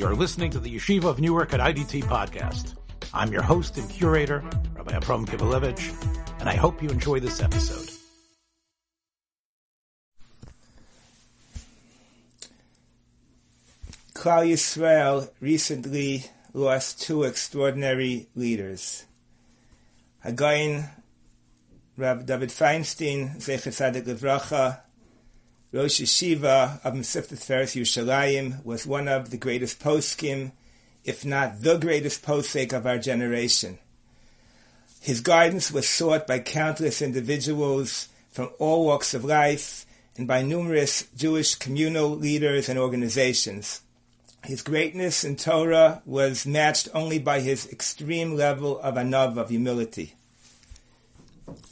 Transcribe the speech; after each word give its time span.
You're 0.00 0.16
listening 0.16 0.50
to 0.52 0.58
the 0.58 0.74
Yeshiva 0.74 1.04
of 1.04 1.20
Newark 1.20 1.52
at 1.52 1.60
IDT 1.60 2.04
podcast. 2.04 2.74
I'm 3.12 3.30
your 3.30 3.42
host 3.42 3.76
and 3.76 3.86
curator, 3.90 4.42
Rabbi 4.74 4.96
Abram 4.96 5.26
Kibalevich, 5.26 5.92
and 6.40 6.48
I 6.48 6.56
hope 6.56 6.82
you 6.82 6.88
enjoy 6.88 7.20
this 7.20 7.42
episode. 7.42 7.86
Klal 14.14 14.48
Yisrael 14.50 15.28
recently 15.38 16.24
lost 16.54 17.02
two 17.02 17.24
extraordinary 17.24 18.30
leaders. 18.34 19.04
Hagayin 20.24 20.88
Rav 21.98 22.24
David 22.24 22.48
Feinstein, 22.48 23.36
Zecher 23.36 23.68
Tzadik 23.68 24.06
Levracha, 24.06 24.80
Rosh 25.72 26.00
Yeshiva 26.00 26.84
of 26.84 26.94
Mesivta 26.94 27.36
Tiferes 27.36 27.80
Yerushalayim, 27.80 28.64
was 28.64 28.88
one 28.88 29.06
of 29.06 29.30
the 29.30 29.36
greatest 29.36 29.80
poskim, 29.80 30.50
if 31.04 31.24
not 31.24 31.62
the 31.62 31.78
greatest 31.78 32.24
posek 32.24 32.72
of 32.72 32.86
our 32.86 32.98
generation. 32.98 33.78
His 35.00 35.20
guidance 35.20 35.70
was 35.70 35.88
sought 35.88 36.26
by 36.26 36.40
countless 36.40 37.00
individuals 37.00 38.08
from 38.32 38.50
all 38.58 38.84
walks 38.84 39.14
of 39.14 39.24
life 39.24 39.86
and 40.16 40.26
by 40.26 40.42
numerous 40.42 41.06
Jewish 41.16 41.54
communal 41.54 42.10
leaders 42.10 42.68
and 42.68 42.76
organizations. 42.76 43.80
His 44.44 44.62
greatness 44.62 45.22
in 45.22 45.36
Torah 45.36 46.02
was 46.04 46.46
matched 46.46 46.88
only 46.92 47.20
by 47.20 47.40
his 47.40 47.70
extreme 47.70 48.34
level 48.34 48.80
of 48.80 48.96
anav, 48.96 49.38
of 49.38 49.50
humility. 49.50 50.14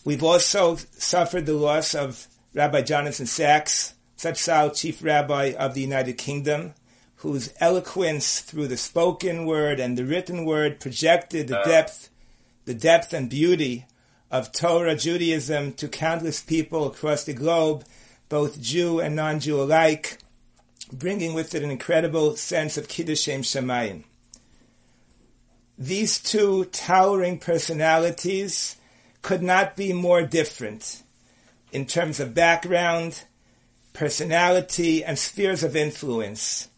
We've 0.05 0.23
also 0.23 0.77
suffered 0.77 1.47
the 1.47 1.55
loss 1.55 1.97
of 1.97 2.29
Rabbi 2.55 2.83
Jonathan 2.83 3.27
Sacks, 3.27 3.95
Zatzal, 4.19 4.77
Chief 4.77 5.03
Rabbi 5.03 5.53
of 5.57 5.75
the 5.75 5.81
United 5.81 6.19
Kingdom, 6.19 6.75
whose 7.17 7.53
eloquence 7.61 8.41
through 8.41 8.67
the 8.67 8.77
spoken 8.77 9.47
word 9.47 9.79
and 9.79 9.97
the 9.97 10.05
written 10.05 10.45
word 10.45 10.81
projected 10.81 11.49
the 11.49 11.61
uh. 11.61 11.65
depth, 11.65 12.09
the 12.65 12.75
depth 12.75 13.13
and 13.13 13.31
beauty 13.31 13.87
of 14.31 14.53
Torah 14.53 14.97
Judaism 14.97 15.73
to 15.75 15.89
countless 15.89 16.41
people 16.41 16.87
across 16.87 17.25
the 17.25 17.33
globe, 17.33 17.85
both 18.29 18.61
Jew 18.61 19.01
and 19.01 19.17
non-Jew 19.17 19.63
alike, 19.63 20.19
bringing 20.93 21.33
with 21.33 21.55
it 21.55 21.63
an 21.63 21.71
incredible 21.71 22.37
sense 22.37 22.77
of 22.77 22.89
Kiddush 22.89 23.23
Shem 23.23 23.43
Shamayim. 23.43 24.05
These 25.79 26.19
two 26.21 26.65
towering 26.67 27.39
personalities 27.39 28.77
could 29.23 29.43
not 29.43 29.77
be 29.77 29.93
more 29.93 30.23
different 30.23 31.03
in 31.71 31.87
terms 31.87 32.19
of 32.19 32.35
background, 32.35 33.25
personality, 33.93 35.05
and 35.05 35.19
spheres 35.19 35.63
of 35.63 35.77
influence. 35.77 36.69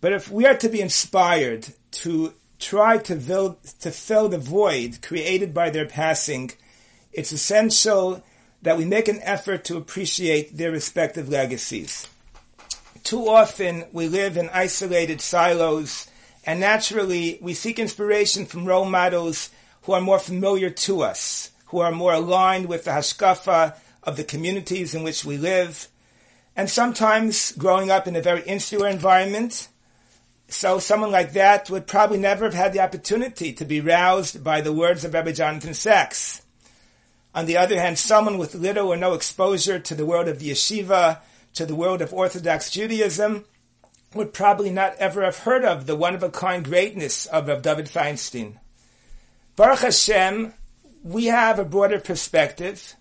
But 0.00 0.12
if 0.12 0.30
we 0.30 0.46
are 0.46 0.56
to 0.56 0.68
be 0.68 0.80
inspired 0.80 1.68
to 2.02 2.34
try 2.58 2.98
to 2.98 3.16
fill, 3.16 3.58
to 3.80 3.90
fill 3.90 4.28
the 4.28 4.38
void 4.38 4.98
created 5.02 5.54
by 5.54 5.70
their 5.70 5.86
passing, 5.86 6.52
it's 7.12 7.32
essential 7.32 8.22
that 8.62 8.78
we 8.78 8.84
make 8.84 9.08
an 9.08 9.20
effort 9.22 9.64
to 9.64 9.76
appreciate 9.76 10.56
their 10.56 10.70
respective 10.70 11.28
legacies. 11.28 12.06
Too 13.04 13.28
often 13.28 13.84
we 13.92 14.08
live 14.08 14.36
in 14.36 14.48
isolated 14.50 15.20
silos, 15.20 16.06
and 16.46 16.60
naturally 16.60 17.38
we 17.40 17.54
seek 17.54 17.78
inspiration 17.78 18.46
from 18.46 18.64
role 18.64 18.84
models 18.84 19.50
who 19.82 19.92
are 19.92 20.00
more 20.00 20.20
familiar 20.20 20.70
to 20.70 21.02
us, 21.02 21.50
who 21.66 21.80
are 21.80 21.90
more 21.90 22.12
aligned 22.12 22.66
with 22.66 22.84
the 22.84 22.92
hashkafa 22.92 23.76
of 24.02 24.16
the 24.16 24.24
communities 24.24 24.94
in 24.94 25.02
which 25.02 25.24
we 25.24 25.36
live. 25.36 25.88
And 26.54 26.68
sometimes 26.68 27.52
growing 27.52 27.90
up 27.90 28.06
in 28.06 28.16
a 28.16 28.22
very 28.22 28.42
insular 28.42 28.88
environment, 28.88 29.68
so 30.48 30.78
someone 30.78 31.10
like 31.10 31.32
that 31.32 31.70
would 31.70 31.86
probably 31.86 32.18
never 32.18 32.44
have 32.44 32.54
had 32.54 32.72
the 32.72 32.80
opportunity 32.80 33.52
to 33.54 33.64
be 33.64 33.80
roused 33.80 34.44
by 34.44 34.60
the 34.60 34.72
words 34.72 35.04
of 35.04 35.14
Rabbi 35.14 35.32
Jonathan 35.32 35.72
Sacks. 35.72 36.42
On 37.34 37.46
the 37.46 37.56
other 37.56 37.80
hand, 37.80 37.98
someone 37.98 38.36
with 38.36 38.54
little 38.54 38.88
or 38.88 38.96
no 38.96 39.14
exposure 39.14 39.78
to 39.78 39.94
the 39.94 40.04
world 40.04 40.28
of 40.28 40.38
the 40.38 40.50
yeshiva, 40.50 41.20
to 41.54 41.64
the 41.64 41.74
world 41.74 42.02
of 42.02 42.12
Orthodox 42.12 42.70
Judaism, 42.70 43.46
would 44.14 44.34
probably 44.34 44.70
not 44.70 44.94
ever 44.96 45.22
have 45.22 45.38
heard 45.38 45.64
of 45.64 45.86
the 45.86 45.96
one-of-a-kind 45.96 46.64
greatness 46.64 47.24
of 47.26 47.48
Rav 47.48 47.62
David 47.62 47.86
Feinstein. 47.86 48.58
Baruch 49.56 49.80
Hashem, 49.80 50.52
we 51.02 51.26
have 51.26 51.58
a 51.58 51.64
broader 51.64 51.98
perspective, 51.98 52.94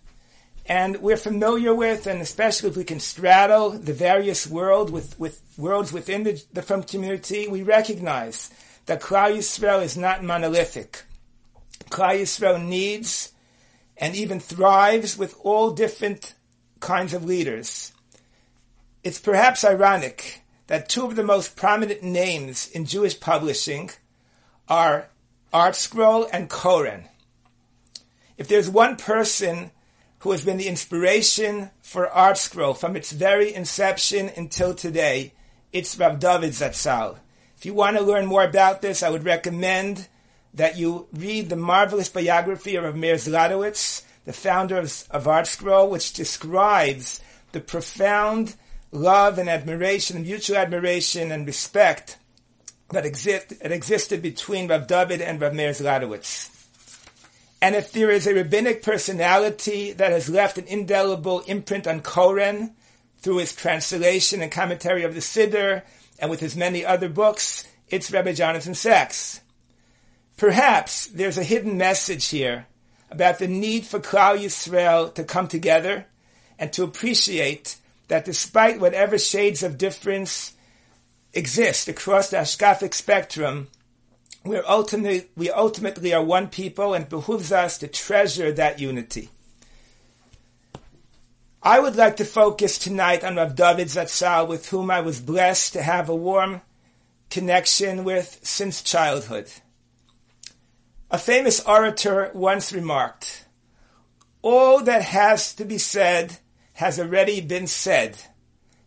and 0.66 0.98
we're 0.98 1.18
familiar 1.18 1.74
with, 1.74 2.08
and 2.08 2.22
especially 2.22 2.70
if 2.70 2.78
we 2.78 2.84
can 2.84 3.00
straddle 3.00 3.72
the 3.72 3.94
various 3.94 4.48
world 4.48 4.90
with, 4.90 5.20
with 5.20 5.42
worlds 5.58 5.92
within 5.92 6.24
the, 6.24 6.44
the 6.54 6.62
Frum 6.62 6.84
community, 6.84 7.48
we 7.48 7.64
recognize 7.64 8.52
that 8.86 9.02
Klal 9.02 9.36
Yisrael 9.36 9.82
is 9.82 9.98
not 9.98 10.24
monolithic. 10.24 11.04
Klal 11.90 12.22
Yisrael 12.22 12.64
needs 12.64 13.32
and 13.98 14.16
even 14.16 14.40
thrives 14.40 15.18
with 15.18 15.36
all 15.42 15.72
different 15.72 16.34
kinds 16.80 17.14
of 17.14 17.26
leaders. 17.26 17.92
It's 19.04 19.20
perhaps 19.20 19.64
ironic 19.64 20.42
that 20.68 20.90
two 20.90 21.06
of 21.06 21.16
the 21.16 21.24
most 21.24 21.56
prominent 21.56 22.04
names 22.04 22.70
in 22.70 22.86
Jewish 22.86 23.20
publishing 23.20 23.92
are 24.70 25.10
ArtScroll 25.54 26.30
and 26.32 26.50
Koren. 26.50 27.06
If 28.38 28.48
there's 28.48 28.70
one 28.70 28.96
person 28.96 29.72
who 30.22 30.32
has 30.32 30.46
been 30.46 30.58
the 30.58 30.68
inspiration 30.68 31.72
for 31.82 32.08
ArtScroll 32.08 32.78
from 32.78 32.96
its 32.96 33.12
very 33.12 33.54
inception 33.54 34.30
until 34.38 34.74
today, 34.74 35.34
it's 35.74 35.98
Rav 35.98 36.20
David 36.20 36.52
Zatzal. 36.52 37.18
If 37.58 37.66
you 37.66 37.74
want 37.74 37.98
to 37.98 38.04
learn 38.04 38.28
more 38.28 38.44
about 38.44 38.84
this, 38.84 39.02
I 39.02 39.10
would 39.10 39.26
recommend 39.26 40.08
that 40.54 40.78
you 40.78 41.08
read 41.12 41.50
the 41.50 41.56
marvelous 41.56 42.10
biography 42.10 42.76
of 42.76 42.96
Meir 42.96 43.16
Zlotowitz, 43.16 44.04
the 44.26 44.34
founder 44.34 44.78
of, 44.78 45.06
of 45.10 45.24
ArtScroll, 45.24 45.90
which 45.90 46.14
describes 46.14 47.20
the 47.52 47.60
profound 47.60 48.56
love 48.92 49.40
and 49.40 49.50
admiration, 49.50 50.22
mutual 50.22 50.58
admiration 50.58 51.32
and 51.32 51.48
respect 51.48 52.18
that, 52.92 53.08
exist, 53.08 53.60
that 53.60 53.72
existed 53.72 54.22
between 54.22 54.68
Rav 54.68 54.86
David 54.86 55.22
and 55.22 55.42
Rav 55.42 55.56
Meir 55.56 55.72
Zlotowitz. 55.72 56.61
And 57.62 57.76
if 57.76 57.92
there 57.92 58.10
is 58.10 58.26
a 58.26 58.34
rabbinic 58.34 58.82
personality 58.82 59.94
that 59.94 60.12
has 60.12 60.30
left 60.30 60.58
an 60.58 60.66
indelible 60.66 61.42
imprint 61.42 61.86
on 61.86 62.02
Koren 62.02 62.74
through 63.20 63.38
his 63.38 63.54
translation 63.54 64.42
and 64.42 64.52
commentary 64.52 65.04
of 65.04 65.14
the 65.14 65.20
Siddur 65.20 65.84
and 66.18 66.32
with 66.32 66.40
his 66.40 66.56
many 66.56 66.84
other 66.84 67.08
books, 67.08 67.68
it's 67.88 68.12
Rabbi 68.12 68.34
Jonathan 68.34 68.74
Sacks. 68.74 69.42
Perhaps 70.38 71.08
there's 71.08 71.38
a 71.38 71.44
hidden 71.44 71.78
message 71.78 72.30
here 72.30 72.66
about 73.12 73.38
the 73.38 73.48
need 73.48 73.86
for 73.86 74.00
Klal 74.00 74.40
Yisrael 74.40 75.14
to 75.14 75.24
come 75.24 75.48
together 75.48 76.08
and 76.58 76.74
to 76.74 76.84
appreciate 76.84 77.76
that 78.08 78.26
despite 78.26 78.80
whatever 78.80 79.20
shades 79.20 79.62
of 79.62 79.78
difference 79.78 80.54
exist 81.34 81.88
across 81.88 82.30
the 82.30 82.38
Hashkafic 82.38 82.94
spectrum, 82.94 83.68
we're 84.44 84.64
ultimately, 84.68 85.28
we 85.36 85.52
ultimately 85.52 86.14
are 86.14 86.24
one 86.24 86.48
people 86.48 86.94
and 86.94 87.08
behooves 87.08 87.52
us 87.52 87.78
to 87.80 87.88
treasure 87.88 88.52
that 88.52 88.80
unity. 88.80 89.30
I 91.64 91.80
would 91.80 91.96
like 91.96 92.18
to 92.18 92.26
focus 92.26 92.80
tonight 92.80 93.24
on 93.24 93.36
Rav 93.36 93.56
David 93.56 93.88
Zatzal, 93.88 94.48
with 94.48 94.70
whom 94.70 94.90
I 94.90 95.02
was 95.02 95.22
blessed 95.22 95.74
to 95.74 95.84
have 95.84 96.10
a 96.10 96.16
warm 96.16 96.62
connection 97.30 98.04
with 98.04 98.40
since 98.42 98.82
childhood. 98.82 99.48
A 101.12 101.20
famous 101.20 101.64
orator 101.66 102.32
once 102.34 102.74
remarked, 102.74 103.46
all 104.42 104.82
that 104.84 105.04
has 105.04 105.54
to 105.56 105.66
be 105.66 105.78
said 105.78 106.40
has 106.74 107.00
already 107.00 107.42
been 107.42 107.68
said, 107.68 108.18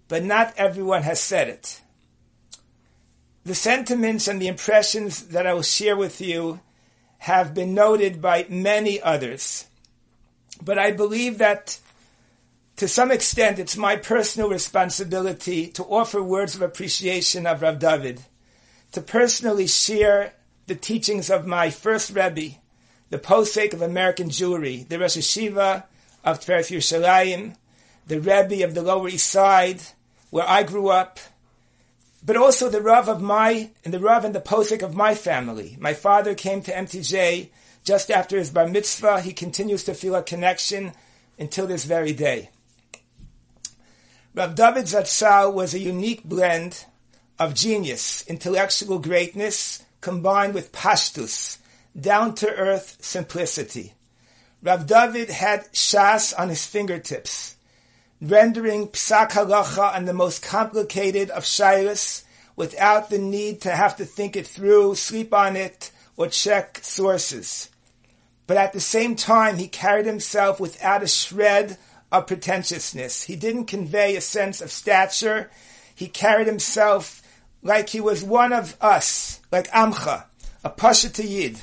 but 0.08 0.24
not 0.24 0.54
everyone 0.56 1.02
has 1.02 1.20
said 1.20 1.48
it 1.48 1.80
the 3.44 3.54
sentiments 3.54 4.26
and 4.26 4.40
the 4.40 4.48
impressions 4.48 5.28
that 5.28 5.46
I 5.46 5.54
will 5.54 5.62
share 5.62 5.96
with 5.96 6.20
you 6.20 6.60
have 7.18 7.54
been 7.54 7.74
noted 7.74 8.20
by 8.20 8.46
many 8.48 9.00
others. 9.00 9.66
But 10.62 10.78
I 10.78 10.92
believe 10.92 11.38
that 11.38 11.78
to 12.76 12.88
some 12.88 13.10
extent 13.10 13.58
it's 13.58 13.76
my 13.76 13.96
personal 13.96 14.48
responsibility 14.48 15.68
to 15.68 15.84
offer 15.84 16.22
words 16.22 16.54
of 16.54 16.62
appreciation 16.62 17.46
of 17.46 17.62
Rav 17.62 17.78
David, 17.78 18.20
to 18.92 19.00
personally 19.00 19.66
share 19.66 20.34
the 20.66 20.74
teachings 20.74 21.30
of 21.30 21.46
my 21.46 21.70
first 21.70 22.10
Rebbe, 22.10 22.56
the 23.10 23.18
posek 23.18 23.72
of 23.72 23.82
American 23.82 24.28
Jewry, 24.28 24.88
the 24.88 24.98
Rosh 24.98 25.16
Yeshiva 25.16 25.84
of 26.24 26.40
Tiferes 26.40 26.70
Yerushalayim, 26.70 27.56
the 28.06 28.20
Rebbe 28.20 28.64
of 28.64 28.74
the 28.74 28.82
Lower 28.82 29.08
East 29.08 29.30
Side, 29.30 29.80
where 30.30 30.48
I 30.48 30.62
grew 30.62 30.88
up, 30.88 31.20
but 32.24 32.36
also 32.36 32.68
the 32.68 32.80
Rav 32.80 33.08
of 33.08 33.20
my, 33.20 33.70
and 33.84 33.92
the 33.92 33.98
Rav 33.98 34.24
and 34.24 34.34
the 34.34 34.40
Posek 34.40 34.82
of 34.82 34.94
my 34.94 35.14
family. 35.14 35.76
My 35.78 35.92
father 35.92 36.34
came 36.34 36.62
to 36.62 36.72
MTJ 36.72 37.50
just 37.84 38.10
after 38.10 38.38
his 38.38 38.50
bar 38.50 38.66
mitzvah. 38.66 39.20
He 39.20 39.32
continues 39.32 39.84
to 39.84 39.94
feel 39.94 40.14
a 40.14 40.22
connection 40.22 40.92
until 41.38 41.66
this 41.66 41.84
very 41.84 42.12
day. 42.12 42.50
Rav 44.34 44.54
David 44.54 44.86
Zatzal 44.86 45.52
was 45.52 45.74
a 45.74 45.78
unique 45.78 46.24
blend 46.24 46.86
of 47.38 47.54
genius, 47.54 48.24
intellectual 48.26 48.98
greatness, 48.98 49.82
combined 50.00 50.54
with 50.54 50.72
pashtus, 50.72 51.58
down-to-earth 51.98 52.96
simplicity. 53.00 53.92
Rav 54.62 54.86
David 54.86 55.28
had 55.28 55.70
Shas 55.72 56.32
on 56.38 56.48
his 56.48 56.66
fingertips, 56.66 57.53
rendering 58.20 58.88
Psak 58.88 59.30
Halacha 59.30 59.94
on 59.94 60.04
the 60.04 60.12
most 60.12 60.42
complicated 60.42 61.30
of 61.30 61.44
Shilas 61.44 62.24
without 62.56 63.10
the 63.10 63.18
need 63.18 63.60
to 63.62 63.70
have 63.70 63.96
to 63.96 64.04
think 64.04 64.36
it 64.36 64.46
through, 64.46 64.94
sleep 64.94 65.34
on 65.34 65.56
it, 65.56 65.90
or 66.16 66.28
check 66.28 66.78
sources. 66.82 67.68
But 68.46 68.56
at 68.56 68.72
the 68.72 68.80
same 68.80 69.16
time, 69.16 69.56
he 69.56 69.68
carried 69.68 70.06
himself 70.06 70.60
without 70.60 71.02
a 71.02 71.08
shred 71.08 71.78
of 72.12 72.26
pretentiousness. 72.26 73.24
He 73.24 73.36
didn't 73.36 73.66
convey 73.66 74.16
a 74.16 74.20
sense 74.20 74.60
of 74.60 74.70
stature. 74.70 75.50
He 75.94 76.06
carried 76.06 76.46
himself 76.46 77.22
like 77.62 77.88
he 77.88 78.00
was 78.00 78.22
one 78.22 78.52
of 78.52 78.76
us, 78.80 79.40
like 79.50 79.68
Amcha, 79.70 80.24
a 80.62 80.70
Pashuter 80.70 81.28
Yid. 81.28 81.60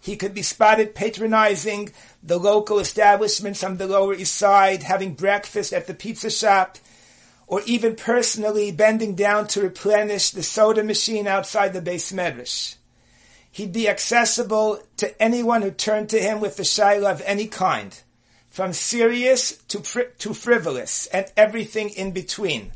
He 0.00 0.16
could 0.16 0.32
be 0.32 0.42
spotted 0.42 0.94
patronizing 0.94 1.92
the 2.22 2.38
local 2.38 2.78
establishments 2.78 3.62
on 3.62 3.76
the 3.76 3.86
Lower 3.86 4.14
East 4.14 4.34
Side, 4.34 4.82
having 4.82 5.14
breakfast 5.14 5.72
at 5.72 5.86
the 5.86 5.94
pizza 5.94 6.30
shop, 6.30 6.78
or 7.46 7.60
even 7.66 7.96
personally 7.96 8.72
bending 8.72 9.14
down 9.14 9.46
to 9.48 9.60
replenish 9.60 10.30
the 10.30 10.42
soda 10.42 10.82
machine 10.82 11.26
outside 11.26 11.72
the 11.72 11.82
Beis 11.82 12.12
Medrash. 12.12 12.76
He'd 13.52 13.72
be 13.72 13.88
accessible 13.88 14.80
to 14.98 15.20
anyone 15.20 15.62
who 15.62 15.72
turned 15.72 16.08
to 16.10 16.20
him 16.20 16.40
with 16.40 16.58
a 16.60 16.62
shaila 16.62 17.10
of 17.10 17.22
any 17.26 17.46
kind, 17.48 18.00
from 18.48 18.72
serious 18.72 19.56
to, 19.68 19.80
fri- 19.80 20.06
to 20.20 20.32
frivolous, 20.32 21.06
and 21.08 21.26
everything 21.36 21.90
in 21.90 22.12
between. 22.12 22.72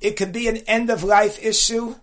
It 0.00 0.16
could 0.16 0.32
be 0.32 0.48
an 0.48 0.58
end 0.66 0.90
of 0.90 1.04
life 1.04 1.42
issue, 1.44 1.96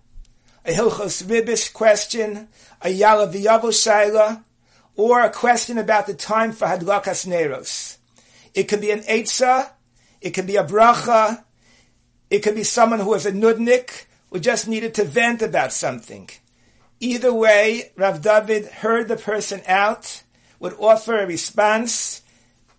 a 0.64 0.72
Hilchos 0.72 1.24
Ribish 1.24 1.72
question, 1.72 2.48
a 2.80 2.88
Yaaleh 2.88 3.32
V'Yavo 3.32 3.70
shaila, 3.70 4.44
or 4.96 5.20
a 5.20 5.30
question 5.30 5.78
about 5.78 6.06
the 6.06 6.14
time 6.14 6.52
for 6.52 6.66
Hadlakas 6.66 7.26
Neros. 7.26 7.98
It 8.54 8.64
could 8.64 8.80
be 8.80 8.90
an 8.90 9.00
Eitzah, 9.00 9.70
it 10.20 10.30
could 10.30 10.46
be 10.46 10.56
a 10.56 10.64
bracha, 10.64 11.44
it 12.30 12.40
could 12.40 12.54
be 12.54 12.64
someone 12.64 13.00
who 13.00 13.10
was 13.10 13.26
a 13.26 13.32
nudnik, 13.32 14.06
who 14.30 14.40
just 14.40 14.68
needed 14.68 14.94
to 14.94 15.04
vent 15.04 15.42
about 15.42 15.72
something. 15.72 16.28
Either 17.00 17.32
way, 17.32 17.92
Rav 17.96 18.22
David 18.22 18.66
heard 18.66 19.08
the 19.08 19.16
person 19.16 19.62
out, 19.66 20.22
would 20.60 20.74
offer 20.78 21.18
a 21.18 21.26
response, 21.26 22.22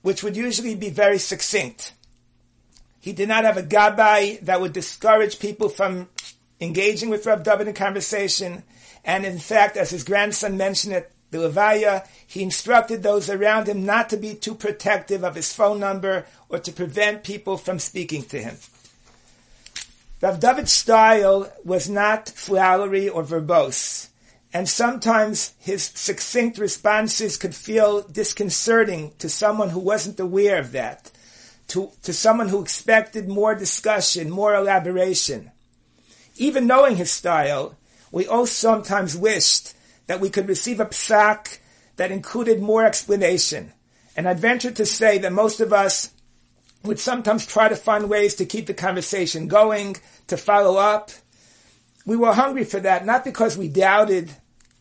which 0.01 0.23
would 0.23 0.35
usually 0.35 0.75
be 0.75 0.89
very 0.89 1.17
succinct. 1.17 1.93
He 2.99 3.13
did 3.13 3.29
not 3.29 3.43
have 3.43 3.57
a 3.57 3.63
gabbai 3.63 4.39
that 4.41 4.61
would 4.61 4.73
discourage 4.73 5.39
people 5.39 5.69
from 5.69 6.09
engaging 6.59 7.09
with 7.09 7.25
Rav 7.25 7.43
David 7.43 7.67
in 7.67 7.73
conversation, 7.73 8.63
and 9.03 9.25
in 9.25 9.37
fact, 9.37 9.77
as 9.77 9.91
his 9.91 10.03
grandson 10.03 10.57
mentioned 10.57 10.95
at 10.95 11.11
the 11.31 11.37
Levaya, 11.37 12.07
he 12.25 12.43
instructed 12.43 13.03
those 13.03 13.29
around 13.29 13.67
him 13.67 13.85
not 13.85 14.09
to 14.09 14.17
be 14.17 14.35
too 14.35 14.55
protective 14.55 15.23
of 15.23 15.35
his 15.35 15.53
phone 15.53 15.79
number 15.79 16.25
or 16.49 16.59
to 16.59 16.71
prevent 16.71 17.23
people 17.23 17.57
from 17.57 17.79
speaking 17.79 18.23
to 18.23 18.41
him. 18.41 18.57
Rav 20.21 20.39
David's 20.39 20.71
style 20.71 21.51
was 21.63 21.89
not 21.89 22.29
flowery 22.29 23.09
or 23.09 23.23
verbose, 23.23 24.07
and 24.53 24.69
sometimes 24.69 25.53
his 25.59 25.83
succinct 25.93 26.57
responses 26.57 27.37
could 27.37 27.53
feel 27.53 28.01
disconcerting 28.03 29.11
to 29.19 29.27
someone 29.27 29.69
who 29.69 29.79
wasn't 29.79 30.19
aware 30.19 30.57
of 30.57 30.71
that, 30.71 31.11
to, 31.67 31.91
to 32.03 32.13
someone 32.13 32.49
who 32.49 32.61
expected 32.61 33.27
more 33.27 33.55
discussion, 33.55 34.29
more 34.29 34.55
elaboration. 34.55 35.51
Even 36.37 36.67
knowing 36.67 36.95
his 36.95 37.11
style, 37.11 37.75
we 38.11 38.25
all 38.25 38.45
sometimes 38.45 39.17
wished 39.17 39.73
that 40.07 40.19
we 40.19 40.29
could 40.29 40.47
receive 40.47 40.79
a 40.79 40.85
psak 40.85 41.59
that 41.95 42.11
included 42.11 42.61
more 42.61 42.85
explanation. 42.85 43.73
And 44.15 44.27
I'd 44.27 44.39
venture 44.39 44.71
to 44.71 44.85
say 44.85 45.17
that 45.19 45.33
most 45.33 45.59
of 45.59 45.73
us 45.73 46.11
would 46.83 46.99
sometimes 46.99 47.45
try 47.45 47.67
to 47.67 47.75
find 47.75 48.09
ways 48.09 48.35
to 48.35 48.45
keep 48.45 48.67
the 48.67 48.73
conversation 48.73 49.47
going, 49.47 49.97
to 50.27 50.37
follow 50.37 50.77
up. 50.77 51.11
We 52.05 52.15
were 52.15 52.33
hungry 52.33 52.63
for 52.63 52.79
that, 52.79 53.05
not 53.05 53.23
because 53.23 53.57
we 53.57 53.67
doubted 53.67 54.31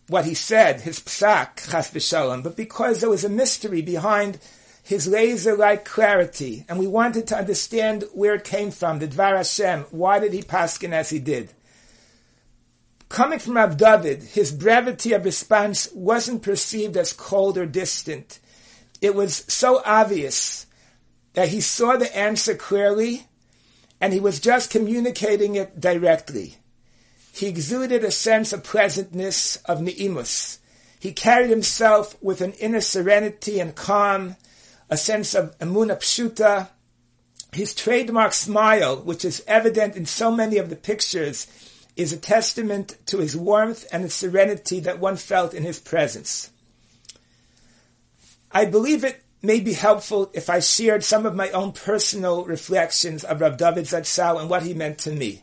what 0.08 0.26
he 0.26 0.34
said, 0.34 0.82
his 0.82 1.00
psak, 1.00 1.70
chas 1.70 1.90
v'shalom, 1.90 2.42
but 2.42 2.56
because 2.56 3.00
there 3.00 3.08
was 3.08 3.24
a 3.24 3.30
mystery 3.30 3.80
behind 3.80 4.38
his 4.82 5.08
laser-like 5.08 5.86
clarity, 5.86 6.66
and 6.68 6.78
we 6.78 6.86
wanted 6.86 7.26
to 7.28 7.38
understand 7.38 8.04
where 8.12 8.34
it 8.34 8.44
came 8.44 8.70
from, 8.70 8.98
the 8.98 9.08
Dvar 9.08 9.34
Hashem. 9.34 9.86
Why 9.90 10.18
did 10.18 10.34
he 10.34 10.42
paskin 10.42 10.92
as 10.92 11.08
he 11.08 11.18
did? 11.18 11.48
Coming 13.08 13.38
from 13.38 13.56
Rav 13.56 13.76
David, 13.76 14.22
his 14.22 14.50
brevity 14.50 15.12
of 15.12 15.24
response 15.24 15.88
wasn't 15.94 16.42
perceived 16.42 16.96
as 16.96 17.12
cold 17.12 17.58
or 17.58 17.66
distant. 17.66 18.40
It 19.00 19.14
was 19.14 19.44
so 19.48 19.82
obvious 19.84 20.66
that 21.34 21.48
he 21.48 21.60
saw 21.60 21.96
the 21.96 22.16
answer 22.16 22.54
clearly 22.54 23.26
and 24.00 24.12
he 24.12 24.20
was 24.20 24.40
just 24.40 24.70
communicating 24.70 25.54
it 25.54 25.80
directly. 25.80 26.56
He 27.32 27.46
exuded 27.46 28.04
a 28.04 28.10
sense 28.10 28.52
of 28.52 28.62
pleasantness, 28.62 29.56
of 29.64 29.80
ni'imus. 29.80 30.58
He 31.00 31.12
carried 31.12 31.50
himself 31.50 32.16
with 32.22 32.40
an 32.40 32.52
inner 32.54 32.80
serenity 32.80 33.60
and 33.60 33.74
calm, 33.74 34.36
a 34.88 34.96
sense 34.96 35.34
of 35.34 35.58
emuna 35.58 35.98
pshuta. 35.98 36.68
His 37.52 37.74
trademark 37.74 38.32
smile, 38.32 38.96
which 38.96 39.24
is 39.24 39.44
evident 39.46 39.96
in 39.96 40.06
so 40.06 40.30
many 40.30 40.58
of 40.58 40.70
the 40.70 40.76
pictures, 40.76 41.46
is 41.96 42.12
a 42.12 42.16
testament 42.16 42.96
to 43.06 43.18
his 43.18 43.36
warmth 43.36 43.86
and 43.92 44.04
the 44.04 44.10
serenity 44.10 44.80
that 44.80 44.98
one 44.98 45.16
felt 45.16 45.54
in 45.54 45.62
his 45.62 45.78
presence. 45.78 46.50
I 48.50 48.64
believe 48.64 49.04
it 49.04 49.22
may 49.42 49.60
be 49.60 49.74
helpful 49.74 50.30
if 50.32 50.48
I 50.48 50.60
shared 50.60 51.04
some 51.04 51.26
of 51.26 51.34
my 51.34 51.50
own 51.50 51.72
personal 51.72 52.44
reflections 52.44 53.24
of 53.24 53.40
Rav 53.40 53.56
David 53.56 53.84
Zatzal 53.84 54.40
and 54.40 54.48
what 54.48 54.62
he 54.62 54.74
meant 54.74 54.98
to 55.00 55.12
me. 55.12 55.42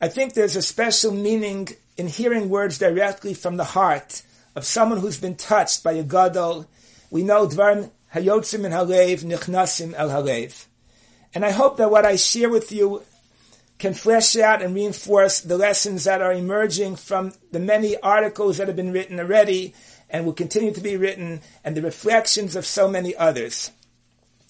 I 0.00 0.08
think 0.08 0.34
there's 0.34 0.56
a 0.56 0.62
special 0.62 1.12
meaning 1.12 1.68
in 1.96 2.08
hearing 2.08 2.48
words 2.48 2.78
directly 2.78 3.32
from 3.32 3.56
the 3.56 3.64
heart 3.64 4.22
of 4.54 4.64
someone 4.64 4.98
who's 5.00 5.18
been 5.18 5.36
touched 5.36 5.82
by 5.82 5.92
a 5.92 6.02
gadol. 6.02 6.66
We 7.10 7.22
know 7.22 7.46
dvarim 7.46 7.90
hayotzim 8.12 8.64
in 8.64 8.72
halev 8.72 9.24
nichnasim 9.24 9.94
el 9.96 10.10
halev. 10.10 10.66
And 11.34 11.44
I 11.44 11.50
hope 11.50 11.78
that 11.78 11.90
what 11.90 12.04
I 12.04 12.16
share 12.16 12.50
with 12.50 12.70
you 12.70 13.02
can 13.84 13.92
flesh 13.92 14.34
out 14.36 14.62
and 14.62 14.74
reinforce 14.74 15.42
the 15.42 15.58
lessons 15.58 16.04
that 16.04 16.22
are 16.22 16.32
emerging 16.32 16.96
from 16.96 17.34
the 17.52 17.60
many 17.60 17.98
articles 17.98 18.56
that 18.56 18.66
have 18.66 18.76
been 18.76 18.94
written 18.94 19.20
already 19.20 19.74
and 20.08 20.24
will 20.24 20.32
continue 20.32 20.72
to 20.72 20.80
be 20.80 20.96
written, 20.96 21.42
and 21.62 21.76
the 21.76 21.82
reflections 21.82 22.56
of 22.56 22.64
so 22.64 22.88
many 22.88 23.14
others. 23.14 23.70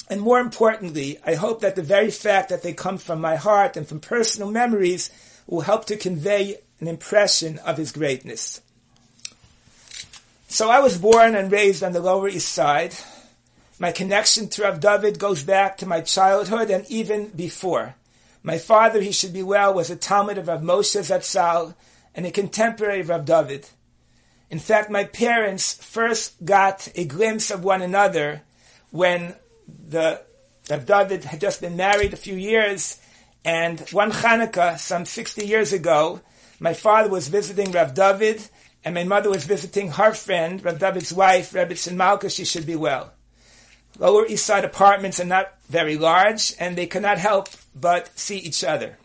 And 0.08 0.20
more 0.20 0.38
importantly, 0.38 1.18
I 1.26 1.35
hope 1.35 1.62
that 1.62 1.75
the 1.75 1.82
very 1.82 2.12
fact 2.12 2.49
that 2.50 2.62
they 2.62 2.73
come 2.73 2.97
from 2.97 3.20
my 3.20 3.35
heart 3.35 3.76
and 3.76 3.88
from 3.88 3.99
personal 3.99 4.52
memories 4.52 5.11
will 5.49 5.62
help 5.62 5.87
to 5.87 5.97
convey 5.97 6.58
an 6.78 6.87
impression 6.87 7.58
of 7.66 7.76
his 7.76 7.90
greatness. 7.90 8.61
So 10.47 10.70
I 10.70 10.78
was 10.78 10.97
born 10.97 11.35
and 11.35 11.50
raised 11.50 11.82
on 11.82 11.92
the 11.92 11.99
Lower 11.99 12.28
East 12.28 12.52
Side. 12.52 12.94
My 13.80 13.90
connection 13.90 14.49
to 14.50 14.62
Rav 14.62 14.78
David 14.78 15.18
goes 15.18 15.42
back 15.42 15.78
to 15.78 15.87
my 15.87 16.02
childhood 16.02 16.70
and 16.70 16.88
even 16.88 17.30
before. 17.30 17.97
My 18.46 18.58
father, 18.58 19.00
he 19.00 19.10
should 19.10 19.32
be 19.32 19.42
well, 19.42 19.72
was 19.72 19.90
a 19.90 19.96
Talmid 19.96 20.36
of 20.36 20.48
Rav 20.48 20.60
Moshe 20.60 21.00
Zatzal 21.00 21.74
and 22.14 22.26
a 22.26 22.30
contemporary 22.30 23.00
of 23.00 23.08
Rav 23.08 23.24
David. 23.24 23.66
In 24.50 24.58
fact, 24.58 24.90
my 24.90 25.04
parents 25.04 25.72
first 25.82 26.44
got 26.44 26.86
a 26.94 27.06
glimpse 27.06 27.50
of 27.50 27.64
one 27.64 27.80
another 27.80 28.42
when 28.90 29.34
the 29.66 30.20
Rav 30.68 30.84
David 30.84 31.24
had 31.24 31.40
just 31.40 31.62
been 31.62 31.78
married 31.78 32.12
a 32.12 32.18
few 32.18 32.36
years, 32.36 33.00
and 33.46 33.80
one 33.90 34.12
Hanukkah, 34.12 34.78
some 34.78 35.06
60 35.06 35.46
years 35.46 35.72
ago, 35.72 36.20
my 36.60 36.74
father 36.74 37.08
was 37.08 37.28
visiting 37.28 37.72
Rav 37.72 37.94
David, 37.94 38.46
and 38.84 38.94
my 38.94 39.04
mother 39.04 39.30
was 39.30 39.46
visiting 39.46 39.92
her 39.92 40.12
friend, 40.12 40.62
Rav 40.62 40.78
David's 40.78 41.14
wife, 41.14 41.52
Rebbetzin 41.52 41.96
Malka, 41.96 42.28
she 42.28 42.44
should 42.44 42.66
be 42.66 42.76
well. 42.76 43.14
Lower 43.98 44.26
East 44.26 44.44
Side 44.44 44.66
apartments 44.66 45.18
are 45.18 45.24
not 45.24 45.54
very 45.70 45.96
large, 45.96 46.52
and 46.60 46.76
they 46.76 46.86
cannot 46.86 47.16
help 47.16 47.48
but 47.75 48.19
see 48.19 48.38
each 48.38 48.64
other 48.64 48.97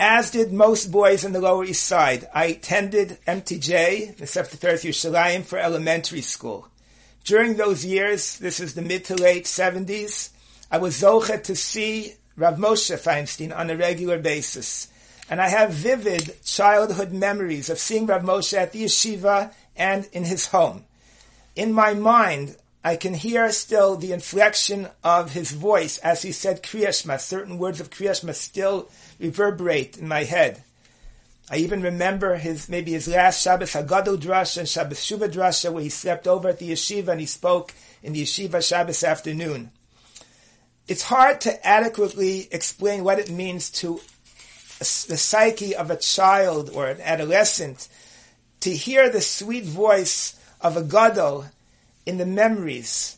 as 0.00 0.30
did 0.30 0.50
most 0.50 0.90
boys 0.90 1.24
in 1.24 1.32
the 1.32 1.40
Lower 1.42 1.62
East 1.62 1.84
Side. 1.84 2.26
I 2.34 2.46
attended 2.46 3.18
MTJ, 3.28 4.16
the 4.16 4.24
Tiferet 4.24 4.82
Yerushalayim, 4.82 5.44
for 5.44 5.58
elementary 5.58 6.22
school. 6.22 6.68
During 7.22 7.56
those 7.56 7.84
years, 7.84 8.38
this 8.38 8.60
is 8.60 8.72
the 8.72 8.80
mid 8.80 9.04
to 9.04 9.14
late 9.14 9.44
70s, 9.44 10.30
I 10.70 10.78
was 10.78 11.02
zoche 11.02 11.42
to 11.42 11.54
see 11.54 12.14
Rav 12.34 12.56
Moshe 12.56 12.96
Feinstein 12.98 13.54
on 13.54 13.68
a 13.68 13.76
regular 13.76 14.18
basis. 14.18 14.88
And 15.28 15.38
I 15.38 15.48
have 15.50 15.72
vivid 15.72 16.42
childhood 16.44 17.12
memories 17.12 17.68
of 17.68 17.78
seeing 17.78 18.06
Rav 18.06 18.22
Moshe 18.22 18.56
at 18.56 18.72
the 18.72 18.84
yeshiva 18.84 19.52
and 19.76 20.08
in 20.12 20.24
his 20.24 20.46
home. 20.46 20.84
In 21.54 21.74
my 21.74 21.92
mind, 21.92 22.56
I 22.82 22.96
can 22.96 23.12
hear 23.12 23.52
still 23.52 23.96
the 23.96 24.12
inflection 24.12 24.88
of 25.04 25.32
his 25.32 25.52
voice 25.52 25.98
as 25.98 26.22
he 26.22 26.32
said 26.32 26.62
Kriyashma. 26.62 27.20
Certain 27.20 27.58
words 27.58 27.80
of 27.80 27.90
Kriyashma 27.90 28.34
still 28.34 28.88
reverberate 29.18 29.98
in 29.98 30.08
my 30.08 30.24
head. 30.24 30.62
I 31.50 31.56
even 31.56 31.82
remember 31.82 32.36
his 32.36 32.68
maybe 32.68 32.92
his 32.92 33.08
last 33.08 33.42
Shabbos 33.42 33.72
Hagadol 33.72 34.18
Drasha 34.18 34.58
and 34.58 34.68
Shabbos 34.68 34.98
Shuva 34.98 35.30
Drasha 35.30 35.70
where 35.72 35.82
he 35.82 35.90
slept 35.90 36.26
over 36.26 36.48
at 36.48 36.58
the 36.58 36.70
yeshiva 36.70 37.08
and 37.08 37.20
he 37.20 37.26
spoke 37.26 37.74
in 38.02 38.12
the 38.14 38.22
yeshiva 38.22 38.66
Shabbos 38.66 39.04
afternoon. 39.04 39.72
It's 40.88 41.02
hard 41.02 41.40
to 41.42 41.66
adequately 41.66 42.48
explain 42.50 43.04
what 43.04 43.18
it 43.18 43.30
means 43.30 43.70
to 43.70 44.00
the 44.78 44.84
psyche 45.18 45.76
of 45.76 45.90
a 45.90 45.96
child 45.96 46.70
or 46.70 46.86
an 46.86 47.00
adolescent 47.02 47.88
to 48.60 48.70
hear 48.70 49.10
the 49.10 49.20
sweet 49.20 49.64
voice 49.64 50.40
of 50.60 50.76
a 50.76 50.82
gadol 50.82 51.46
in 52.06 52.18
the 52.18 52.26
memories 52.26 53.16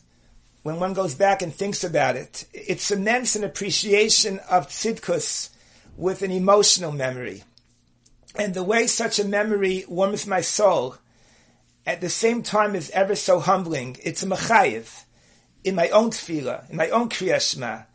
when 0.63 0.79
one 0.79 0.93
goes 0.93 1.15
back 1.15 1.41
and 1.41 1.53
thinks 1.53 1.83
about 1.83 2.15
it. 2.15 2.45
It 2.53 2.79
cements 2.79 3.35
an 3.35 3.43
appreciation 3.43 4.39
of 4.49 4.69
tzidkus 4.69 5.49
with 5.97 6.21
an 6.21 6.31
emotional 6.31 6.91
memory. 6.91 7.43
And 8.35 8.53
the 8.53 8.63
way 8.63 8.87
such 8.87 9.19
a 9.19 9.25
memory 9.25 9.85
warms 9.87 10.25
my 10.25 10.41
soul 10.41 10.95
at 11.85 12.01
the 12.01 12.09
same 12.09 12.41
time 12.41 12.75
is 12.75 12.89
ever 12.91 13.15
so 13.15 13.39
humbling. 13.39 13.97
It's 14.03 14.23
a 14.23 14.27
mechayiv 14.27 15.03
in 15.63 15.75
my 15.75 15.89
own 15.89 16.09
tefillah, 16.09 16.69
in 16.69 16.77
my 16.77 16.89
own 16.89 17.09
kriyashma. 17.09 17.85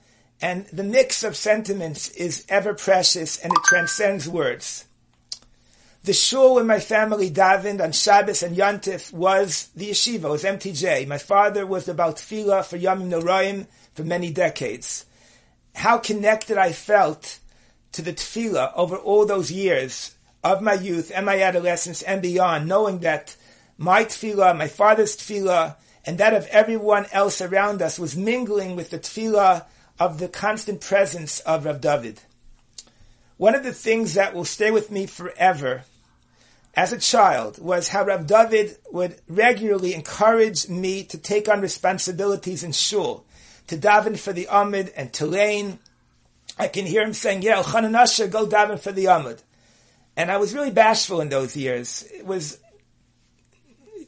And 0.41 0.67
the 0.67 0.85
mix 0.85 1.25
of 1.25 1.37
sentiments 1.37 2.11
is 2.11 2.45
ever 2.49 2.75
precious 2.75 3.39
and 3.39 3.53
it 3.53 3.65
transcends 3.65 4.29
words. 4.29 4.85
The 6.09 6.15
shul 6.15 6.55
where 6.55 6.65
my 6.65 6.81
family 6.81 7.31
davened 7.31 7.83
on 7.83 7.93
Shabbos 7.93 8.43
and 8.43 8.57
Yontif 8.57 9.13
was 9.13 9.69
the 9.77 9.91
yeshiva, 9.91 10.31
was 10.31 10.43
MTJ. 10.43 11.07
My 11.07 11.19
father 11.19 11.67
was 11.67 11.87
about 11.87 12.17
tefillah 12.17 12.65
for 12.65 12.79
Yamim 12.79 13.11
Noraim 13.11 13.67
for 13.93 14.05
many 14.05 14.33
decades. 14.33 15.05
How 15.75 15.99
connected 15.99 16.57
I 16.57 16.73
felt 16.73 17.41
to 17.93 18.01
the 18.01 18.15
tefillah 18.15 18.73
over 18.75 18.97
all 18.97 19.27
those 19.27 19.53
years 19.53 20.15
of 20.43 20.63
my 20.63 20.73
youth 20.73 21.13
and 21.15 21.27
my 21.27 21.43
adolescence 21.43 22.01
and 22.01 22.23
beyond, 22.23 22.67
knowing 22.67 23.01
that 23.01 23.37
my 23.77 24.05
tefillah, 24.05 24.57
my 24.57 24.67
father's 24.67 25.15
tefillah, 25.15 25.77
and 26.07 26.17
that 26.17 26.33
of 26.33 26.47
everyone 26.47 27.05
else 27.13 27.43
around 27.43 27.83
us 27.83 27.99
was 27.99 28.17
mingling 28.17 28.77
with 28.77 28.89
the 28.89 28.99
tefillah 28.99 29.67
of 30.01 30.21
the 30.21 30.29
constant 30.29 30.81
presence 30.81 31.41
of 31.41 31.67
Rav 31.67 31.83
David. 31.83 32.23
One 33.37 33.55
of 33.55 33.63
the 33.63 33.75
things 33.75 34.15
that 34.15 34.35
will 34.35 34.47
stay 34.47 34.71
with 34.71 34.91
me 34.91 35.05
forever 35.05 35.85
as 36.75 36.93
a 36.93 36.99
child 36.99 37.59
was 37.59 37.89
how 37.89 38.05
Rav 38.05 38.27
David 38.27 38.77
would 38.93 39.21
regularly 39.29 39.95
encourage 39.95 40.69
me 40.69 41.05
to 41.05 41.19
take 41.19 41.49
on 41.49 41.61
responsibilities 41.61 42.63
in 42.63 42.73
shul, 42.73 43.25
to 43.67 43.77
daven 43.77 44.19
for 44.19 44.33
the 44.33 44.47
Amud 44.51 44.93
and 44.97 45.13
to. 45.15 45.79
I 46.61 46.69
can 46.69 46.87
hear 46.87 47.03
him 47.03 47.15
saying, 47.15 47.43
yeah, 47.43 47.63
Chananasha, 47.63 48.31
go 48.31 48.47
daven 48.47 48.79
for 48.79 48.93
the 48.93 49.07
Amud. 49.07 49.41
And 50.17 50.31
I 50.31 50.37
was 50.37 50.55
really 50.55 50.71
bashful 50.71 51.21
in 51.21 51.29
those 51.29 51.57
years. 51.57 52.05
It 52.13 52.27
was, 52.27 52.59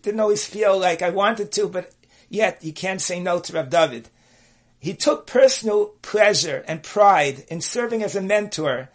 didn't 0.02 0.20
always 0.20 0.44
feel 0.44 0.78
like 0.78 1.02
I 1.02 1.10
wanted 1.10 1.52
to, 1.52 1.68
but 1.68 1.92
yet 2.28 2.64
you 2.64 2.72
can't 2.72 3.00
say 3.00 3.20
no 3.20 3.38
to 3.40 3.52
Rav 3.52 3.70
David. 3.70 4.08
He 4.80 4.94
took 4.94 5.26
personal 5.26 5.92
pleasure 6.02 6.64
and 6.66 6.82
pride 6.82 7.44
in 7.48 7.60
serving 7.60 8.02
as 8.02 8.16
a 8.16 8.22
mentor 8.22 8.88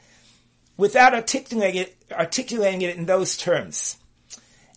without 0.78 1.14
articulating 1.14 1.82
it, 1.82 1.98
articulating 2.12 2.82
it 2.82 2.96
in 2.96 3.06
those 3.06 3.38
terms. 3.38 3.98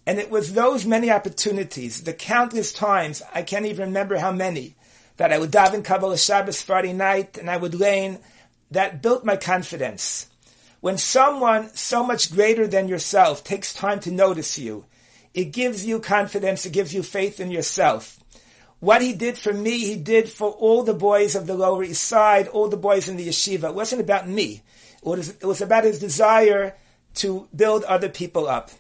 And 0.07 0.19
it 0.19 0.31
was 0.31 0.55
those 0.55 0.87
many 0.87 1.11
opportunities, 1.11 2.03
the 2.05 2.15
countless 2.15 2.73
times, 2.73 3.23
I 3.35 3.43
can't 3.43 3.67
even 3.67 3.89
remember 3.89 4.17
how 4.17 4.33
many, 4.33 4.75
that 5.19 5.33
I 5.33 5.39
would 5.39 5.51
daven 5.51 5.83
Kabbalas 5.83 6.25
Shabbos 6.25 6.63
Friday 6.63 6.95
night 6.95 7.37
and 7.37 7.51
I 7.51 7.59
would 7.59 7.75
lane, 7.75 8.19
that 8.71 9.03
built 9.03 9.25
my 9.25 9.37
confidence. 9.37 10.27
When 10.81 10.97
someone 10.97 11.71
so 11.75 12.05
much 12.05 12.33
greater 12.33 12.67
than 12.67 12.89
yourself 12.89 13.43
takes 13.45 13.75
time 13.75 14.01
to 14.01 14.11
notice 14.11 14.59
you, 14.59 14.87
it 15.35 15.47
gives 15.47 15.85
you 15.85 16.01
confidence, 16.01 16.65
it 16.65 16.73
gives 16.73 16.95
you 16.95 17.03
faith 17.03 17.41
in 17.41 17.51
yourself. 17.51 18.19
What 18.81 19.03
he 19.03 19.13
did 19.13 19.37
for 19.37 19.53
me, 19.53 19.79
he 19.79 19.97
did 19.97 20.29
for 20.29 20.51
all 20.51 20.85
the 20.85 20.95
boys 20.95 21.35
of 21.35 21.47
the 21.47 21.55
Lower 21.55 21.83
East 21.83 22.05
Side, 22.05 22.47
all 22.49 22.69
the 22.69 22.77
boys 22.77 23.09
in 23.09 23.17
the 23.17 23.29
yeshiva. 23.29 23.65
It 23.65 23.75
wasn't 23.75 24.01
about 24.01 24.29
me. 24.29 24.63
It 25.03 25.09
was, 25.09 25.29
it 25.31 25.45
was 25.45 25.61
about 25.61 25.85
his 25.85 26.01
desire 26.01 26.77
to 27.17 27.49
build 27.55 27.85
other 27.85 28.09
people 28.09 28.47
up. 28.49 28.71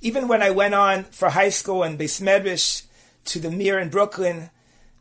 Even 0.00 0.28
when 0.28 0.42
I 0.42 0.50
went 0.50 0.74
on 0.74 1.04
for 1.04 1.30
high 1.30 1.50
school 1.50 1.82
and 1.82 1.98
Beis 1.98 2.20
Medrash 2.20 2.84
to 3.26 3.38
the 3.38 3.50
Mir 3.50 3.78
in 3.78 3.90
Brooklyn, 3.90 4.50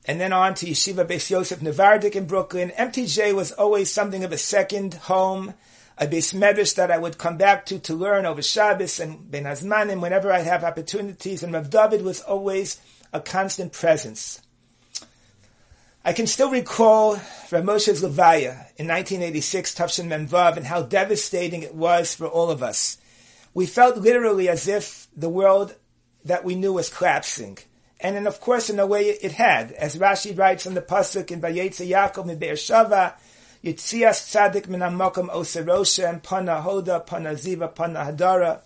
and 0.05 0.19
then 0.19 0.33
on 0.33 0.55
to 0.55 0.65
Yeshiva 0.65 1.05
Beis 1.05 1.29
Yosef 1.29 1.59
Nevardik 1.59 2.15
in 2.15 2.25
Brooklyn, 2.25 2.71
MTJ 2.77 3.33
was 3.33 3.51
always 3.51 3.91
something 3.91 4.23
of 4.23 4.31
a 4.31 4.37
second 4.37 4.95
home, 4.95 5.53
a 5.97 6.07
Beis 6.07 6.33
Medrash 6.33 6.75
that 6.75 6.91
I 6.91 6.97
would 6.97 7.17
come 7.17 7.37
back 7.37 7.65
to 7.67 7.79
to 7.79 7.93
learn 7.93 8.25
over 8.25 8.41
Shabbos 8.41 8.99
and 8.99 9.29
Bein 9.29 9.43
Hazmanim 9.43 10.01
whenever 10.01 10.31
I 10.31 10.39
have 10.39 10.63
opportunities, 10.63 11.43
and 11.43 11.53
Rav 11.53 11.69
David 11.69 12.01
was 12.01 12.21
always 12.21 12.79
a 13.13 13.21
constant 13.21 13.71
presence. 13.71 14.41
I 16.09 16.13
can 16.13 16.25
still 16.25 16.49
recall 16.49 17.17
Rav 17.51 17.63
Moshe's 17.63 18.01
Levaya 18.01 18.65
in 18.77 18.87
1986, 18.87 19.75
Tafshin 19.75 20.07
Memvav, 20.07 20.57
and 20.57 20.65
how 20.65 20.81
devastating 20.81 21.61
it 21.61 21.75
was 21.75 22.15
for 22.15 22.25
all 22.25 22.49
of 22.49 22.63
us. 22.63 22.97
We 23.53 23.67
felt 23.67 23.95
literally 23.95 24.49
as 24.49 24.67
if 24.67 25.07
the 25.15 25.29
world 25.29 25.75
that 26.25 26.43
we 26.43 26.55
knew 26.55 26.73
was 26.73 26.89
collapsing. 26.89 27.59
And 27.99 28.15
then, 28.15 28.25
of 28.25 28.41
course, 28.41 28.71
in 28.71 28.79
a 28.79 28.87
way 28.87 29.03
it 29.03 29.33
had. 29.33 29.71
As 29.73 29.97
Rashi 29.97 30.35
writes 30.35 30.65
in 30.65 30.73
the 30.73 30.81
Pasuk 30.81 31.29
in 31.29 31.41
Vayetze 31.41 31.87
Yaakov 31.87 32.27
in 32.27 32.39
Be'er 32.39 32.55
Yitzias 32.55 33.13
Tzadik 33.63 34.67
Min 34.67 34.79
Oseroshem, 34.79 36.23
Pana 36.23 36.63
Hoda, 36.65 37.05
Pana 37.05 37.35
Ziva, 37.35 37.75
Pana 37.75 37.99
Hadara. 37.99 38.61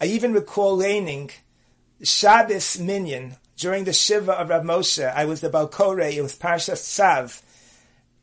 I 0.00 0.04
even 0.04 0.32
recall 0.32 0.76
laning 0.76 1.32
Shabbos 2.00 2.78
Minyan 2.78 3.38
during 3.56 3.84
the 3.84 3.92
Shiva 3.92 4.32
of 4.32 4.48
Rav 4.48 4.62
Moshe, 4.62 5.12
I 5.14 5.24
was 5.24 5.40
the 5.40 5.48
Balkore, 5.48 6.00
it 6.00 6.22
was 6.22 6.36
Parshas 6.36 6.82
Tzav. 6.82 7.42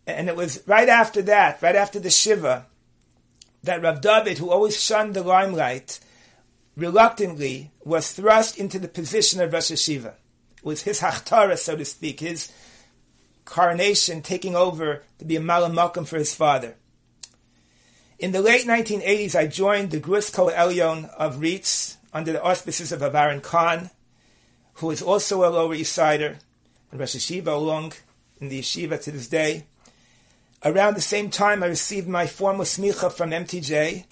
And 0.05 0.27
it 0.27 0.35
was 0.35 0.63
right 0.65 0.89
after 0.89 1.21
that, 1.23 1.61
right 1.61 1.75
after 1.75 1.99
the 1.99 2.09
Shiva, 2.09 2.65
that 3.63 3.81
Rav 3.81 4.01
David, 4.01 4.37
who 4.39 4.49
always 4.49 4.81
shunned 4.81 5.13
the 5.13 5.23
limelight, 5.23 5.99
reluctantly 6.75 7.71
was 7.83 8.11
thrust 8.11 8.57
into 8.57 8.79
the 8.79 8.87
position 8.87 9.39
of 9.41 9.53
Rosh 9.53 9.71
Hashiva. 9.71 10.13
It 10.57 10.65
was 10.65 10.83
his 10.83 10.99
hachtara, 10.99 11.57
so 11.57 11.75
to 11.75 11.85
speak, 11.85 12.19
his 12.19 12.51
coronation 13.45 14.21
taking 14.21 14.55
over 14.55 15.03
to 15.19 15.25
be 15.25 15.35
a 15.35 15.41
malamakum 15.41 16.07
for 16.07 16.17
his 16.17 16.33
father. 16.33 16.75
In 18.19 18.31
the 18.31 18.41
late 18.41 18.65
1980s, 18.65 19.35
I 19.35 19.47
joined 19.47 19.91
the 19.91 19.99
Grus 19.99 20.31
Elyon 20.31 21.09
of 21.15 21.37
RIETS 21.37 21.97
under 22.13 22.33
the 22.33 22.43
auspices 22.43 22.91
of 22.91 23.01
Aaron 23.01 23.41
Kahn, 23.41 23.89
who 24.75 24.91
is 24.91 25.01
also 25.01 25.43
a 25.43 25.49
Lower 25.49 25.75
East 25.75 25.93
Sider, 25.93 26.37
and 26.91 26.99
Rosh 26.99 27.15
Hashiva 27.15 27.47
along 27.47 27.93
in 28.39 28.49
the 28.49 28.59
yeshiva 28.59 29.01
to 29.03 29.11
this 29.11 29.27
day. 29.27 29.65
Around 30.63 30.95
the 30.95 31.01
same 31.01 31.29
time, 31.29 31.63
I 31.63 31.67
received 31.67 32.07
my 32.07 32.27
formal 32.27 32.65
smicha 32.65 33.11
from 33.11 33.31
MTJ, 33.31 34.05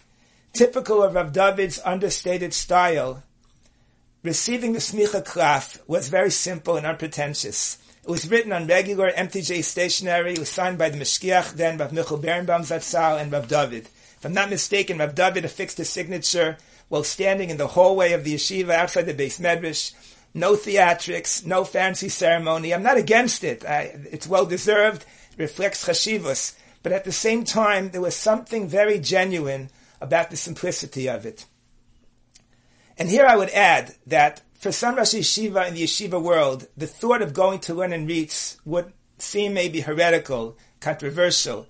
typical 0.54 1.04
of 1.04 1.14
Rav 1.14 1.32
David's 1.32 1.80
understated 1.86 2.54
style. 2.54 3.24
Receiving 4.24 4.74
the 4.74 4.80
smicha 4.80 5.26
klaf 5.26 5.80
was 5.88 6.10
very 6.10 6.32
simple 6.32 6.76
and 6.76 6.86
unpretentious. 6.86 7.78
It 8.04 8.10
was 8.10 8.30
written 8.30 8.52
on 8.52 8.68
regular 8.68 9.12
MTJ 9.12 9.64
stationery. 9.64 10.34
It 10.34 10.40
was 10.40 10.50
signed 10.50 10.78
by 10.78 10.90
the 10.90 10.98
Mashgiach, 10.98 11.54
then 11.54 11.78
Rav 11.78 11.94
Michal 11.94 12.18
Berenbaum 12.18 12.62
Zatzal, 12.62 13.22
and 13.22 13.32
Rav 13.32 13.48
David. 13.48 13.86
If 14.18 14.26
I'm 14.26 14.34
not 14.34 14.50
mistaken, 14.50 14.98
Rav 14.98 15.16
David 15.16 15.46
affixed 15.46 15.78
his 15.78 15.90
signature 15.90 16.58
while 16.90 17.04
standing 17.04 17.50
in 17.52 17.58
the 17.58 17.68
hallway 17.68 18.14
of 18.14 18.24
the 18.24 18.34
yeshiva 18.34 18.72
outside 18.72 19.06
the 19.06 19.14
Beis 19.14 19.40
Medrash 19.40 19.94
no 20.34 20.56
theatrics, 20.56 21.46
no 21.46 21.64
fancy 21.64 22.10
ceremony. 22.10 22.74
I'm 22.74 22.84
not 22.84 22.98
against 22.98 23.44
it. 23.44 23.66
I, 23.66 24.00
it's 24.12 24.28
well 24.28 24.46
deserved, 24.46 25.06
It 25.34 25.40
reflects 25.40 25.86
chashivas. 25.86 26.56
But 26.82 26.92
at 26.92 27.04
the 27.04 27.12
same 27.12 27.44
time, 27.44 27.90
there 27.90 28.02
was 28.02 28.16
something 28.16 28.68
very 28.68 29.00
genuine 29.00 29.70
about 30.00 30.30
the 30.30 30.38
simplicity 30.38 31.10
of 31.10 31.26
it. 31.26 31.46
And 32.98 33.10
here 33.10 33.26
I 33.26 33.36
would 33.36 33.50
add 33.50 33.96
that 34.08 34.42
for 34.54 34.72
some 34.72 34.96
Rosh 34.96 35.14
Yeshiva 35.14 35.68
in 35.68 35.74
the 35.74 35.84
yeshiva 35.84 36.22
world, 36.22 36.68
the 36.76 36.88
thought 36.88 37.22
of 37.22 37.34
going 37.34 37.60
to 37.60 37.74
learn 37.74 37.94
in 37.94 38.08
RIETS 38.08 38.58
would 38.66 38.92
seem 39.18 39.54
maybe 39.54 39.82
heretical, 39.82 40.58
controversial. 40.80 41.68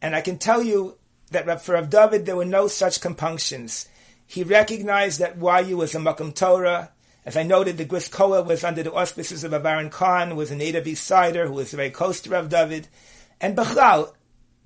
And 0.00 0.14
I 0.14 0.20
can 0.20 0.38
tell 0.38 0.62
you 0.62 0.96
that 1.30 1.62
for 1.62 1.74
Rav 1.74 1.90
David, 1.90 2.26
there 2.26 2.36
were 2.36 2.44
no 2.44 2.68
such 2.68 3.00
compunctions. 3.00 3.88
He 4.26 4.44
recognized 4.44 5.18
that 5.18 5.36
YU 5.36 5.76
was 5.76 5.94
a 5.94 5.98
Makom 5.98 6.34
Torah, 6.34 6.92
as 7.28 7.36
I 7.36 7.42
noted, 7.42 7.76
the 7.76 7.84
Grus 7.84 8.08
was 8.46 8.64
under 8.64 8.82
the 8.82 8.94
auspices 8.94 9.44
of 9.44 9.52
Kahn, 9.90 10.30
who 10.30 10.36
was 10.36 10.50
a 10.50 10.56
native 10.56 10.86
East 10.86 11.04
Sider, 11.04 11.46
who 11.46 11.52
was 11.52 11.74
very 11.74 11.90
close 11.90 12.22
to 12.22 12.30
Rav 12.30 12.48
David. 12.48 12.88
And 13.38 13.54
Bechlal, 13.54 14.14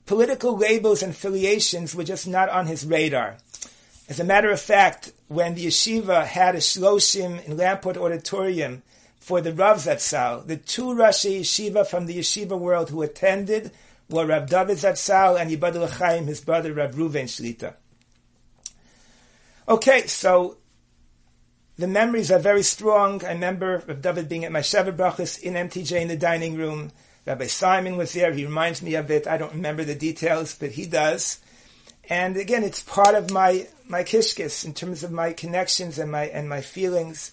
political 0.07 0.57
labels 0.57 1.03
and 1.03 1.11
affiliations 1.11 1.93
were 1.93 2.05
just 2.05 2.29
not 2.29 2.49
on 2.49 2.67
his 2.67 2.87
radar. 2.87 3.39
As 4.09 4.21
a 4.21 4.25
matter 4.25 4.49
of 4.49 4.61
fact, 4.61 5.11
when 5.27 5.57
the 5.57 5.67
yeshiva 5.67 6.25
had 6.25 6.55
a 6.55 6.59
shloshim 6.59 7.45
in 7.45 7.57
Lamport 7.57 7.97
Auditorium 7.97 8.85
for 9.19 9.41
the 9.41 9.53
Rav 9.53 9.79
Zatzal. 9.79 10.47
The 10.47 10.57
two 10.57 10.95
Rashi 10.95 11.41
Yeshiva 11.41 11.85
from 11.85 12.07
the 12.07 12.17
Yeshiva 12.17 12.57
world 12.57 12.91
who 12.91 13.03
attended 13.03 13.73
were 14.09 14.27
Rav 14.27 14.49
David 14.49 14.79
Zatzal 14.79 15.37
and 15.41 15.51
Yibad 15.51 15.91
Chaim, 15.99 16.29
his 16.29 16.41
brother 16.41 16.73
Rav 16.73 16.95
Ruven 16.95 17.25
Shlita. 17.25 17.75
Okay, 19.69 20.07
so 20.07 20.59
the 21.79 21.87
memories 21.87 22.31
are 22.31 22.39
very 22.39 22.63
strong. 22.63 23.25
I 23.25 23.33
remember 23.33 23.83
Rav 23.87 24.03
David 24.03 24.29
being 24.29 24.45
at 24.45 24.53
my 24.53 24.61
Shabbat 24.61 24.97
Brachas 24.97 25.41
in 25.41 25.55
MTJ 25.55 26.01
in 26.01 26.09
the 26.09 26.17
dining 26.17 26.57
room. 26.57 26.93
Rabbi 27.27 27.47
Simon 27.47 27.97
was 27.97 28.13
there. 28.13 28.33
He 28.33 28.45
reminds 28.45 28.83
me 28.83 28.95
of 28.95 29.11
it. 29.11 29.27
I 29.27 29.39
don't 29.39 29.55
remember 29.55 29.85
the 29.85 29.95
details, 29.95 30.57
but 30.59 30.73
he 30.73 30.87
does. 30.87 31.41
And 32.09 32.37
again, 32.37 32.65
it's 32.65 32.83
part 32.83 33.15
of 33.15 33.31
my, 33.31 33.69
my 33.87 34.03
kishkis 34.03 34.65
in 34.65 34.75
terms 34.75 35.03
of 35.03 35.13
my 35.13 35.33
connections 35.33 35.99
and 35.99 36.11
my, 36.11 36.25
and 36.25 36.49
my 36.49 36.61
feelings. 36.61 37.33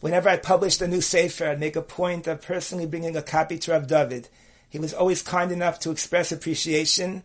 Whenever 0.00 0.28
I 0.28 0.36
published 0.36 0.80
a 0.82 0.88
new 0.88 1.00
sefer, 1.00 1.48
I'd 1.48 1.60
make 1.60 1.76
a 1.76 1.82
point 1.82 2.26
of 2.26 2.42
personally 2.42 2.86
bringing 2.86 3.16
a 3.16 3.22
copy 3.22 3.58
to 3.58 3.72
Rav 3.72 3.86
David. 3.86 4.28
He 4.68 4.78
was 4.78 4.94
always 4.94 5.22
kind 5.22 5.50
enough 5.50 5.80
to 5.80 5.90
express 5.90 6.30
appreciation. 6.30 7.24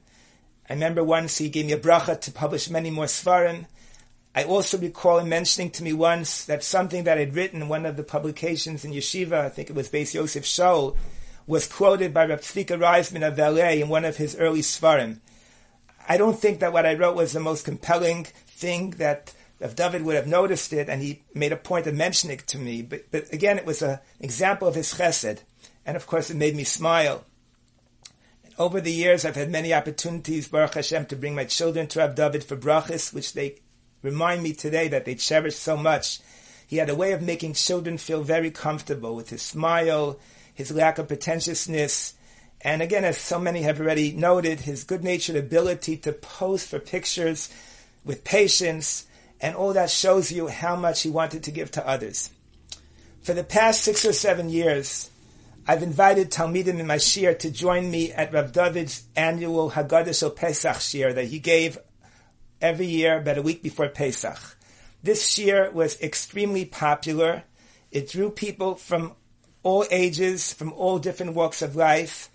I 0.69 0.73
remember 0.73 1.03
once 1.03 1.37
he 1.37 1.49
gave 1.49 1.67
me 1.67 1.73
a 1.73 1.77
bracha 1.77 2.19
to 2.21 2.31
publish 2.31 2.69
many 2.69 2.89
more 2.89 3.05
svarim. 3.05 3.67
I 4.35 4.43
also 4.43 4.77
recall 4.77 5.19
him 5.19 5.29
mentioning 5.29 5.71
to 5.71 5.83
me 5.83 5.93
once 5.93 6.43
that 6.45 6.61
something 6.61 7.05
that 7.05 7.17
I'd 7.17 7.35
written 7.35 7.61
in 7.61 7.69
one 7.69 7.85
of 7.85 7.95
the 7.95 8.03
publications 8.03 8.83
in 8.83 8.91
Yeshiva, 8.91 9.45
I 9.45 9.49
think 9.49 9.69
it 9.69 9.75
was 9.75 9.87
Beis 9.87 10.13
Yosef 10.13 10.43
Shaul, 10.43 10.97
was 11.47 11.67
quoted 11.67 12.13
by 12.13 12.25
Rav 12.25 12.41
Tzvika 12.41 12.77
Ryzman 12.77 13.25
of 13.25 13.37
LA 13.37 13.81
in 13.81 13.87
one 13.87 14.03
of 14.03 14.17
his 14.17 14.35
early 14.35 14.59
svarim. 14.59 15.19
I 16.09 16.17
don't 16.17 16.37
think 16.37 16.59
that 16.59 16.73
what 16.73 16.85
I 16.85 16.95
wrote 16.95 17.15
was 17.15 17.31
the 17.31 17.39
most 17.39 17.63
compelling 17.63 18.25
thing 18.45 18.91
that 18.91 19.33
if 19.61 19.73
David 19.73 20.03
would 20.03 20.15
have 20.15 20.27
noticed 20.27 20.73
it, 20.73 20.89
and 20.89 21.01
he 21.01 21.23
made 21.33 21.53
a 21.53 21.57
point 21.57 21.87
of 21.87 21.95
mentioning 21.95 22.37
it 22.37 22.47
to 22.47 22.57
me. 22.57 22.81
But, 22.81 23.09
but 23.11 23.31
again, 23.31 23.57
it 23.57 23.65
was 23.65 23.81
an 23.81 23.99
example 24.19 24.67
of 24.67 24.75
his 24.75 24.93
chesed, 24.95 25.39
and 25.85 25.95
of 25.95 26.07
course, 26.07 26.29
it 26.29 26.35
made 26.35 26.57
me 26.57 26.65
smile. 26.65 27.23
And 28.43 28.53
over 28.59 28.81
the 28.81 28.91
years, 28.91 29.23
I've 29.23 29.37
had 29.37 29.49
many 29.49 29.73
opportunities, 29.73 30.49
Baruch 30.49 30.73
Hashem, 30.73 31.05
to 31.05 31.15
bring 31.15 31.35
my 31.35 31.45
children 31.45 31.87
to 31.87 31.99
Rav 31.99 32.15
David 32.15 32.43
for 32.43 32.57
brachas, 32.57 33.13
which 33.13 33.31
they 33.31 33.59
remind 34.05 34.43
me 34.43 34.53
today 34.53 34.87
that 34.87 35.05
they 35.05 35.15
cherish 35.15 35.55
so 35.55 35.75
much. 35.75 36.19
He 36.67 36.77
had 36.77 36.89
a 36.89 36.95
way 36.95 37.11
of 37.11 37.21
making 37.21 37.53
children 37.53 37.97
feel 37.97 38.23
very 38.23 38.51
comfortable 38.51 39.15
with 39.15 39.29
his 39.29 39.41
smile, 39.41 40.19
his 40.53 40.71
lack 40.71 40.97
of 40.97 41.07
pretentiousness, 41.07 42.13
and 42.61 42.81
again, 42.81 43.05
as 43.05 43.19
so 43.19 43.37
many 43.37 43.61
have 43.61 43.79
already 43.79 44.11
noted, 44.11 44.61
his 44.61 44.85
good-natured 44.85 45.35
ability 45.35 45.97
to 45.97 46.13
pose 46.13 46.65
for 46.65 46.79
pictures 46.79 47.49
with 48.03 48.23
patience, 48.23 49.05
and 49.39 49.55
all 49.55 49.73
that 49.73 49.91
shows 49.91 50.31
you 50.31 50.47
how 50.47 50.75
much 50.75 51.03
he 51.03 51.09
wanted 51.09 51.43
to 51.43 51.51
give 51.51 51.69
to 51.71 51.87
others. 51.87 52.31
For 53.21 53.33
the 53.33 53.43
past 53.43 53.83
six 53.83 54.03
or 54.03 54.13
seven 54.13 54.49
years, 54.49 55.11
I've 55.67 55.83
invited 55.83 56.31
Talmidim 56.31 56.79
in 56.79 56.87
my 56.87 56.97
shiur 56.97 57.37
to 57.39 57.51
join 57.51 57.91
me 57.91 58.11
at 58.11 58.33
Rav 58.33 58.51
David's 58.51 59.03
annual 59.15 59.71
Haggadah 59.71 60.17
Shel 60.17 60.31
Pesach 60.31 60.77
shiur 60.77 61.13
that 61.13 61.25
he 61.25 61.39
gave 61.39 61.77
every 62.65 62.87
year 62.87 63.19
about 63.19 63.37
a 63.37 63.43
week 63.43 63.61
before 63.61 63.87
Pesach. 63.87 64.57
This 65.03 65.27
shiur 65.27 65.71
was 65.71 66.01
extremely 66.01 66.65
popular. 66.65 67.43
It 67.91 68.09
drew 68.09 68.31
people 68.31 68.73
from 68.73 69.13
all 69.61 69.85
ages, 69.91 70.51
from 70.51 70.73
all 70.73 70.97
different 70.97 71.35
walks 71.35 71.61
of 71.61 71.75
life. 71.75 72.29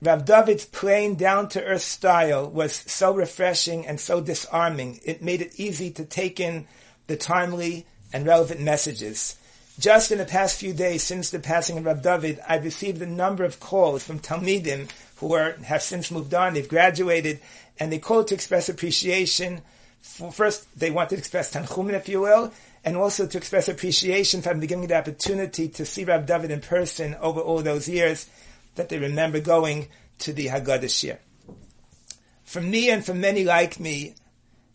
Rav 0.00 0.24
David's 0.24 0.64
plain, 0.64 1.16
down-to-earth 1.16 1.82
style 1.82 2.48
was 2.48 2.72
so 2.86 3.12
refreshing 3.12 3.84
and 3.88 3.98
so 3.98 4.20
disarming. 4.20 5.00
It 5.04 5.20
made 5.20 5.40
it 5.40 5.58
easy 5.58 5.90
to 5.90 6.04
take 6.04 6.38
in 6.38 6.68
the 7.08 7.16
timely 7.16 7.86
and 8.12 8.24
relevant 8.24 8.60
messages. 8.60 9.36
Just 9.80 10.12
in 10.12 10.18
the 10.18 10.24
past 10.24 10.60
few 10.60 10.72
days 10.72 11.02
since 11.02 11.30
the 11.30 11.40
passing 11.40 11.78
of 11.78 11.86
Rav 11.86 12.02
David, 12.02 12.38
I've 12.48 12.64
received 12.64 13.02
a 13.02 13.06
number 13.06 13.44
of 13.44 13.58
calls 13.58 14.04
from 14.04 14.20
Talmidim 14.20 14.88
who 15.18 15.34
are, 15.34 15.52
have 15.64 15.82
since 15.82 16.10
moved 16.10 16.34
on, 16.34 16.54
they've 16.54 16.68
graduated, 16.68 17.40
and 17.78 17.92
they 17.92 17.98
called 17.98 18.28
to 18.28 18.34
express 18.34 18.68
appreciation. 18.68 19.62
For, 20.00 20.32
first, 20.32 20.78
they 20.78 20.90
wanted 20.90 21.10
to 21.10 21.18
express 21.18 21.52
tanchumin, 21.52 21.94
if 21.94 22.08
you 22.08 22.20
will, 22.20 22.52
and 22.84 22.96
also 22.96 23.26
to 23.26 23.38
express 23.38 23.68
appreciation 23.68 24.42
for 24.42 24.54
giving 24.54 24.86
the 24.86 24.96
opportunity 24.96 25.68
to 25.68 25.84
see 25.84 26.04
Rav 26.04 26.26
David 26.26 26.50
in 26.50 26.60
person 26.60 27.14
over 27.20 27.40
all 27.40 27.62
those 27.62 27.88
years 27.88 28.28
that 28.76 28.88
they 28.88 28.98
remember 28.98 29.40
going 29.40 29.88
to 30.20 30.32
the 30.32 30.46
Haggadah 30.46 30.84
Shiur. 30.84 31.18
For 32.44 32.60
me 32.60 32.90
and 32.90 33.04
for 33.04 33.14
many 33.14 33.44
like 33.44 33.78
me, 33.78 34.14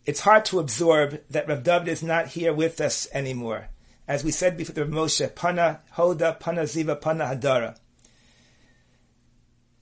it's 0.06 0.20
hard 0.20 0.44
to 0.46 0.60
absorb 0.60 1.20
that 1.30 1.48
Rav 1.48 1.62
David 1.62 1.88
is 1.88 2.02
not 2.02 2.28
here 2.28 2.52
with 2.52 2.80
us 2.80 3.08
anymore. 3.12 3.68
As 4.06 4.22
we 4.22 4.30
said 4.30 4.56
before 4.56 4.74
the 4.74 4.84
Moshe, 4.84 5.34
Pana 5.34 5.80
Hoda, 5.94 6.38
Pana 6.38 6.62
Ziva, 6.62 7.00
Pana 7.00 7.24
Hadara. 7.24 7.76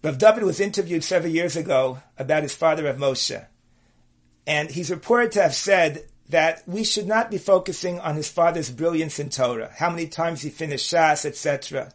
Rav 0.02 0.18
David 0.18 0.42
was 0.42 0.58
interviewed 0.58 1.04
several 1.04 1.32
years 1.32 1.56
ago 1.56 1.98
about 2.18 2.42
his 2.42 2.54
father 2.54 2.84
Rav 2.84 2.96
Moshe. 2.96 3.46
And 4.46 4.70
he's 4.70 4.90
reported 4.90 5.30
to 5.32 5.42
have 5.42 5.54
said 5.54 6.04
that 6.28 6.62
we 6.66 6.82
should 6.82 7.06
not 7.06 7.30
be 7.30 7.38
focusing 7.38 8.00
on 8.00 8.16
his 8.16 8.28
father's 8.28 8.70
brilliance 8.70 9.20
in 9.20 9.28
Torah, 9.28 9.70
how 9.76 9.90
many 9.90 10.06
times 10.08 10.42
he 10.42 10.50
finished 10.50 10.92
Shas, 10.92 11.24
etc. 11.24 11.92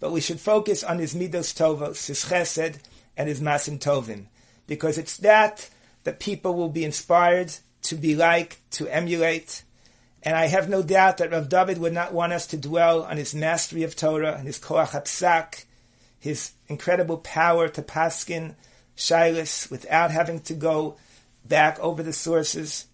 But 0.00 0.10
we 0.10 0.20
should 0.20 0.40
focus 0.40 0.82
on 0.82 0.98
his 0.98 1.14
Midos 1.14 1.54
Tovos, 1.54 2.06
his 2.06 2.24
Chesed, 2.24 2.78
and 3.16 3.28
his 3.28 3.40
Maasim 3.40 3.78
Tovim, 3.78 4.26
because 4.66 4.98
it's 4.98 5.18
that 5.18 5.68
that 6.02 6.18
people 6.18 6.54
will 6.54 6.68
be 6.68 6.84
inspired 6.84 7.52
to 7.82 7.94
be 7.94 8.16
like, 8.16 8.58
to 8.72 8.88
emulate. 8.88 9.62
And 10.22 10.34
I 10.34 10.46
have 10.46 10.68
no 10.68 10.82
doubt 10.82 11.18
that 11.18 11.30
Rav 11.30 11.48
David 11.48 11.78
would 11.78 11.92
not 11.92 12.12
want 12.12 12.32
us 12.32 12.46
to 12.48 12.56
dwell 12.56 13.02
on 13.02 13.16
his 13.16 13.34
mastery 13.34 13.84
of 13.84 13.94
Torah 13.94 14.34
and 14.36 14.46
his 14.46 14.58
Koach 14.58 14.88
HaPsak, 14.88 15.64
his 16.24 16.52
incredible 16.68 17.18
power 17.18 17.68
to 17.68 17.82
paskin 17.82 18.54
shilas 18.96 19.70
without 19.70 20.10
having 20.10 20.40
to 20.40 20.54
go 20.54 20.96
back 21.44 21.78
over 21.80 22.02
the 22.02 22.14
sources. 22.14 22.86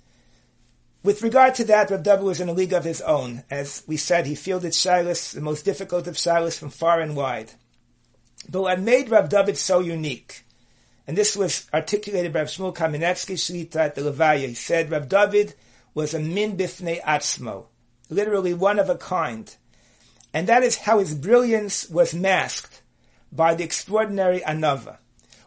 With 1.04 1.22
regard 1.22 1.54
to 1.54 1.64
that, 1.66 1.92
Rav 1.92 2.02
David 2.02 2.24
was 2.24 2.40
in 2.40 2.48
a 2.48 2.52
league 2.52 2.72
of 2.72 2.82
his 2.82 3.00
own. 3.00 3.44
As 3.48 3.84
we 3.86 3.96
said, 3.96 4.26
he 4.26 4.34
fielded 4.34 4.72
shilas, 4.72 5.32
the 5.32 5.40
most 5.40 5.64
difficult 5.64 6.08
of 6.08 6.16
shilas 6.16 6.58
from 6.58 6.70
far 6.70 7.00
and 7.00 7.14
wide. 7.14 7.52
But 8.50 8.62
what 8.62 8.80
made 8.80 9.10
Rav 9.10 9.28
David 9.28 9.56
so 9.56 9.78
unique, 9.78 10.42
and 11.06 11.16
this 11.16 11.36
was 11.36 11.68
articulated 11.72 12.32
by 12.32 12.40
Rav 12.40 12.48
Shmuel 12.48 12.74
Kamenetsky 12.74 13.36
Shlita 13.36 13.76
at 13.76 13.94
the 13.94 14.02
Levaya, 14.02 14.48
he 14.48 14.54
said 14.54 14.90
Rav 14.90 15.08
David 15.08 15.54
was 15.94 16.14
a 16.14 16.18
min 16.18 16.56
bifnei 16.56 17.00
atzmo, 17.02 17.66
literally 18.08 18.54
one 18.54 18.80
of 18.80 18.90
a 18.90 18.96
kind. 18.96 19.54
And 20.34 20.48
that 20.48 20.64
is 20.64 20.78
how 20.78 20.98
his 20.98 21.14
brilliance 21.14 21.88
was 21.88 22.12
masked 22.12 22.82
by 23.32 23.54
the 23.54 23.64
extraordinary 23.64 24.40
anava. 24.40 24.98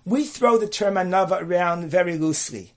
We 0.05 0.25
throw 0.25 0.57
the 0.57 0.67
term 0.67 0.95
anava 0.95 1.41
around 1.41 1.89
very 1.89 2.17
loosely, 2.17 2.73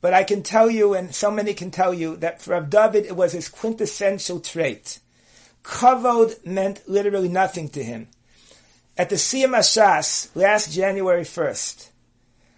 but 0.00 0.14
I 0.14 0.24
can 0.24 0.42
tell 0.42 0.70
you, 0.70 0.94
and 0.94 1.14
so 1.14 1.30
many 1.30 1.54
can 1.54 1.70
tell 1.70 1.94
you, 1.94 2.16
that 2.16 2.42
for 2.42 2.52
Rav 2.52 2.70
David 2.70 3.06
it 3.06 3.16
was 3.16 3.32
his 3.32 3.48
quintessential 3.48 4.40
trait. 4.40 4.98
Kavod 5.62 6.44
meant 6.44 6.88
literally 6.88 7.28
nothing 7.28 7.68
to 7.70 7.84
him. 7.84 8.08
At 8.98 9.10
the 9.10 9.16
Siyam 9.16 9.56
Ashas 9.56 10.34
last 10.34 10.72
January 10.72 11.22
1st, 11.22 11.88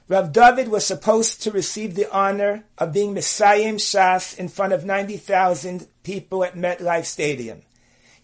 Rav 0.09 0.33
David 0.33 0.69
was 0.69 0.87
supposed 0.87 1.43
to 1.43 1.51
receive 1.51 1.95
the 1.95 2.11
honor 2.11 2.65
of 2.77 2.93
being 2.93 3.15
Messiah 3.15 3.73
Shas 3.75 4.39
in 4.39 4.49
front 4.49 4.73
of 4.73 4.85
90,000 4.85 5.87
people 6.03 6.45
at 6.45 6.57
MetLife 6.57 7.07
Stadium. 7.07 7.63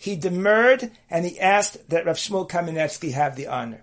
He 0.01 0.17
demurred 0.17 0.93
and 1.11 1.27
he 1.27 1.39
asked 1.39 1.91
that 1.91 2.07
Rav 2.07 2.17
Shmuel 2.17 2.49
Kamenetsky 2.49 3.13
have 3.13 3.37
the 3.37 3.47
honor. 3.47 3.83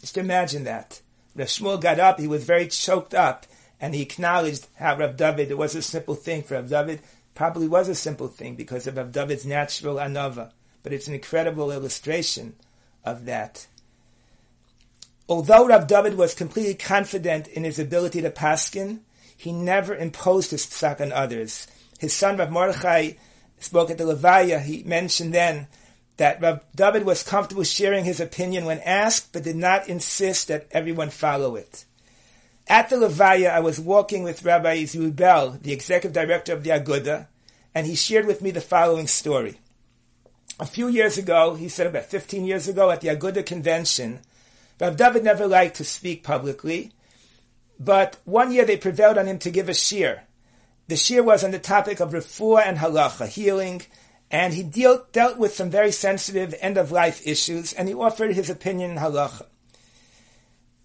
Just 0.00 0.16
imagine 0.16 0.62
that. 0.64 1.00
Rav 1.34 1.48
Shmuel 1.48 1.80
got 1.80 1.98
up, 1.98 2.20
he 2.20 2.28
was 2.28 2.44
very 2.44 2.68
choked 2.68 3.12
up, 3.12 3.44
and 3.80 3.92
he 3.92 4.02
acknowledged 4.02 4.68
how 4.76 4.96
Rav 4.96 5.16
David, 5.16 5.50
it 5.50 5.58
was 5.58 5.74
a 5.74 5.82
simple 5.82 6.14
thing 6.14 6.44
for 6.44 6.54
Rav 6.54 6.68
David, 6.68 7.00
probably 7.34 7.66
was 7.66 7.88
a 7.88 7.96
simple 7.96 8.28
thing 8.28 8.54
because 8.54 8.86
of 8.86 8.96
Rav 8.96 9.10
David's 9.10 9.44
natural 9.44 9.96
anava, 9.96 10.52
but 10.84 10.92
it's 10.92 11.08
an 11.08 11.14
incredible 11.14 11.72
illustration 11.72 12.54
of 13.04 13.24
that. 13.24 13.66
Although 15.28 15.66
Rav 15.66 15.88
David 15.88 16.16
was 16.16 16.34
completely 16.34 16.74
confident 16.74 17.48
in 17.48 17.64
his 17.64 17.80
ability 17.80 18.22
to 18.22 18.30
paskin, 18.30 19.00
he 19.36 19.50
never 19.50 19.92
imposed 19.96 20.52
his 20.52 20.64
psak 20.66 21.00
on 21.00 21.10
others. 21.10 21.66
His 21.98 22.12
son 22.12 22.36
Rav 22.36 22.52
Mordechai 22.52 23.14
spoke 23.58 23.90
at 23.90 23.98
the 23.98 24.04
Levaya, 24.04 24.62
he 24.62 24.82
mentioned 24.84 25.34
then 25.34 25.66
that 26.16 26.40
Rav 26.40 26.64
David 26.74 27.04
was 27.04 27.22
comfortable 27.22 27.64
sharing 27.64 28.04
his 28.04 28.20
opinion 28.20 28.64
when 28.64 28.80
asked, 28.80 29.32
but 29.32 29.44
did 29.44 29.56
not 29.56 29.88
insist 29.88 30.48
that 30.48 30.66
everyone 30.70 31.10
follow 31.10 31.56
it. 31.56 31.84
At 32.66 32.88
the 32.88 32.96
Levaya, 32.96 33.50
I 33.50 33.60
was 33.60 33.78
walking 33.78 34.22
with 34.22 34.44
Rabbi 34.44 34.84
Zwiebel, 34.84 35.62
the 35.62 35.72
executive 35.72 36.12
director 36.12 36.52
of 36.52 36.62
the 36.62 36.70
Aguda, 36.70 37.26
and 37.74 37.86
he 37.86 37.94
shared 37.94 38.26
with 38.26 38.40
me 38.40 38.50
the 38.50 38.60
following 38.60 39.06
story. 39.06 39.58
A 40.60 40.66
few 40.66 40.88
years 40.88 41.18
ago, 41.18 41.56
he 41.56 41.68
said 41.68 41.88
about 41.88 42.04
15 42.04 42.44
years 42.44 42.68
ago 42.68 42.90
at 42.90 43.00
the 43.00 43.08
Aguda 43.08 43.44
convention, 43.44 44.20
Rav 44.80 44.96
David 44.96 45.24
never 45.24 45.46
liked 45.46 45.76
to 45.76 45.84
speak 45.84 46.22
publicly, 46.22 46.92
but 47.78 48.18
one 48.24 48.52
year 48.52 48.64
they 48.64 48.76
prevailed 48.76 49.18
on 49.18 49.26
him 49.26 49.38
to 49.40 49.50
give 49.50 49.68
a 49.68 49.72
shiur. 49.72 50.20
The 50.86 50.96
shiur 50.96 51.24
was 51.24 51.42
on 51.42 51.50
the 51.50 51.58
topic 51.58 52.00
of 52.00 52.12
refuah 52.12 52.66
and 52.66 52.78
halacha, 52.78 53.26
healing, 53.26 53.82
and 54.30 54.52
he 54.52 54.62
deal, 54.62 55.06
dealt 55.12 55.38
with 55.38 55.54
some 55.54 55.70
very 55.70 55.92
sensitive 55.92 56.54
end-of-life 56.60 57.26
issues, 57.26 57.72
and 57.72 57.88
he 57.88 57.94
offered 57.94 58.34
his 58.34 58.50
opinion 58.50 58.92
in 58.92 58.96
halacha. 58.98 59.46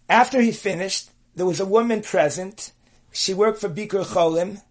After 0.07 0.41
he 0.41 0.51
finished, 0.51 1.09
there 1.35 1.45
was 1.45 1.59
a 1.59 1.65
woman 1.65 2.01
present. 2.01 2.71
She 3.11 3.33
worked 3.33 3.59
for 3.59 3.69
Bikur 3.69 4.05
Cholim. 4.05 4.61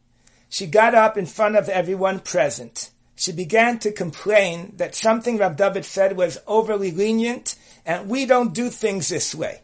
She 0.48 0.66
got 0.66 0.94
up 0.94 1.18
in 1.18 1.26
front 1.26 1.56
of 1.56 1.68
everyone 1.68 2.20
present. 2.20 2.90
She 3.14 3.32
began 3.32 3.78
to 3.80 3.92
complain 3.92 4.74
that 4.76 4.94
something 4.94 5.38
Rav 5.38 5.56
David 5.56 5.84
said 5.84 6.16
was 6.16 6.38
overly 6.46 6.90
lenient, 6.90 7.56
and 7.84 8.08
we 8.08 8.26
don't 8.26 8.54
do 8.54 8.70
things 8.70 9.08
this 9.08 9.34
way. 9.34 9.60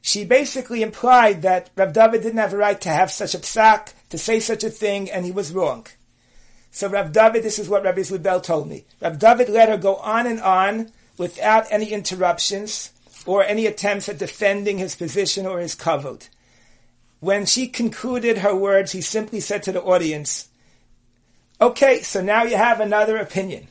She 0.00 0.24
basically 0.24 0.82
implied 0.82 1.42
that 1.42 1.70
Rav 1.76 1.92
David 1.92 2.22
didn't 2.22 2.38
have 2.38 2.52
a 2.52 2.56
right 2.56 2.80
to 2.80 2.88
have 2.88 3.10
such 3.10 3.34
a 3.34 3.38
psak, 3.38 3.92
to 4.10 4.18
say 4.18 4.40
such 4.40 4.64
a 4.64 4.70
thing, 4.70 5.10
and 5.10 5.24
he 5.24 5.32
was 5.32 5.52
wrong. 5.52 5.86
So 6.70 6.88
Rav 6.88 7.12
David, 7.12 7.42
this 7.42 7.58
is 7.58 7.68
what 7.68 7.84
Rabbi 7.84 8.02
Zwiebel 8.02 8.42
told 8.42 8.68
me. 8.68 8.84
Rav 9.00 9.18
David 9.18 9.48
let 9.48 9.68
her 9.68 9.78
go 9.78 9.96
on 9.96 10.26
and 10.26 10.40
on 10.40 10.92
without 11.16 11.66
any 11.70 11.90
interruptions 11.92 12.92
or 13.24 13.42
any 13.42 13.66
attempts 13.66 14.08
at 14.08 14.18
defending 14.18 14.78
his 14.78 14.94
position 14.94 15.46
or 15.46 15.58
his 15.58 15.74
kavod. 15.74 16.28
When 17.20 17.46
she 17.46 17.66
concluded 17.66 18.38
her 18.38 18.54
words, 18.54 18.92
he 18.92 19.00
simply 19.00 19.40
said 19.40 19.62
to 19.64 19.72
the 19.72 19.82
audience, 19.82 20.48
Okay, 21.60 22.02
so 22.02 22.20
now 22.20 22.42
you 22.42 22.56
have 22.56 22.80
another 22.80 23.16
opinion. 23.16 23.68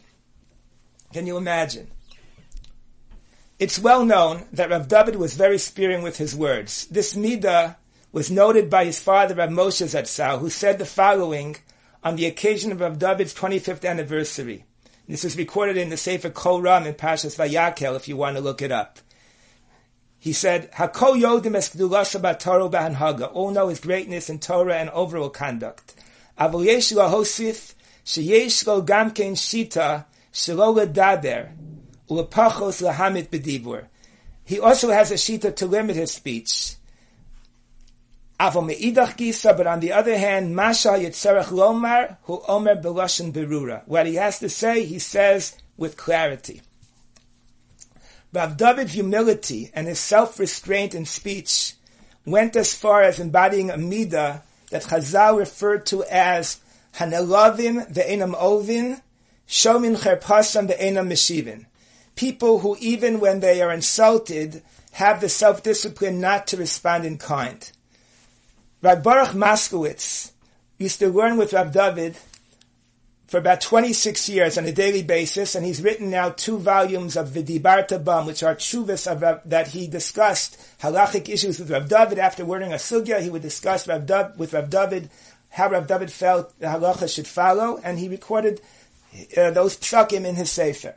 Can 1.14 1.28
you 1.28 1.38
imagine? 1.38 1.88
It's 3.60 3.80
well 3.80 4.04
known 4.04 4.46
that 4.52 4.72
Rav 4.72 4.88
David 4.88 5.16
was 5.16 5.36
very 5.36 5.60
spearing 5.60 6.02
with 6.02 6.18
his 6.18 6.36
words. 6.36 6.88
This 6.88 7.16
midah 7.16 7.76
was 8.16 8.32
noted 8.32 8.70
by 8.70 8.86
his 8.86 8.98
father 8.98 9.36
Rav 9.36 9.50
Moshe 9.50 9.84
Zatzal, 9.84 10.40
who 10.40 10.50
said 10.50 10.80
the 10.80 10.86
following 10.86 11.58
on 12.02 12.16
the 12.16 12.26
occasion 12.26 12.72
of 12.72 12.80
Rav 12.80 12.98
David's 12.98 13.34
25th 13.34 13.84
anniversary. 13.84 14.64
This 15.06 15.26
is 15.26 15.36
recorded 15.36 15.76
in 15.76 15.90
the 15.90 15.98
Sefer 15.98 16.30
Kol 16.30 16.62
Ram 16.62 16.88
in 16.88 16.94
Pashas 16.94 17.36
Vayakel, 17.36 17.98
if 17.98 18.08
you 18.08 18.16
want 18.16 18.38
to 18.38 18.42
look 18.42 18.62
it 18.62 18.72
up. 18.72 19.00
He 20.18 20.32
said, 20.32 20.72
"Hakol 20.72 21.20
yodim 21.20 21.58
es 21.58 21.72
Torah 21.72 22.70
b'hanhaga." 22.70 23.24
Oh, 23.24 23.34
All 23.34 23.52
know 23.52 23.68
his 23.68 23.82
greatness 23.82 24.30
in 24.30 24.40
Torah 24.40 24.78
and 24.78 24.90
overall 24.92 25.30
conduct. 25.30 25.94
Avol 26.40 26.64
yesh 26.64 26.94
lo 26.94 27.10
hosif 27.10 27.74
sheyesh 28.06 28.66
lo 28.66 28.82
shita 28.82 30.06
shelo 30.32 30.74
ledaber 30.74 31.52
ulepachos 32.10 32.82
lahamit 32.82 33.28
bedibur. 33.28 33.88
He 34.46 34.58
also 34.58 34.92
has 34.92 35.12
a 35.12 35.16
shita 35.16 35.54
to 35.58 35.66
limit 35.66 35.98
his 35.98 36.14
speech. 36.14 36.78
But 38.38 38.56
on 38.58 38.68
the 39.80 39.92
other 39.94 40.18
hand, 40.18 40.56
masha 40.56 40.90
yitzarech 40.90 41.46
lomar 41.46 42.18
hu 42.24 42.42
omer 42.48 42.76
belashon 42.76 43.32
berura. 43.32 43.88
What 43.88 44.08
he 44.08 44.16
has 44.16 44.40
to 44.40 44.50
say, 44.50 44.84
he 44.86 45.00
says 45.00 45.56
with 45.78 45.96
clarity. 45.96 46.62
Rav 48.34 48.58
David's 48.58 48.92
humility 48.92 49.72
and 49.74 49.88
his 49.88 50.00
self-restraint 50.00 50.94
in 50.94 51.06
speech 51.06 51.76
went 52.26 52.58
as 52.58 52.74
far 52.74 53.04
as 53.04 53.20
embodying 53.20 53.70
a 53.70 53.76
midah 53.76 54.42
that 54.70 54.84
Chazal 54.84 55.38
referred 55.38 55.86
to 55.86 56.04
as 56.04 56.60
hanelavim 56.96 57.90
ve'enam 57.94 58.36
ovin, 58.36 59.02
shomin 59.48 59.96
cherpasam 59.96 60.68
ve'enam 60.70 61.08
meshivin. 61.08 61.66
People 62.16 62.60
who, 62.60 62.76
even 62.82 63.22
when 63.22 63.40
they 63.40 63.62
are 63.62 63.72
insulted, 63.72 64.62
have 64.92 65.22
the 65.22 65.30
self-discipline 65.30 66.20
not 66.20 66.48
to 66.48 66.58
respond 66.58 67.06
in 67.06 67.18
kind. 67.18 67.72
Rav 68.86 69.02
Baruch 69.02 69.30
Moskowitz 69.30 70.30
used 70.78 71.00
to 71.00 71.10
learn 71.10 71.38
with 71.38 71.54
Rav 71.54 71.72
David 71.72 72.16
for 73.26 73.40
about 73.40 73.60
26 73.62 74.30
years 74.30 74.60
on 74.60 74.66
a 74.66 74.72
daily 74.72 75.02
basis, 75.02 75.56
and 75.56 75.66
he's 75.66 75.82
written 75.82 76.12
now 76.12 76.30
two 76.30 76.60
volumes 76.60 77.18
of 77.18 77.30
Vidibarta 77.30 77.98
Bam, 78.06 78.28
which 78.28 78.44
are 78.44 78.54
chuvas 78.54 79.12
of 79.12 79.42
that 79.50 79.70
he 79.70 79.88
discussed 79.88 80.60
halachic 80.84 81.28
issues 81.28 81.58
with 81.58 81.72
Rav 81.72 81.90
David. 81.90 82.20
After 82.20 82.44
learning 82.44 82.74
a 82.74 82.76
sugya, 82.76 83.24
he 83.24 83.32
would 83.32 83.42
discuss 83.42 83.88
Rav 83.88 84.38
with 84.38 84.54
Rav 84.54 84.70
David 84.70 85.10
how 85.50 85.72
Rav 85.72 85.88
David 85.88 86.12
felt 86.12 86.54
the 86.60 86.68
halacha 86.68 87.12
should 87.12 87.26
follow, 87.26 87.80
and 87.84 87.98
he 87.98 88.08
recorded 88.08 88.62
uh, 89.36 89.50
those 89.50 89.78
psakim 89.78 90.26
in 90.26 90.36
his 90.36 90.52
sefer. 90.52 90.94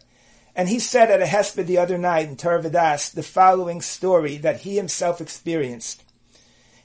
And 0.54 0.68
he 0.68 0.78
said 0.78 1.10
at 1.10 1.22
a 1.22 1.24
hesped 1.24 1.64
the 1.64 1.78
other 1.78 1.96
night 1.96 2.28
in 2.28 2.36
Torah 2.36 2.62
Vodaath 2.62 3.14
the 3.14 3.22
following 3.22 3.80
story 3.80 4.36
that 4.36 4.60
he 4.60 4.76
himself 4.76 5.22
experienced. 5.22 6.04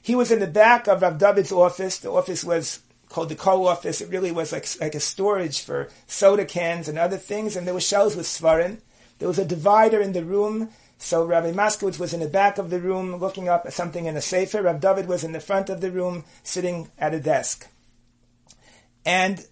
He 0.04 0.14
was 0.14 0.30
in 0.30 0.38
the 0.38 0.46
back 0.46 0.86
of 0.86 1.00
Rav 1.00 1.16
David's 1.16 1.50
office. 1.50 1.96
The 1.96 2.12
office 2.12 2.44
was 2.44 2.80
called 3.08 3.30
the 3.30 3.34
co 3.34 3.66
office. 3.66 4.02
It 4.02 4.10
really 4.10 4.32
was 4.32 4.52
like, 4.52 4.68
like 4.78 4.94
a 4.94 5.00
storage 5.00 5.62
for 5.62 5.88
soda 6.06 6.44
cans 6.44 6.88
and 6.88 6.98
other 6.98 7.16
things, 7.16 7.56
and 7.56 7.66
there 7.66 7.72
were 7.72 7.80
shelves 7.80 8.14
with 8.14 8.26
svarim. 8.26 8.82
There 9.18 9.28
was 9.28 9.38
a 9.38 9.46
divider 9.46 10.02
in 10.02 10.12
the 10.12 10.22
room, 10.22 10.68
so 10.98 11.24
Rabbi 11.24 11.52
Moskowitz 11.52 11.98
was 11.98 12.12
in 12.12 12.20
the 12.20 12.28
back 12.28 12.58
of 12.58 12.68
the 12.68 12.80
room 12.80 13.16
looking 13.16 13.48
up 13.48 13.64
at 13.64 13.72
something 13.72 14.04
in 14.04 14.14
a 14.14 14.20
sefer. 14.20 14.60
Rav 14.60 14.78
David 14.78 15.08
was 15.08 15.24
in 15.24 15.32
the 15.32 15.40
front 15.40 15.70
of 15.70 15.80
the 15.80 15.90
room 15.90 16.24
sitting 16.42 16.90
at 16.98 17.14
a 17.14 17.18
desk. 17.18 17.66
And 19.06 19.46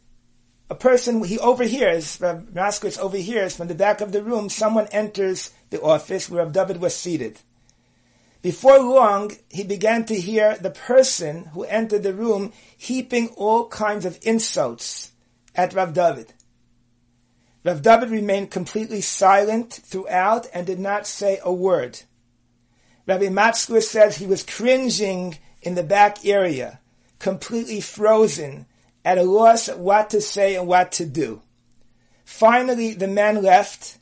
a 0.69 0.75
person, 0.75 1.25
he 1.25 1.38
overhears, 1.38 2.21
Rav 2.21 2.43
Moskowitz 2.53 2.99
overhears 2.99 3.57
from 3.57 3.69
the 3.69 3.75
back 3.75 4.03
of 4.03 4.12
the 4.12 4.23
room, 4.23 4.51
someone 4.51 4.88
enters 4.93 5.51
the 5.71 5.81
office 5.81 6.29
where 6.29 6.45
Rav 6.45 6.53
David 6.53 6.79
was 6.83 6.95
seated. 6.95 7.38
Before 8.42 8.81
long, 8.81 9.33
he 9.48 9.62
began 9.62 10.05
to 10.07 10.20
hear 10.20 10.57
the 10.57 10.70
person 10.70 11.44
who 11.55 11.62
entered 11.62 12.02
the 12.02 12.12
room 12.12 12.52
heaping 12.76 13.28
all 13.37 13.68
kinds 13.68 14.05
of 14.05 14.18
insults 14.22 15.12
at 15.55 15.72
Rav 15.72 15.94
David. 15.94 16.35
Rav 17.64 17.83
David 17.83 18.11
remained 18.11 18.50
completely 18.50 19.00
silent 19.00 19.72
throughout 19.72 20.48
and 20.52 20.66
did 20.66 20.81
not 20.81 21.07
say 21.07 21.38
a 21.44 21.52
word. 21.52 22.00
Rabbi 23.07 23.28
Moskowitz 23.28 23.85
says 23.85 24.16
he 24.16 24.26
was 24.26 24.42
cringing 24.42 25.38
in 25.61 25.76
the 25.76 25.83
back 25.85 26.24
area, 26.26 26.81
completely 27.20 27.81
frozen, 27.81 28.66
at 29.05 29.18
a 29.18 29.22
loss 29.22 29.68
at 29.68 29.78
what 29.78 30.11
to 30.11 30.20
say 30.20 30.57
and 30.57 30.66
what 30.66 30.92
to 30.92 31.05
do. 31.05 31.42
Finally, 32.24 32.94
the 32.94 33.09
man 33.09 33.42
left, 33.42 33.98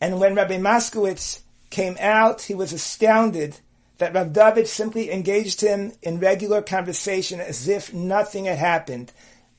and 0.00 0.20
when 0.20 0.34
Rabbi 0.34 0.58
Moskowitz 0.58 1.42
came 1.76 1.96
out, 2.00 2.40
he 2.40 2.54
was 2.54 2.72
astounded 2.72 3.60
that 3.98 4.14
Rav 4.14 4.32
David 4.32 4.66
simply 4.66 5.12
engaged 5.12 5.60
him 5.60 5.92
in 6.00 6.18
regular 6.18 6.62
conversation 6.62 7.38
as 7.38 7.68
if 7.68 7.92
nothing 7.92 8.46
had 8.46 8.56
happened, 8.56 9.12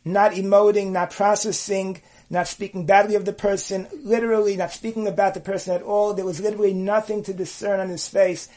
not 0.04 0.32
emoting, 0.32 0.92
not 0.92 1.12
processing, 1.12 2.02
not 2.28 2.48
speaking 2.48 2.88
badly 2.88 3.14
of 3.14 3.26
the 3.26 3.34
person, 3.34 3.88
literally 4.04 4.58
not 4.58 4.72
speaking 4.72 5.08
about 5.08 5.36
the 5.36 5.40
person 5.40 5.76
at 5.76 5.84
all. 5.84 6.16
There 6.16 6.26
was 6.26 6.42
literally 6.42 6.74
nothing 6.74 7.22
to 7.22 7.36
discern 7.36 7.80
on 7.80 7.90
his 7.90 8.08
face 8.08 8.50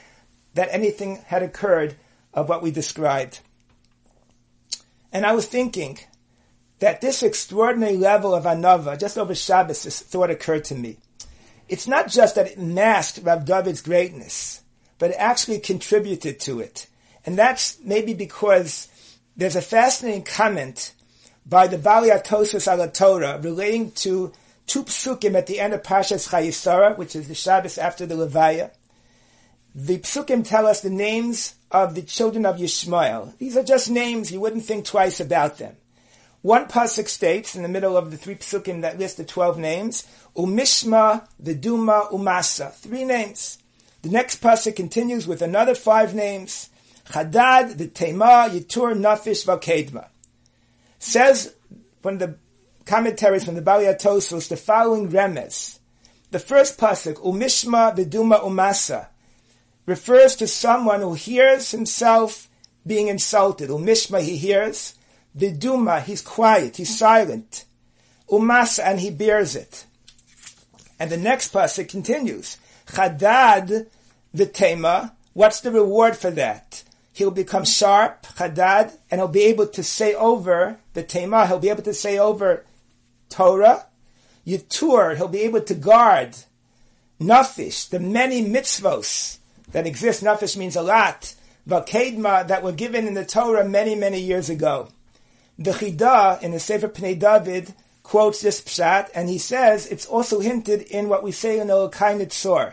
that 0.54 0.72
anything 0.72 1.16
had 1.26 1.42
occurred 1.42 1.96
of 2.32 2.48
what 2.48 2.62
we 2.62 2.70
described. 2.70 3.40
And 5.12 5.26
I 5.26 5.32
was 5.32 5.46
thinking 5.46 5.98
that 6.78 7.02
this 7.02 7.22
extraordinary 7.22 7.98
level 7.98 8.34
of 8.34 8.44
anava, 8.44 8.98
just 8.98 9.18
over 9.18 9.34
Shabbos, 9.34 9.82
this 9.82 10.00
thought 10.00 10.30
occurred 10.30 10.64
to 10.64 10.74
me. 10.74 10.96
It's 11.70 11.86
not 11.86 12.08
just 12.08 12.34
that 12.34 12.48
it 12.48 12.58
masked 12.58 13.20
Rav 13.22 13.44
David's 13.44 13.80
greatness, 13.80 14.60
but 14.98 15.10
it 15.10 15.16
actually 15.18 15.60
contributed 15.60 16.40
to 16.40 16.58
it. 16.58 16.88
And 17.24 17.38
that's 17.38 17.78
maybe 17.84 18.12
because 18.12 18.88
there's 19.36 19.54
a 19.54 19.62
fascinating 19.62 20.24
comment 20.24 20.92
by 21.46 21.68
the 21.68 21.78
Bali 21.78 22.10
Atosus 22.10 22.70
ala 22.70 22.88
Torah 22.88 23.38
relating 23.40 23.92
to 23.92 24.32
two 24.66 24.82
psukim 24.82 25.36
at 25.36 25.46
the 25.46 25.60
end 25.60 25.72
of 25.72 25.84
Parshas 25.84 26.28
Chayei 26.28 26.52
Sarah, 26.52 26.94
which 26.94 27.14
is 27.14 27.28
the 27.28 27.36
Shabbos 27.36 27.78
after 27.78 28.04
the 28.04 28.16
Levaya. 28.16 28.72
The 29.72 29.98
psukim 29.98 30.44
tell 30.44 30.66
us 30.66 30.80
the 30.80 30.90
names 30.90 31.54
of 31.70 31.94
the 31.94 32.02
children 32.02 32.44
of 32.46 32.56
Yishmael. 32.56 33.38
These 33.38 33.56
are 33.56 33.62
just 33.62 33.88
names, 33.88 34.32
you 34.32 34.40
wouldn't 34.40 34.64
think 34.64 34.86
twice 34.86 35.20
about 35.20 35.58
them. 35.58 35.76
One 36.42 36.66
pasuk 36.66 37.06
states 37.08 37.54
in 37.54 37.62
the 37.62 37.68
middle 37.68 37.96
of 37.96 38.10
the 38.10 38.16
three 38.16 38.36
psukim 38.36 38.80
that 38.80 38.98
list 38.98 39.18
the 39.18 39.24
twelve 39.24 39.58
names, 39.58 40.06
Umishma, 40.34 41.28
Viduma, 41.42 42.10
Umasa. 42.10 42.72
Three 42.72 43.04
names. 43.04 43.58
The 44.02 44.08
next 44.08 44.40
pasuk 44.40 44.76
continues 44.76 45.26
with 45.26 45.42
another 45.42 45.74
five 45.74 46.14
names, 46.14 46.70
Chadad, 47.10 47.74
Vitema, 47.74 48.48
Yitur, 48.48 48.94
Nafish, 48.94 49.44
Valkedma. 49.44 50.08
Says 50.98 51.54
from 52.00 52.18
the 52.18 52.36
commentaries 52.86 53.44
from 53.44 53.54
the 53.54 53.62
Bali 53.62 53.84
the 53.84 54.62
following 54.62 55.10
remes. 55.10 55.78
The 56.30 56.38
first 56.38 56.78
pasuk, 56.78 57.16
Umishma, 57.16 57.94
Viduma, 57.94 58.40
Umasa, 58.40 59.08
refers 59.84 60.36
to 60.36 60.46
someone 60.46 61.00
who 61.00 61.14
hears 61.14 61.72
himself 61.72 62.48
being 62.86 63.08
insulted. 63.08 63.68
Umishma, 63.68 64.22
he 64.22 64.38
hears. 64.38 64.94
Viduma, 65.40 66.02
he's 66.02 66.20
quiet, 66.20 66.76
he's 66.76 66.96
silent. 66.96 67.64
Umasa, 68.30 68.84
and 68.84 69.00
he 69.00 69.10
bears 69.10 69.56
it. 69.56 69.86
And 70.98 71.10
the 71.10 71.16
next 71.16 71.52
pasuk 71.52 71.88
continues. 71.88 72.58
Chadad 72.86 73.86
v'tema. 74.36 75.12
What's 75.32 75.62
the 75.62 75.70
reward 75.70 76.16
for 76.16 76.30
that? 76.32 76.84
He'll 77.12 77.30
become 77.30 77.64
sharp, 77.64 78.22
chadad, 78.22 78.96
and 79.10 79.20
he'll 79.20 79.28
be 79.28 79.44
able 79.44 79.66
to 79.68 79.82
say 79.82 80.14
over 80.14 80.78
the 80.92 81.02
tema. 81.02 81.46
He'll 81.46 81.58
be 81.58 81.70
able 81.70 81.84
to 81.84 81.94
say 81.94 82.18
over 82.18 82.66
Torah, 83.30 83.86
Yitur, 84.46 85.16
he'll 85.16 85.28
be 85.28 85.40
able 85.40 85.62
to 85.62 85.74
guard 85.74 86.36
Nafish, 87.20 87.88
the 87.88 88.00
many 88.00 88.44
mitzvos 88.44 89.38
that 89.72 89.86
exist. 89.86 90.22
Nafish 90.22 90.56
means 90.56 90.76
a 90.76 90.82
lot. 90.82 91.34
Vakedma 91.68 92.48
that 92.48 92.62
were 92.62 92.72
given 92.72 93.06
in 93.06 93.14
the 93.14 93.24
Torah 93.24 93.64
many, 93.64 93.94
many 93.94 94.20
years 94.20 94.50
ago. 94.50 94.88
The 95.60 95.72
Chida 95.72 96.40
in 96.42 96.52
the 96.52 96.58
Sefer 96.58 96.88
Pnei 96.88 97.18
David 97.18 97.74
quotes 98.02 98.40
this 98.40 98.62
pshat, 98.62 99.10
and 99.14 99.28
he 99.28 99.36
says 99.36 99.86
it's 99.86 100.06
also 100.06 100.40
hinted 100.40 100.80
in 100.80 101.10
what 101.10 101.22
we 101.22 101.32
say 101.32 101.60
in 101.60 101.66
the 101.66 101.74
Lokai 101.74 102.18
Nitzor. 102.18 102.72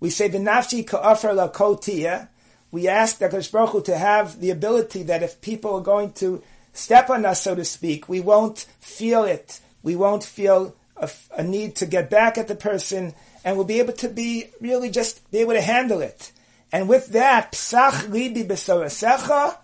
We 0.00 0.10
say, 0.10 0.28
"V'nafshi 0.28 0.86
ka'afar 0.86 1.34
lakotia." 1.34 2.28
We 2.70 2.88
ask 2.88 3.16
the 3.16 3.28
Baruch 3.30 3.70
Hu 3.70 3.82
to 3.84 3.96
have 3.96 4.38
the 4.38 4.50
ability 4.50 5.04
that 5.04 5.22
if 5.22 5.40
people 5.40 5.76
are 5.76 5.80
going 5.80 6.12
to 6.20 6.42
step 6.74 7.08
on 7.08 7.24
us, 7.24 7.40
so 7.40 7.54
to 7.54 7.64
speak, 7.64 8.06
we 8.06 8.20
won't 8.20 8.66
feel 8.80 9.24
it. 9.24 9.60
We 9.82 9.96
won't 9.96 10.22
feel 10.22 10.76
a, 10.98 11.08
a 11.38 11.42
need 11.42 11.74
to 11.76 11.86
get 11.86 12.10
back 12.10 12.36
at 12.36 12.48
the 12.48 12.54
person, 12.54 13.14
and 13.46 13.56
we'll 13.56 13.64
be 13.64 13.80
able 13.80 13.94
to 13.94 14.10
be 14.10 14.50
really 14.60 14.90
just 14.90 15.28
be 15.30 15.38
able 15.38 15.54
to 15.54 15.62
handle 15.62 16.02
it. 16.02 16.32
And 16.70 16.86
with 16.86 17.06
that, 17.08 17.52
psach 17.52 18.10
libi 18.10 18.46
besorasecha 18.46 19.56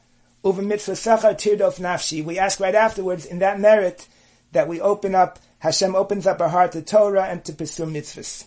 uva 0.46 0.62
mitzvasecha 0.62 1.34
tirdof 1.34 1.80
nafshi. 1.80 2.24
We 2.24 2.38
ask 2.38 2.60
right 2.60 2.74
afterwards 2.74 3.26
in 3.26 3.40
that 3.40 3.58
merit 3.58 4.06
that 4.52 4.68
we 4.68 4.80
open 4.80 5.14
up, 5.14 5.40
Hashem 5.58 5.96
opens 5.96 6.26
up 6.26 6.40
our 6.40 6.48
heart 6.48 6.72
to 6.72 6.82
Torah 6.82 7.24
and 7.24 7.44
to 7.44 7.52
pursue 7.52 7.84
mitzvahs. 7.84 8.44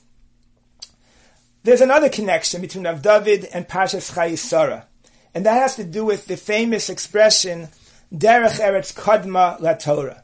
There's 1.64 1.82
another 1.82 2.08
connection 2.08 2.62
between 2.62 2.86
Rav 2.86 3.02
David 3.02 3.46
and 3.54 3.68
Pashas 3.68 4.14
Chayei 4.14 4.38
Sarah, 4.38 4.88
and 5.36 5.46
that 5.46 5.62
has 5.62 5.76
to 5.76 5.84
do 5.84 6.06
with 6.06 6.26
the 6.28 6.38
famous 6.38 6.90
expression 6.90 7.68
Derech 8.14 8.62
Eretz 8.62 8.96
Kadma 8.96 9.60
La 9.60 9.74
Torah. 9.74 10.24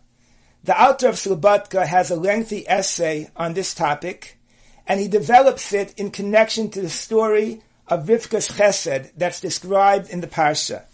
The 0.63 0.81
Alter 0.81 1.09
of 1.09 1.15
Slobodka 1.15 1.85
has 1.85 2.09
a 2.09 2.15
lengthy 2.15 2.67
essay 2.67 3.29
on 3.35 3.53
this 3.53 3.75
topic, 3.75 4.39
and 4.88 4.99
he 4.99 5.09
develops 5.09 5.73
it 5.73 5.93
in 5.99 6.09
connection 6.09 6.71
to 6.71 6.81
the 6.81 6.89
story 6.89 7.61
of 7.88 8.05
Rivka's 8.05 8.47
Chesed 8.49 9.11
that's 9.17 9.41
described 9.41 10.09
in 10.09 10.21
the 10.21 10.27
Parsha. 10.27 10.85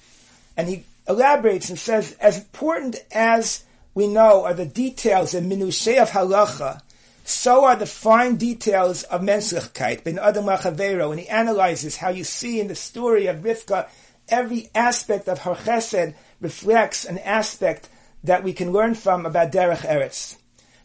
And 0.62 0.70
he 0.70 0.84
elaborates 1.10 1.72
and 1.72 1.80
says, 1.80 2.16
as 2.20 2.38
important 2.38 2.96
as 3.12 3.64
we 3.96 4.06
know 4.06 4.46
are 4.46 4.54
the 4.54 4.68
details 4.68 5.34
in 5.34 5.50
Minushay 5.50 6.00
of 6.00 6.12
Halacha, 6.12 6.82
so 7.26 7.66
are 7.66 7.76
the 7.76 7.88
fine 7.88 8.36
details 8.36 9.02
of 9.02 9.22
Menschlichkeit, 9.22 10.04
Ben 10.04 10.20
Adam 10.20 10.46
Machavero, 10.46 11.10
and 11.10 11.20
he 11.20 11.28
analyzes 11.28 11.98
how 11.98 12.10
you 12.10 12.24
see 12.24 12.60
in 12.60 12.68
the 12.68 12.76
story 12.76 13.26
of 13.26 13.38
Rivka, 13.38 13.90
every 14.30 14.70
aspect 14.76 15.28
of 15.28 15.40
her 15.40 15.56
chesed 15.56 16.14
reflects 16.40 17.06
an 17.06 17.18
aspect 17.18 17.90
that 18.24 18.44
we 18.44 18.54
can 18.54 18.72
learn 18.72 18.94
from 18.94 19.26
about 19.26 19.52
Derech 19.52 19.80
Eretz. 19.80 20.38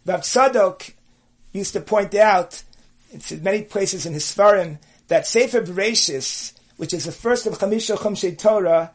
Rav 0.07 0.23
Tzadok 0.23 0.91
used 1.53 1.75
to 1.75 1.83
point 1.83 2.15
out, 2.15 2.63
it's 3.13 3.31
in 3.31 3.43
many 3.43 3.61
places 3.61 4.07
in 4.07 4.15
his 4.15 4.25
Svarim, 4.25 4.79
that 5.09 5.27
Sefer 5.27 5.61
Bereshis, 5.61 6.55
which 6.79 6.95
is 6.95 7.05
the 7.05 7.13
first 7.13 7.47
of 7.47 7.59
Chamisha 7.59 7.99
Chumshei 7.99 8.39
Torah, 8.39 8.91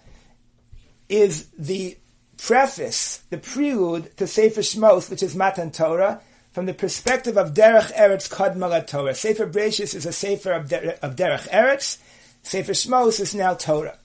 is 1.12 1.48
the 1.58 1.98
preface, 2.38 3.22
the 3.30 3.38
prelude 3.38 4.16
to 4.18 4.26
Sefer 4.26 4.62
Shmos, 4.62 5.10
which 5.10 5.22
is 5.22 5.36
Matan 5.36 5.72
Torah, 5.72 6.22
from 6.52 6.66
the 6.66 6.74
perspective 6.74 7.38
of 7.38 7.54
Derech 7.54 7.94
Eretz 7.94 8.30
Kadma 8.30 8.86
Torah. 8.88 9.14
Sefer 9.14 9.48
Bereshis 9.48 9.94
is 9.94 10.06
a 10.06 10.14
Sefer 10.14 10.52
of, 10.52 10.70
Der- 10.70 10.98
of 11.02 11.16
Derech 11.16 11.48
Eretz. 11.50 11.98
Sefer 12.44 12.74
Shmos 12.74 13.20
is 13.20 13.36
now 13.36 13.54
Torah. 13.54 13.98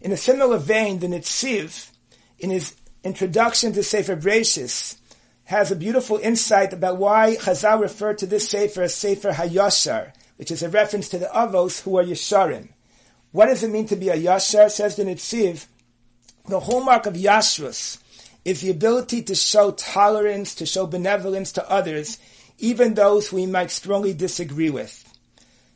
In 0.00 0.12
a 0.12 0.16
similar 0.16 0.58
vein, 0.58 0.98
the 0.98 1.06
Netziv, 1.06 1.90
in 2.38 2.50
his 2.50 2.74
introduction 3.02 3.72
to 3.72 3.82
Sefer 3.82 4.16
Bereshis, 4.16 4.98
has 5.44 5.70
a 5.70 5.76
beautiful 5.76 6.18
insight 6.18 6.72
about 6.72 6.98
why 6.98 7.36
Chazal 7.40 7.80
referred 7.80 8.18
to 8.18 8.26
this 8.26 8.48
Sefer 8.48 8.82
as 8.82 8.94
Sefer 8.94 9.32
Hayashar, 9.32 10.12
which 10.36 10.50
is 10.50 10.62
a 10.62 10.68
reference 10.68 11.08
to 11.08 11.18
the 11.18 11.26
Avos 11.26 11.82
who 11.82 11.98
are 11.98 12.04
Yesharim. 12.04 12.68
What 13.32 13.46
does 13.46 13.62
it 13.62 13.70
mean 13.70 13.86
to 13.86 13.96
be 13.96 14.10
a 14.10 14.16
Yashar? 14.16 14.70
Says 14.70 14.96
the 14.96 15.04
Netziv, 15.04 15.66
the 16.46 16.60
hallmark 16.60 17.06
of 17.06 17.14
Yashrus 17.14 17.98
is 18.44 18.60
the 18.60 18.70
ability 18.70 19.22
to 19.22 19.34
show 19.34 19.72
tolerance, 19.72 20.54
to 20.56 20.66
show 20.66 20.86
benevolence 20.86 21.52
to 21.52 21.70
others, 21.70 22.18
even 22.58 22.94
those 22.94 23.32
we 23.32 23.46
might 23.46 23.70
strongly 23.70 24.14
disagree 24.14 24.70
with. 24.70 25.04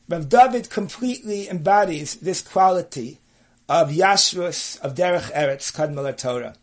Rav 0.08 0.28
David 0.28 0.70
completely 0.70 1.48
embodies 1.48 2.16
this 2.16 2.42
quality 2.42 3.20
of 3.68 3.90
Yashrus, 3.90 4.78
of 4.80 4.94
Derech 4.94 5.32
Eretz, 5.32 5.72
Kadmal 5.72 6.16
Torah. 6.16 6.54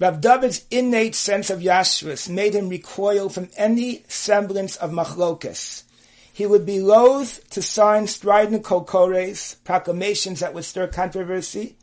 Rav 0.00 0.20
David's 0.20 0.64
innate 0.70 1.14
sense 1.14 1.48
of 1.48 1.60
Yashrus 1.60 2.28
made 2.28 2.54
him 2.54 2.68
recoil 2.68 3.28
from 3.28 3.48
any 3.56 4.02
semblance 4.08 4.76
of 4.76 4.90
machlokas. 4.90 5.84
He 6.32 6.44
would 6.44 6.66
be 6.66 6.80
loath 6.80 7.48
to 7.50 7.62
sign 7.62 8.06
strident 8.06 8.62
kokores, 8.62 9.56
proclamations 9.64 10.40
that 10.40 10.52
would 10.52 10.64
stir 10.64 10.88
controversy, 10.88 11.76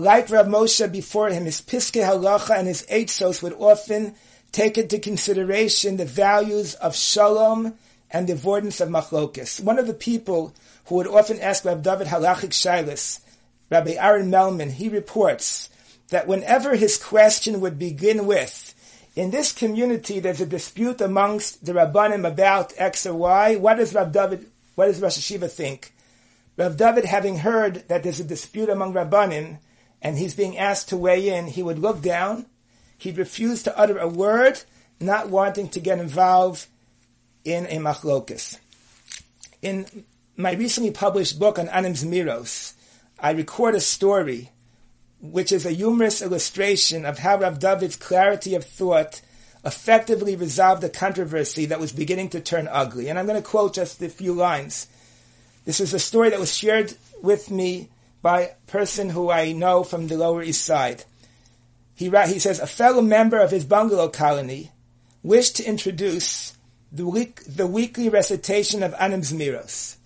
like 0.00 0.30
Rav 0.30 0.46
Moshe 0.46 0.90
before 0.90 1.28
him, 1.28 1.44
his 1.44 1.60
Piskei 1.60 2.02
Halacha 2.02 2.58
and 2.58 2.66
his 2.66 2.86
Eitzos 2.90 3.42
would 3.42 3.52
often 3.52 4.14
take 4.50 4.78
into 4.78 4.98
consideration 4.98 5.98
the 5.98 6.06
values 6.06 6.74
of 6.76 6.96
Shalom 6.96 7.74
and 8.10 8.26
the 8.26 8.32
avoidance 8.32 8.80
of 8.80 8.88
Machlokas. 8.88 9.62
One 9.62 9.78
of 9.78 9.86
the 9.86 9.94
people 9.94 10.54
who 10.86 10.94
would 10.96 11.06
often 11.06 11.38
ask 11.40 11.66
Rav 11.66 11.82
David 11.82 12.06
Halachic 12.06 12.50
Shilas, 12.50 13.20
Rabbi 13.68 13.92
Aaron 13.92 14.30
Melman, 14.30 14.72
he 14.72 14.88
reports 14.88 15.68
that 16.08 16.26
whenever 16.26 16.74
his 16.74 16.96
question 16.96 17.60
would 17.60 17.78
begin 17.78 18.26
with, 18.26 18.74
in 19.14 19.30
this 19.30 19.52
community 19.52 20.18
there's 20.18 20.40
a 20.40 20.46
dispute 20.46 21.02
amongst 21.02 21.66
the 21.66 21.72
Rabbanim 21.72 22.26
about 22.26 22.72
X 22.78 23.04
or 23.04 23.14
Y, 23.14 23.56
what 23.56 23.76
does 23.76 23.94
Rav 23.94 24.12
David, 24.12 24.46
what 24.76 24.86
does 24.86 25.00
Rosh 25.00 25.18
Hashiva 25.18 25.50
think? 25.50 25.92
Rav 26.56 26.78
David, 26.78 27.04
having 27.04 27.36
heard 27.36 27.86
that 27.88 28.02
there's 28.02 28.20
a 28.20 28.24
dispute 28.24 28.70
among 28.70 28.94
Rabbanim, 28.94 29.58
and 30.02 30.18
he's 30.18 30.34
being 30.34 30.56
asked 30.56 30.88
to 30.88 30.96
weigh 30.96 31.28
in, 31.28 31.46
he 31.46 31.62
would 31.62 31.78
look 31.78 32.00
down, 32.02 32.46
he'd 32.98 33.18
refuse 33.18 33.62
to 33.64 33.78
utter 33.78 33.98
a 33.98 34.08
word, 34.08 34.60
not 34.98 35.28
wanting 35.28 35.68
to 35.70 35.80
get 35.80 35.98
involved 35.98 36.66
in 37.44 37.66
a 37.66 37.76
machlokus. 37.76 38.58
In 39.62 40.04
my 40.36 40.52
recently 40.52 40.90
published 40.90 41.38
book 41.38 41.58
on 41.58 41.68
Anim 41.68 41.94
Zmiros, 41.94 42.74
I 43.18 43.32
record 43.32 43.74
a 43.74 43.80
story 43.80 44.50
which 45.20 45.52
is 45.52 45.66
a 45.66 45.70
humorous 45.70 46.22
illustration 46.22 47.04
of 47.04 47.18
how 47.18 47.38
Rav 47.38 47.58
David's 47.58 47.96
clarity 47.96 48.54
of 48.54 48.64
thought 48.64 49.20
effectively 49.64 50.36
resolved 50.36 50.82
a 50.82 50.88
controversy 50.88 51.66
that 51.66 51.80
was 51.80 51.92
beginning 51.92 52.30
to 52.30 52.40
turn 52.40 52.68
ugly. 52.70 53.08
And 53.08 53.18
I'm 53.18 53.26
going 53.26 53.40
to 53.40 53.46
quote 53.46 53.74
just 53.74 54.00
a 54.00 54.08
few 54.08 54.32
lines. 54.32 54.86
This 55.66 55.80
is 55.80 55.92
a 55.92 55.98
story 55.98 56.30
that 56.30 56.40
was 56.40 56.54
shared 56.54 56.94
with 57.22 57.50
me 57.50 57.90
by 58.22 58.40
a 58.40 58.54
person 58.66 59.10
who 59.10 59.30
I 59.30 59.52
know 59.52 59.82
from 59.82 60.06
the 60.06 60.16
Lower 60.16 60.42
East 60.42 60.64
Side. 60.64 61.04
He, 61.94 62.08
he 62.08 62.38
says, 62.38 62.60
a 62.60 62.66
fellow 62.66 63.02
member 63.02 63.38
of 63.38 63.50
his 63.50 63.64
bungalow 63.64 64.08
colony 64.08 64.70
wished 65.22 65.56
to 65.56 65.64
introduce 65.64 66.56
the, 66.92 67.06
week, 67.06 67.42
the 67.44 67.66
weekly 67.66 68.08
recitation 68.08 68.82
of 68.82 68.94
Anim 68.98 69.20
Zmiros 69.22 69.96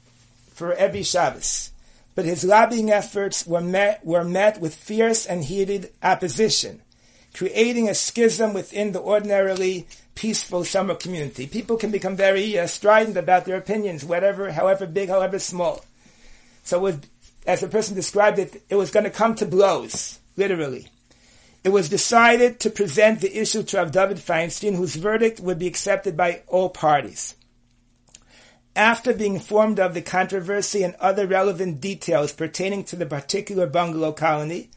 for 0.52 0.72
every 0.72 1.02
Shabbos. 1.02 1.70
But 2.14 2.24
his 2.24 2.44
lobbying 2.44 2.90
efforts 2.90 3.46
were 3.46 3.60
met, 3.60 4.04
were 4.04 4.24
met 4.24 4.60
with 4.60 4.74
fierce 4.74 5.26
and 5.26 5.44
heated 5.44 5.92
opposition, 6.02 6.82
creating 7.32 7.88
a 7.88 7.94
schism 7.94 8.54
within 8.54 8.92
the 8.92 9.00
ordinarily 9.00 9.86
peaceful 10.14 10.64
summer 10.64 10.94
community. 10.94 11.46
People 11.46 11.76
can 11.76 11.90
become 11.90 12.14
very 12.14 12.56
uh, 12.56 12.68
strident 12.68 13.16
about 13.16 13.46
their 13.46 13.56
opinions, 13.56 14.04
whatever, 14.04 14.52
however 14.52 14.86
big, 14.86 15.08
however 15.08 15.40
small. 15.40 15.84
So 16.62 16.78
it 16.78 16.82
was 16.82 16.98
as 17.46 17.60
the 17.60 17.68
person 17.68 17.94
described 17.94 18.38
it, 18.38 18.62
it 18.68 18.76
was 18.76 18.90
going 18.90 19.04
to 19.04 19.10
come 19.10 19.34
to 19.36 19.46
blows, 19.46 20.18
literally. 20.36 20.88
It 21.62 21.70
was 21.70 21.88
decided 21.88 22.60
to 22.60 22.70
present 22.70 23.20
the 23.20 23.38
issue 23.38 23.62
to 23.62 23.78
Rav 23.78 23.90
David 23.90 24.18
Feinstein, 24.18 24.76
whose 24.76 24.96
verdict 24.96 25.40
would 25.40 25.58
be 25.58 25.66
accepted 25.66 26.16
by 26.16 26.42
all 26.46 26.68
parties. 26.68 27.34
After 28.76 29.14
being 29.14 29.34
informed 29.34 29.78
of 29.78 29.94
the 29.94 30.02
controversy 30.02 30.82
and 30.82 30.94
other 30.96 31.26
relevant 31.26 31.80
details 31.80 32.32
pertaining 32.32 32.84
to 32.84 32.96
the 32.96 33.06
particular 33.06 33.66
bungalow 33.66 34.12
colony, 34.12 34.70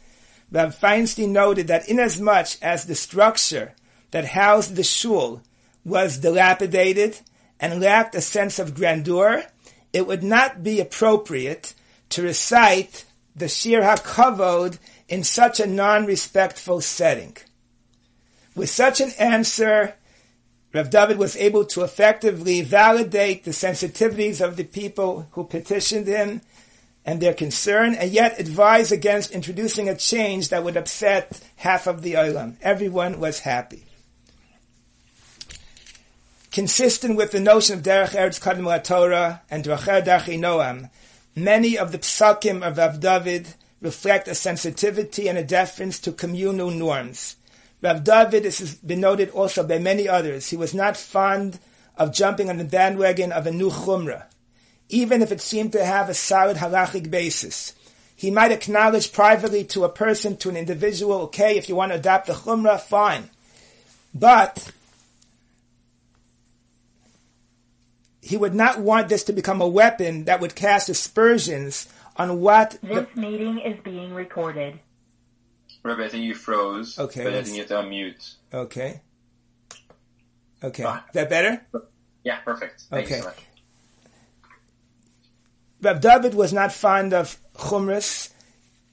Rav 0.51 0.77
Feinstein 0.77 1.29
noted 1.29 1.67
that 1.67 1.89
inasmuch 1.89 2.47
as 2.61 2.85
the 2.85 2.95
structure 2.95 3.73
that 4.11 4.25
housed 4.25 4.75
the 4.75 4.83
shul 4.83 5.41
was 5.83 6.19
dilapidated 6.19 7.19
and 7.59 7.81
lacked 7.81 8.15
a 8.15 8.21
sense 8.21 8.59
of 8.59 8.75
grandeur, 8.75 9.43
it 9.91 10.05
would 10.05 10.23
not 10.23 10.63
be 10.63 10.79
appropriate 10.79 11.73
to 12.09 12.21
recite 12.23 13.05
the 13.35 13.47
Shir 13.47 13.81
HaKavod 13.81 14.79
in 15.07 15.23
such 15.23 15.59
a 15.59 15.67
non-respectful 15.67 16.81
setting. 16.81 17.37
With 18.55 18.69
such 18.69 18.99
an 19.01 19.11
answer, 19.19 19.95
Rav 20.73 20.89
David 20.89 21.17
was 21.17 21.35
able 21.35 21.65
to 21.65 21.83
effectively 21.83 22.61
validate 22.61 23.43
the 23.43 23.51
sensitivities 23.51 24.43
of 24.43 24.57
the 24.57 24.63
people 24.63 25.27
who 25.31 25.43
petitioned 25.43 26.07
him 26.07 26.41
and 27.05 27.21
their 27.21 27.33
concern, 27.33 27.93
and 27.95 28.11
yet 28.11 28.37
advise 28.37 28.91
against 28.91 29.31
introducing 29.31 29.87
a 29.87 29.95
change 29.95 30.49
that 30.49 30.63
would 30.63 30.75
upset 30.75 31.39
half 31.55 31.87
of 31.87 32.01
the 32.01 32.13
Olam. 32.15 32.57
Everyone 32.61 33.19
was 33.19 33.39
happy. 33.39 33.85
Consistent 36.51 37.15
with 37.15 37.31
the 37.31 37.39
notion 37.39 37.77
of 37.77 37.83
Derech 37.83 38.09
Eretz 38.09 38.41
Kadmon 38.41 38.83
Torah 38.83 39.41
and 39.49 39.63
Dracher 39.63 40.03
Darchei 40.03 40.37
Noam, 40.37 40.89
many 41.37 41.77
of 41.77 41.91
the 41.91 41.99
psakim 41.99 42.65
of 42.65 42.77
Rav 42.77 42.99
David 42.99 43.53
reflect 43.79 44.27
a 44.27 44.33
sensitivity 44.33 45.27
and 45.27 45.37
a 45.37 45.43
deference 45.43 45.99
to 45.99 46.11
communal 46.11 46.71
norms. 46.71 47.35
Rav 47.81 48.03
David, 48.03 48.41
this 48.41 48.57
has 48.57 48.73
been 48.75 49.01
noted 49.01 49.29
also 49.29 49.65
by 49.65 49.77
many 49.77 50.09
others, 50.09 50.49
he 50.49 50.57
was 50.57 50.73
not 50.73 50.97
fond 50.97 51.59
of 51.95 52.13
jumping 52.13 52.49
on 52.49 52.57
the 52.57 52.65
bandwagon 52.65 53.31
of 53.31 53.45
a 53.45 53.51
new 53.51 53.69
chumrah, 53.69 54.25
even 54.89 55.21
if 55.21 55.31
it 55.31 55.41
seemed 55.41 55.71
to 55.73 55.85
have 55.85 56.09
a 56.09 56.13
solid 56.15 56.57
halachic 56.57 57.11
basis. 57.11 57.73
He 58.15 58.31
might 58.31 58.51
acknowledge 58.51 59.13
privately 59.13 59.63
to 59.65 59.83
a 59.83 59.89
person, 59.89 60.37
to 60.37 60.49
an 60.49 60.57
individual, 60.57 61.21
okay, 61.21 61.55
if 61.55 61.69
you 61.69 61.75
want 61.75 61.91
to 61.91 61.99
adopt 61.99 62.25
the 62.25 62.33
chumrah, 62.33 62.81
fine. 62.81 63.29
But 64.11 64.71
he 68.21 68.37
would 68.37 68.53
not 68.53 68.79
want 68.79 69.09
this 69.09 69.23
to 69.25 69.33
become 69.33 69.61
a 69.61 69.67
weapon 69.67 70.25
that 70.25 70.41
would 70.41 70.55
cast 70.55 70.89
aspersions 70.89 71.87
on 72.15 72.41
what. 72.41 72.77
This 72.81 73.07
the, 73.13 73.21
meeting 73.21 73.59
is 73.59 73.79
being 73.83 74.13
recorded. 74.13 74.79
Rabbi, 75.83 76.05
I 76.05 76.09
think 76.09 76.23
you 76.23 76.35
froze. 76.35 76.97
Okay. 76.99 77.23
But 77.23 77.33
I 77.33 77.43
think 77.43 77.55
you 77.55 77.61
have 77.61 77.69
to 77.69 77.75
unmute. 77.75 78.35
Okay. 78.53 79.01
Okay. 80.63 80.83
Ah. 80.83 81.05
Is 81.07 81.13
that 81.13 81.29
better? 81.29 81.65
Yeah, 82.23 82.39
perfect. 82.39 82.85
Thank 82.89 83.05
okay. 83.05 83.21
So 83.21 83.33
Rav 85.81 86.01
David 86.01 86.33
was 86.33 86.51
not 86.51 86.73
fond 86.73 87.13
of 87.13 87.37
chumras. 87.55 88.31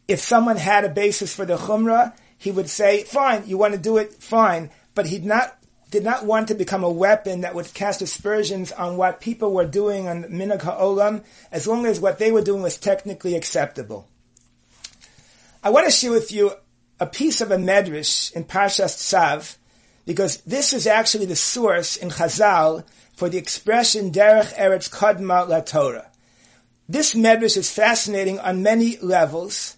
If 0.06 0.20
someone 0.20 0.56
had 0.56 0.84
a 0.84 0.90
basis 0.90 1.34
for 1.34 1.46
the 1.46 1.56
chumrah, 1.56 2.14
he 2.36 2.50
would 2.50 2.68
say, 2.68 3.04
fine, 3.04 3.44
you 3.46 3.56
want 3.56 3.72
to 3.72 3.80
do 3.80 3.96
it, 3.96 4.12
fine. 4.12 4.70
But 4.94 5.06
he'd 5.06 5.24
not 5.24 5.56
did 5.94 6.02
not 6.02 6.26
want 6.26 6.48
to 6.48 6.56
become 6.56 6.82
a 6.82 6.90
weapon 6.90 7.42
that 7.42 7.54
would 7.54 7.72
cast 7.72 8.02
aspersions 8.02 8.72
on 8.72 8.96
what 8.96 9.20
people 9.20 9.52
were 9.52 9.64
doing 9.64 10.08
on 10.08 10.24
Minhag 10.24 10.62
HaOlam, 10.62 11.22
as 11.52 11.68
long 11.68 11.86
as 11.86 12.00
what 12.00 12.18
they 12.18 12.32
were 12.32 12.42
doing 12.42 12.62
was 12.62 12.76
technically 12.76 13.36
acceptable. 13.36 14.08
I 15.62 15.70
want 15.70 15.86
to 15.86 15.92
share 15.92 16.10
with 16.10 16.32
you 16.32 16.50
a 16.98 17.06
piece 17.06 17.40
of 17.40 17.52
a 17.52 17.56
medrash 17.56 18.32
in 18.32 18.42
Parshas 18.42 18.96
Tzav, 18.96 19.56
because 20.04 20.38
this 20.38 20.72
is 20.72 20.88
actually 20.88 21.26
the 21.26 21.36
source 21.36 21.96
in 21.96 22.08
Chazal 22.08 22.84
for 23.14 23.28
the 23.28 23.38
expression 23.38 24.10
Derech 24.10 24.52
Eretz 24.54 24.90
Kadma 24.90 25.48
La 25.48 25.60
Torah. 25.60 26.10
This 26.88 27.14
medrash 27.14 27.56
is 27.56 27.70
fascinating 27.70 28.40
on 28.40 28.64
many 28.64 28.98
levels. 28.98 29.76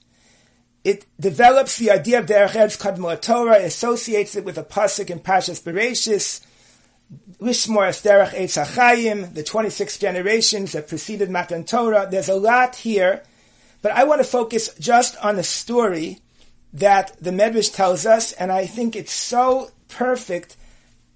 It 0.87 1.05
develops 1.19 1.79
the 1.79 1.91
idea 1.91 2.21
of 2.21 2.27
Derech 2.27 2.51
Eretz 2.51 3.21
Torah, 3.21 3.57
associates 3.57 4.37
it 4.37 4.45
with 4.45 4.57
a 4.57 4.63
pasuk 4.63 5.11
in 5.11 5.19
Parshas 5.19 5.61
Bereshis, 5.61 6.43
Lishmor 7.41 7.89
es 7.89 8.03
Derech 8.03 8.31
Eitz 8.31 8.65
HaChayim, 8.65 9.35
the 9.35 9.43
26 9.43 9.99
generations 9.99 10.71
that 10.71 10.87
preceded 10.87 11.29
Matan 11.29 11.65
Torah. 11.65 12.07
There's 12.09 12.29
a 12.29 12.37
lot 12.37 12.77
here, 12.77 13.25
but 13.83 13.91
I 13.91 14.05
want 14.05 14.21
to 14.21 14.25
focus 14.29 14.73
just 14.79 15.17
on 15.25 15.35
the 15.35 15.43
story 15.43 16.21
that 16.75 17.17
the 17.21 17.33
Medrash 17.33 17.75
tells 17.75 18.07
us, 18.07 18.31
and 18.31 18.53
I 18.53 18.67
think 18.67 18.95
it's 18.95 19.13
so 19.13 19.73
perfect 19.89 20.55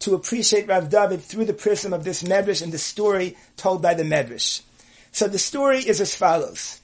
to 0.00 0.16
appreciate 0.16 0.66
Rav 0.66 0.90
David 0.90 1.22
through 1.22 1.44
the 1.44 1.52
prism 1.52 1.92
of 1.92 2.02
this 2.02 2.24
Medrash 2.24 2.61
and 2.61 2.72
the 2.72 2.78
story 2.78 3.37
told 3.56 3.83
by 3.83 3.94
the 3.94 4.02
Medrash. 4.02 4.62
So 5.12 5.28
the 5.28 5.38
story 5.38 5.78
is 5.78 6.00
as 6.00 6.12
follows. 6.12 6.80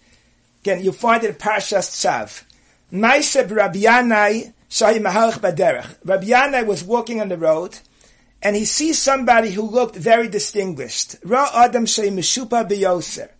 Again, 0.60 0.84
you'll 0.84 0.92
find 0.92 1.24
it 1.24 1.30
in 1.30 1.34
Parshas 1.34 1.90
Tzav. 1.90 2.44
Maiseb 2.92 3.50
Rabbi 3.50 3.80
Yanai 3.80 4.52
Shahi 4.70 5.00
Mahalach 5.00 5.40
Baderech. 5.40 5.96
Rabbi 6.04 6.26
Yanai 6.26 6.64
was 6.64 6.84
walking 6.84 7.20
on 7.20 7.28
the 7.28 7.36
road, 7.36 7.76
and 8.40 8.54
he 8.54 8.64
sees 8.64 8.96
somebody 8.96 9.50
who 9.50 9.62
looked 9.62 9.96
very 9.96 10.28
distinguished. 10.28 11.16
Ra 11.24 11.50
Adam 11.52 11.84
Shahi 11.84 12.12
Meshupa 12.12 12.68
Biyoser. 12.68 13.30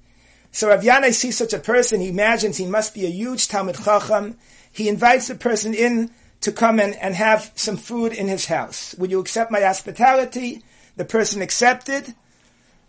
So 0.51 0.69
Rav 0.69 0.83
Yanai 0.83 1.13
sees 1.13 1.37
such 1.37 1.53
a 1.53 1.61
person, 1.61 2.01
he 2.01 2.09
imagines 2.09 2.57
he 2.57 2.67
must 2.67 2.93
be 2.93 3.07
a 3.07 3.11
huge 3.11 3.47
Talmid 3.47 3.85
Chacham. 3.85 4.37
He 4.73 4.89
invites 4.89 5.29
the 5.29 5.37
person 5.37 5.75
in 5.75 6.11
to 6.41 6.51
come 6.51 6.81
in 6.81 6.95
and 6.95 7.15
have 7.15 7.53
some 7.55 7.77
food 7.77 8.13
in 8.13 8.27
his 8.27 8.47
house. 8.47 8.95
Would 8.99 9.11
you 9.11 9.21
accept 9.21 9.51
my 9.51 9.61
hospitality? 9.61 10.65
The 10.97 11.05
person 11.05 11.41
accepted. 11.41 12.15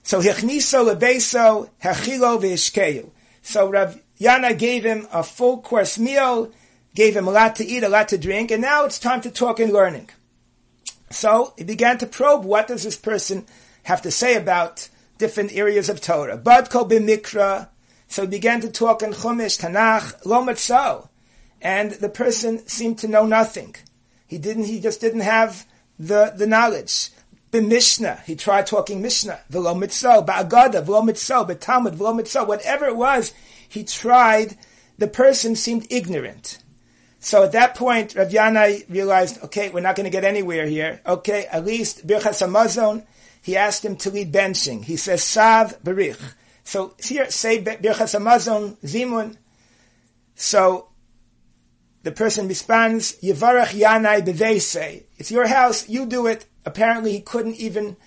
So 0.01 0.21
Hechniso 0.21 0.91
lebeso 0.91 1.69
hechilo 1.83 2.41
v'ishkeyu. 2.41 3.11
So 3.41 3.69
Rav 3.69 4.01
Yanai 4.19 4.57
gave 4.57 4.83
him 4.83 5.07
a 5.11 5.23
full 5.23 5.61
course 5.61 5.97
meal, 5.99 6.51
gave 6.95 7.15
him 7.15 7.27
a 7.27 7.31
lot 7.31 7.55
to 7.57 7.65
eat, 7.65 7.83
a 7.83 7.89
lot 7.89 8.07
to 8.09 8.17
drink, 8.17 8.51
and 8.51 8.61
now 8.61 8.85
it's 8.85 8.99
time 8.99 9.21
to 9.21 9.31
talk 9.31 9.59
and 9.59 9.71
learning. 9.71 10.09
So 11.09 11.53
he 11.57 11.63
began 11.63 11.97
to 11.99 12.07
probe 12.07 12.43
what 12.43 12.67
does 12.67 12.83
this 12.83 12.97
person 12.97 13.45
have 13.83 14.01
to 14.01 14.11
say 14.11 14.35
about 14.35 14.89
different 15.17 15.53
areas 15.53 15.89
of 15.89 16.01
Torah. 16.01 16.37
Badko 16.37 16.89
b'mikra. 16.89 17.69
So 18.07 18.23
he 18.23 18.27
began 18.27 18.61
to 18.61 18.69
talk 18.69 19.01
in 19.01 19.11
Chumash, 19.11 19.59
Tanakh, 19.59 20.25
Lo 20.25 21.09
And 21.61 21.91
the 21.91 22.09
person 22.09 22.67
seemed 22.67 22.99
to 22.99 23.07
know 23.07 23.25
nothing. 23.25 23.75
He 24.25 24.37
didn't, 24.37 24.65
he 24.65 24.79
just 24.79 24.99
didn't 24.99 25.21
have 25.21 25.65
the, 25.99 26.33
the 26.35 26.47
knowledge. 26.47 27.09
Mishnah. 27.53 28.21
He 28.25 28.35
tried 28.35 28.67
talking 28.67 29.01
Mishnah. 29.01 29.39
V'lo 29.51 29.77
mitzvah, 29.77 30.23
ba'agada, 30.23 30.85
v'lo 30.85 31.03
mitzvah, 31.03 31.45
b'talmud, 31.45 31.95
v'lo 31.95 32.15
mitzvah. 32.15 32.43
Whatever 32.43 32.85
it 32.85 32.95
was, 32.95 33.33
he 33.67 33.83
tried. 33.83 34.57
The 34.97 35.07
person 35.07 35.55
seemed 35.55 35.87
ignorant. 35.89 36.59
So 37.19 37.43
at 37.43 37.51
that 37.53 37.75
point, 37.75 38.15
Rav 38.15 38.29
Yanai 38.29 38.89
realized, 38.89 39.43
okay, 39.45 39.69
we're 39.69 39.81
not 39.81 39.95
going 39.95 40.05
to 40.05 40.09
get 40.09 40.23
anywhere 40.23 40.65
here. 40.65 41.01
Okay, 41.05 41.45
at 41.51 41.65
least 41.65 42.05
Birchas 42.05 42.45
Hamazon, 42.45 43.05
he 43.41 43.57
asked 43.57 43.83
him 43.83 43.95
to 43.97 44.11
lead 44.11 44.31
benching. 44.31 44.83
He 44.83 44.97
says, 44.97 45.23
Sav 45.23 45.81
Berich. 45.83 46.21
So 46.63 46.95
here, 47.03 47.29
say 47.29 47.63
Birchas 47.63 48.17
Hamazon, 48.17 48.77
Zimun. 48.77 49.37
So 50.35 50.89
the 52.03 52.11
person 52.11 52.47
responds, 52.47 53.19
Yevarach 53.21 53.69
Yanai 53.69 54.25
Bevese. 54.25 55.03
It's 55.17 55.31
your 55.31 55.47
house, 55.47 55.89
you 55.89 56.05
do 56.05 56.27
it. 56.27 56.45
Apparently, 56.65 57.13
he 57.13 57.21
couldn't 57.21 57.55
even 57.55 57.97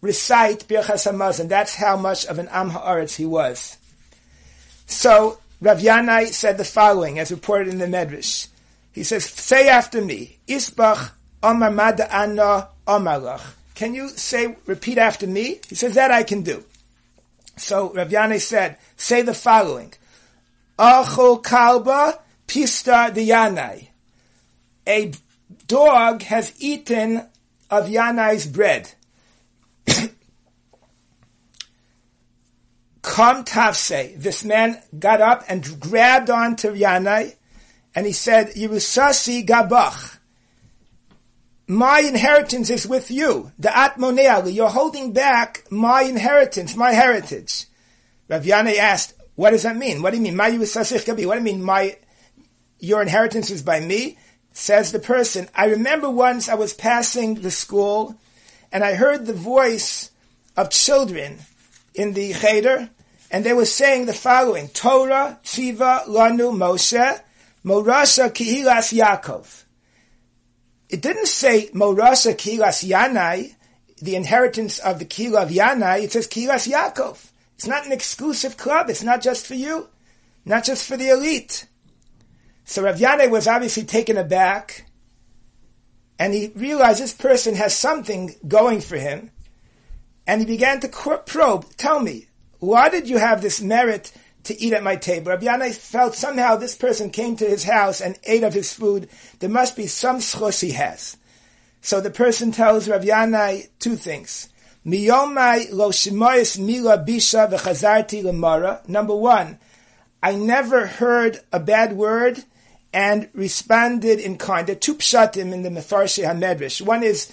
recite 0.00 0.68
Birchas 0.68 1.10
Hamazon. 1.10 1.48
That's 1.48 1.74
how 1.74 1.96
much 1.96 2.26
of 2.26 2.38
an 2.38 2.48
Am 2.48 2.70
Haaretz 2.70 3.16
he 3.16 3.26
was. 3.26 3.76
So 4.90 5.38
Rav 5.60 5.78
Yanai 5.78 6.32
said 6.32 6.58
the 6.58 6.64
following, 6.64 7.20
as 7.20 7.30
reported 7.30 7.68
in 7.68 7.78
the 7.78 7.86
Medrash. 7.86 8.48
He 8.92 9.04
says, 9.04 9.24
"Say 9.24 9.68
after 9.68 10.02
me, 10.02 10.38
Isbach 10.48 11.12
Omar 11.42 11.70
Mada 11.70 12.12
Anna 12.12 12.68
Omarach." 12.88 13.40
Can 13.76 13.94
you 13.94 14.08
say, 14.08 14.56
repeat 14.66 14.98
after 14.98 15.26
me? 15.28 15.60
He 15.68 15.76
says 15.76 15.94
that 15.94 16.10
I 16.10 16.24
can 16.24 16.42
do. 16.42 16.64
So 17.56 17.92
Rav 17.92 18.08
Yanai 18.08 18.40
said, 18.40 18.78
"Say 18.96 19.22
the 19.22 19.32
following: 19.32 19.94
Achol 20.76 21.40
Kalba 21.40 22.18
Pista 22.48 23.12
Yanai." 23.14 23.86
A 24.88 25.12
dog 25.68 26.22
has 26.22 26.52
eaten 26.58 27.28
of 27.70 27.86
Yanai's 27.86 28.46
bread. 28.46 28.92
Kam 33.10 33.44
Tavse, 33.44 34.16
this 34.16 34.44
man 34.44 34.80
got 34.96 35.20
up 35.20 35.42
and 35.48 35.80
grabbed 35.80 36.30
onto 36.30 36.72
Yanai, 36.72 37.34
and 37.92 38.06
he 38.06 38.12
said, 38.12 38.50
Yerusasi 38.50 39.44
Gabach, 39.44 40.18
my 41.66 41.98
inheritance 42.00 42.70
is 42.70 42.86
with 42.86 43.10
you. 43.10 43.50
The 43.58 43.68
Atmoneali, 43.68 44.54
you're 44.54 44.68
holding 44.68 45.12
back 45.12 45.64
my 45.70 46.02
inheritance, 46.02 46.76
my 46.76 46.92
heritage. 46.92 47.66
Rav 48.28 48.44
Yanai 48.44 48.76
asked, 48.76 49.14
what 49.34 49.50
does 49.50 49.64
that 49.64 49.76
mean? 49.76 50.02
What 50.02 50.10
do 50.10 50.16
you 50.16 50.22
mean? 50.22 50.36
My 50.36 50.50
Yerusasich 50.50 51.04
Gabi, 51.04 51.26
what 51.26 51.34
do 51.34 51.40
you 51.40 51.44
mean 51.44 51.64
my, 51.64 51.96
your 52.78 53.02
inheritance 53.02 53.50
is 53.50 53.62
by 53.62 53.80
me? 53.80 54.18
Says 54.52 54.92
the 54.92 55.00
person, 55.00 55.48
I 55.52 55.66
remember 55.66 56.08
once 56.08 56.48
I 56.48 56.54
was 56.54 56.74
passing 56.74 57.34
the 57.34 57.50
school 57.50 58.14
and 58.70 58.84
I 58.84 58.94
heard 58.94 59.26
the 59.26 59.32
voice 59.32 60.12
of 60.56 60.70
children 60.70 61.38
in 61.94 62.12
the 62.12 62.32
cheder 62.34 62.88
and 63.30 63.44
they 63.44 63.52
were 63.52 63.64
saying 63.64 64.06
the 64.06 64.12
following, 64.12 64.68
Torah, 64.68 65.38
Tziva, 65.44 66.04
Lanu, 66.06 66.52
Moshe, 66.52 67.22
Morasha, 67.64 68.30
Kihilas, 68.30 68.92
Yaakov. 68.98 69.64
It 70.88 71.00
didn't 71.00 71.28
say 71.28 71.68
Morasha, 71.68 72.34
Kihilas, 72.34 72.88
Yanai, 72.88 73.54
the 74.02 74.16
inheritance 74.16 74.78
of 74.78 74.98
the 74.98 75.04
Kila 75.04 75.42
of 75.42 75.50
Yanai. 75.50 76.02
It 76.02 76.12
says 76.12 76.26
Kihilas, 76.26 76.68
Yaakov. 76.70 77.30
It's 77.54 77.66
not 77.66 77.86
an 77.86 77.92
exclusive 77.92 78.56
club. 78.56 78.88
It's 78.88 79.02
not 79.02 79.20
just 79.20 79.46
for 79.46 79.54
you. 79.54 79.88
Not 80.44 80.64
just 80.64 80.88
for 80.88 80.96
the 80.96 81.10
elite. 81.10 81.66
So 82.64 82.82
Rav 82.82 82.96
Yanai 82.96 83.30
was 83.30 83.46
obviously 83.46 83.84
taken 83.84 84.16
aback, 84.16 84.86
and 86.18 86.32
he 86.32 86.52
realized 86.54 87.02
this 87.02 87.12
person 87.12 87.54
has 87.56 87.74
something 87.76 88.34
going 88.48 88.80
for 88.80 88.96
him, 88.96 89.30
and 90.26 90.40
he 90.40 90.46
began 90.46 90.80
to 90.80 90.88
probe. 90.88 91.66
Tell 91.76 92.00
me, 92.00 92.28
why 92.60 92.88
did 92.88 93.08
you 93.08 93.18
have 93.18 93.42
this 93.42 93.60
merit 93.60 94.12
to 94.44 94.58
eat 94.60 94.72
at 94.72 94.82
my 94.82 94.96
table? 94.96 95.32
Rav 95.32 95.40
Yanai 95.40 95.74
felt 95.74 96.14
somehow 96.14 96.56
this 96.56 96.76
person 96.76 97.10
came 97.10 97.36
to 97.36 97.46
his 97.46 97.64
house 97.64 98.00
and 98.00 98.18
ate 98.24 98.44
of 98.44 98.54
his 98.54 98.72
food. 98.72 99.08
There 99.40 99.50
must 99.50 99.76
be 99.76 99.86
some 99.86 100.18
schos 100.18 100.60
he 100.60 100.72
has. 100.72 101.16
So 101.80 102.00
the 102.00 102.10
person 102.10 102.52
tells 102.52 102.88
Rav 102.88 103.02
Yanai 103.02 103.68
two 103.78 103.96
things. 103.96 104.48
Number 104.82 105.12
one, 109.16 109.58
I 110.22 110.34
never 110.34 110.86
heard 110.86 111.40
a 111.52 111.60
bad 111.60 111.92
word 111.94 112.44
and 112.92 113.28
responded 113.34 114.20
in 114.20 114.36
kind. 114.36 114.66
There 114.66 114.76
are 114.76 114.78
two 114.78 114.96
pshatim 114.96 115.52
in 115.52 115.62
the 115.62 115.70
Mefarshi 115.70 116.24
HaMedrash. 116.24 116.82
One 116.82 117.02
is 117.02 117.32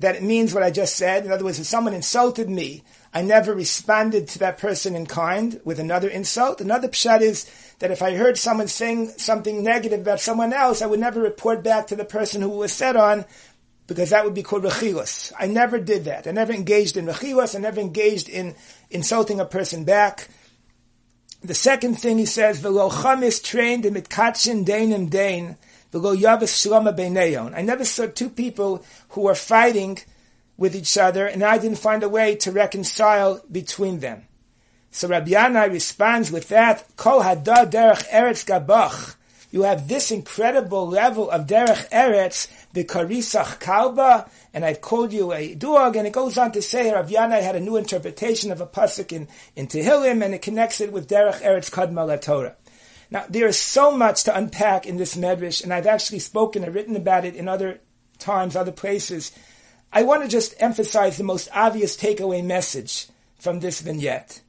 that 0.00 0.16
it 0.16 0.22
means 0.22 0.52
what 0.52 0.62
I 0.62 0.70
just 0.70 0.96
said. 0.96 1.24
In 1.24 1.32
other 1.32 1.44
words, 1.44 1.58
if 1.58 1.66
someone 1.66 1.94
insulted 1.94 2.50
me, 2.50 2.82
I 3.16 3.22
never 3.22 3.54
responded 3.54 4.28
to 4.28 4.40
that 4.40 4.58
person 4.58 4.94
in 4.94 5.06
kind 5.06 5.58
with 5.64 5.80
another 5.80 6.06
insult. 6.06 6.60
Another 6.60 6.88
pshat 6.88 7.22
is 7.22 7.50
that 7.78 7.90
if 7.90 8.02
I 8.02 8.14
heard 8.14 8.36
someone 8.36 8.68
saying 8.68 9.08
something 9.16 9.62
negative 9.64 10.02
about 10.02 10.20
someone 10.20 10.52
else, 10.52 10.82
I 10.82 10.86
would 10.86 11.00
never 11.00 11.22
report 11.22 11.64
back 11.64 11.86
to 11.86 11.96
the 11.96 12.04
person 12.04 12.42
who 12.42 12.50
was 12.50 12.74
said 12.74 12.94
on, 12.94 13.24
because 13.86 14.10
that 14.10 14.26
would 14.26 14.34
be 14.34 14.42
called 14.42 14.64
rechilas. 14.64 15.32
I 15.38 15.46
never 15.46 15.80
did 15.80 16.04
that. 16.04 16.26
I 16.26 16.32
never 16.32 16.52
engaged 16.52 16.98
in 16.98 17.06
rechilas. 17.06 17.56
I 17.56 17.58
never 17.58 17.80
engaged 17.80 18.28
in 18.28 18.54
insulting 18.90 19.40
a 19.40 19.46
person 19.46 19.84
back. 19.84 20.28
The 21.42 21.54
second 21.54 21.94
thing 21.94 22.18
he 22.18 22.26
says, 22.26 22.60
"V'lo 22.60 22.90
chamis 22.90 23.42
trained 23.42 23.86
in 23.86 23.94
mitkatchin 23.94 24.66
deinim 24.66 25.08
dein, 25.08 25.56
v'lo 25.90 26.14
yavis 26.14 26.52
shlama 26.52 26.94
beineyon." 26.94 27.56
I 27.56 27.62
never 27.62 27.86
saw 27.86 28.08
two 28.08 28.28
people 28.28 28.84
who 29.08 29.22
were 29.22 29.34
fighting 29.34 30.00
with 30.56 30.74
each 30.74 30.96
other, 30.96 31.26
and 31.26 31.42
I 31.42 31.58
didn't 31.58 31.78
find 31.78 32.02
a 32.02 32.08
way 32.08 32.36
to 32.36 32.52
reconcile 32.52 33.42
between 33.50 34.00
them. 34.00 34.26
So 34.90 35.08
Rabbi 35.08 35.32
Yanai 35.32 35.70
responds 35.70 36.32
with 36.32 36.48
that, 36.48 36.84
Kol 36.96 37.22
hada 37.22 37.70
derech 37.70 38.08
eretz 38.08 38.46
gabach. 38.46 39.16
You 39.50 39.62
have 39.62 39.88
this 39.88 40.10
incredible 40.10 40.88
level 40.88 41.30
of 41.30 41.46
derech 41.46 41.90
eretz, 41.90 42.48
the 42.72 42.84
karisach 42.84 43.60
kalba, 43.60 44.28
and 44.54 44.64
I've 44.64 44.80
called 44.80 45.12
you 45.12 45.32
a 45.32 45.54
dog, 45.54 45.96
and 45.96 46.06
it 46.06 46.14
goes 46.14 46.38
on 46.38 46.52
to 46.52 46.62
say 46.62 46.90
Rav 46.90 47.10
Yanai 47.10 47.42
had 47.42 47.56
a 47.56 47.60
new 47.60 47.76
interpretation 47.76 48.50
of 48.50 48.60
a 48.62 48.66
pasuk 48.66 49.12
in, 49.12 49.28
in 49.54 49.66
Tehillim, 49.66 50.24
and 50.24 50.34
it 50.34 50.42
connects 50.42 50.80
it 50.80 50.92
with 50.92 51.08
derech 51.08 51.42
eretz 51.42 51.70
kadma 51.70 52.20
Torah. 52.20 52.56
Now, 53.10 53.24
there 53.28 53.46
is 53.46 53.58
so 53.58 53.92
much 53.92 54.24
to 54.24 54.36
unpack 54.36 54.86
in 54.86 54.96
this 54.96 55.16
medrash, 55.16 55.62
and 55.62 55.72
I've 55.72 55.86
actually 55.86 56.18
spoken 56.18 56.64
and 56.64 56.74
written 56.74 56.96
about 56.96 57.24
it 57.24 57.36
in 57.36 57.48
other 57.48 57.80
times, 58.18 58.56
other 58.56 58.72
places. 58.72 59.30
I 59.96 60.02
want 60.02 60.22
to 60.24 60.28
just 60.28 60.54
emphasize 60.58 61.16
the 61.16 61.24
most 61.24 61.48
obvious 61.54 61.96
takeaway 61.96 62.44
message 62.44 63.06
from 63.38 63.60
this 63.60 63.80
vignette. 63.80 64.42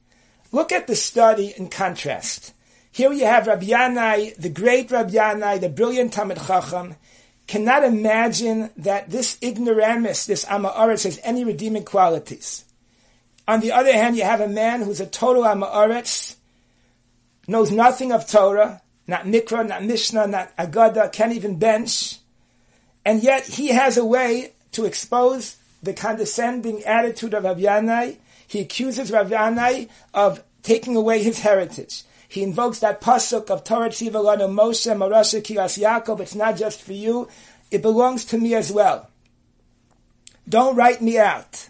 Look 0.52 0.72
at 0.72 0.86
the 0.86 0.94
study 0.94 1.54
in 1.56 1.70
contrast. 1.70 2.52
Here 2.92 3.10
you 3.14 3.24
have 3.24 3.46
Rabbi 3.46 3.64
Yanai, 3.64 4.36
the 4.36 4.50
great 4.50 4.90
Rabbi 4.90 5.12
Yanai, 5.12 5.58
the 5.58 5.70
brilliant 5.70 6.12
Talmid 6.12 6.46
Chacham, 6.46 6.96
cannot 7.46 7.82
imagine 7.82 8.68
that 8.76 9.08
this 9.08 9.38
ignoramus, 9.42 10.26
this 10.26 10.44
Amaretz, 10.44 11.04
has 11.04 11.18
any 11.24 11.46
redeeming 11.46 11.84
qualities. 11.84 12.66
On 13.46 13.60
the 13.60 13.72
other 13.72 13.94
hand, 13.94 14.18
you 14.18 14.24
have 14.24 14.42
a 14.42 14.48
man 14.48 14.82
who's 14.82 15.00
a 15.00 15.06
total 15.06 15.44
Amaretz, 15.44 16.36
knows 17.46 17.70
nothing 17.70 18.12
of 18.12 18.28
Torah, 18.28 18.82
not 19.06 19.24
Mikra, 19.24 19.66
not 19.66 19.82
Mishnah, 19.82 20.26
not 20.26 20.54
Agada, 20.58 21.10
can't 21.10 21.32
even 21.32 21.58
bench, 21.58 22.18
and 23.02 23.22
yet 23.22 23.46
he 23.46 23.68
has 23.68 23.96
a 23.96 24.04
way 24.04 24.52
to 24.72 24.84
expose 24.84 25.56
the 25.82 25.92
condescending 25.92 26.84
attitude 26.84 27.34
of 27.34 27.44
Rav 27.44 27.58
Yanai. 27.58 28.16
He 28.46 28.60
accuses 28.60 29.10
Rav 29.10 29.28
Yanai 29.28 29.88
of 30.14 30.42
taking 30.62 30.96
away 30.96 31.22
his 31.22 31.40
heritage. 31.40 32.02
He 32.28 32.42
invokes 32.42 32.80
that 32.80 33.00
pasuk 33.00 33.50
of 33.50 33.64
Torah 33.64 33.88
Tzivalano 33.88 34.48
Moshe 34.48 34.94
Marasha 34.94 35.40
Kiras 35.40 35.78
Yaakov. 35.78 36.20
It's 36.20 36.34
not 36.34 36.56
just 36.56 36.82
for 36.82 36.92
you; 36.92 37.28
it 37.70 37.82
belongs 37.82 38.24
to 38.26 38.38
me 38.38 38.54
as 38.54 38.70
well. 38.70 39.08
Don't 40.48 40.76
write 40.76 41.00
me 41.00 41.18
out, 41.18 41.68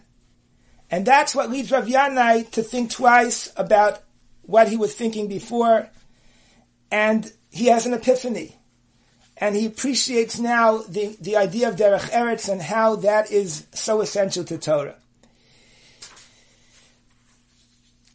and 0.90 1.07
that's 1.07 1.34
what 1.34 1.51
leads 1.51 1.70
Rav 1.70 1.86
Yanai 1.86 2.51
to 2.53 2.62
think 2.62 2.90
twice 2.90 3.53
about 3.57 4.03
what 4.42 4.68
he 4.68 4.76
was 4.76 4.94
thinking 4.94 5.28
before, 5.28 5.90
and 6.90 7.30
he 7.51 7.66
has 7.66 7.86
an 7.86 7.94
epiphany 7.94 8.57
and 9.41 9.55
he 9.55 9.66
appreciates 9.66 10.39
now 10.39 10.78
the, 10.78 11.16
the 11.20 11.36
idea 11.36 11.68
of 11.68 11.76
derech 11.76 12.11
eretz 12.11 12.49
and 12.49 12.61
how 12.61 12.97
that 12.97 13.30
is 13.30 13.66
so 13.72 14.01
essential 14.01 14.45
to 14.45 14.59
Torah. 14.59 14.97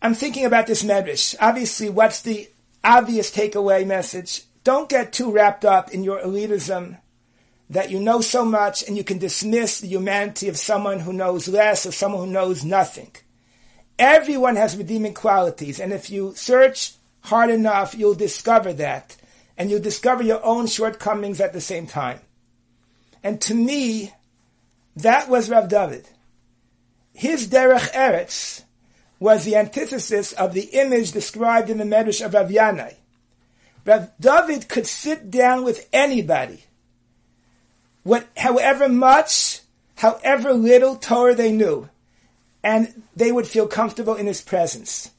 I'm 0.02 0.14
thinking 0.14 0.46
about 0.46 0.68
this 0.68 0.84
medrash. 0.84 1.34
Obviously, 1.40 1.90
what's 1.90 2.22
the 2.22 2.50
obvious 2.84 3.32
takeaway 3.32 3.88
message? 3.88 4.44
Don't 4.66 4.90
get 4.90 5.14
too 5.14 5.32
wrapped 5.32 5.64
up 5.64 5.92
in 5.92 6.04
your 6.04 6.20
elitism 6.20 6.98
that 7.70 7.90
you 7.90 8.00
know 8.00 8.20
so 8.20 8.44
much 8.44 8.84
and 8.86 8.98
you 8.98 9.04
can 9.04 9.18
dismiss 9.18 9.80
the 9.80 9.88
humanity 9.88 10.50
of 10.50 10.58
someone 10.58 11.00
who 11.00 11.14
knows 11.14 11.48
less 11.48 11.86
or 11.86 11.94
someone 11.94 12.28
who 12.28 12.34
knows 12.34 12.66
nothing. 12.66 13.12
Everyone 13.98 14.58
has 14.58 14.76
redeeming 14.76 15.14
qualities, 15.14 15.80
and 15.80 15.94
if 15.94 16.10
you 16.10 16.34
search 16.36 16.94
hard 17.22 17.50
enough, 17.50 17.96
you'll 17.96 18.16
discover 18.16 18.74
that 18.74 19.16
and 19.58 19.70
you 19.70 19.80
discover 19.80 20.24
your 20.24 20.44
own 20.44 20.68
shortcomings 20.68 21.40
at 21.40 21.54
the 21.54 21.62
same 21.62 21.88
time. 21.88 22.20
And 23.24 23.40
to 23.42 23.54
me, 23.54 24.14
that 24.96 25.30
was 25.30 25.50
Rav 25.50 25.70
David. 25.70 26.08
His 27.14 27.48
derech 27.48 27.92
eretz 27.92 28.64
was 29.20 29.46
the 29.46 29.56
antithesis 29.56 30.34
of 30.34 30.54
the 30.54 30.66
image 30.74 31.12
described 31.12 31.70
in 31.70 31.78
the 31.78 31.86
Medrash 31.86 32.26
of 32.26 32.34
Rav 32.34 32.50
Yanai. 32.50 32.96
Rav 33.86 34.10
David 34.20 34.68
could 34.68 34.88
sit 34.88 35.32
down 35.32 35.64
with 35.64 35.88
anybody, 35.94 36.64
what, 38.04 38.28
however 38.36 38.90
much, 38.90 39.62
however 39.96 40.54
little 40.54 40.98
Torah 40.98 41.36
they 41.36 41.54
knew, 41.54 41.88
and 42.64 43.04
they 43.16 43.32
would 43.32 43.48
feel 43.48 43.68
comfortable 43.68 44.16
in 44.16 44.28
his 44.28 44.42
presence. 44.42 45.13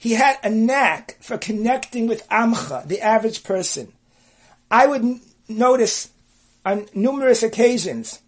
He 0.00 0.12
had 0.14 0.38
a 0.42 0.48
knack 0.48 1.18
for 1.20 1.36
connecting 1.36 2.06
with 2.06 2.26
Amcha, 2.30 2.88
the 2.88 3.02
average 3.02 3.44
person. 3.44 3.92
I 4.70 4.86
would 4.86 5.20
notice 5.46 6.08
on 6.64 6.86
numerous 6.94 7.42
occasions 7.42 8.18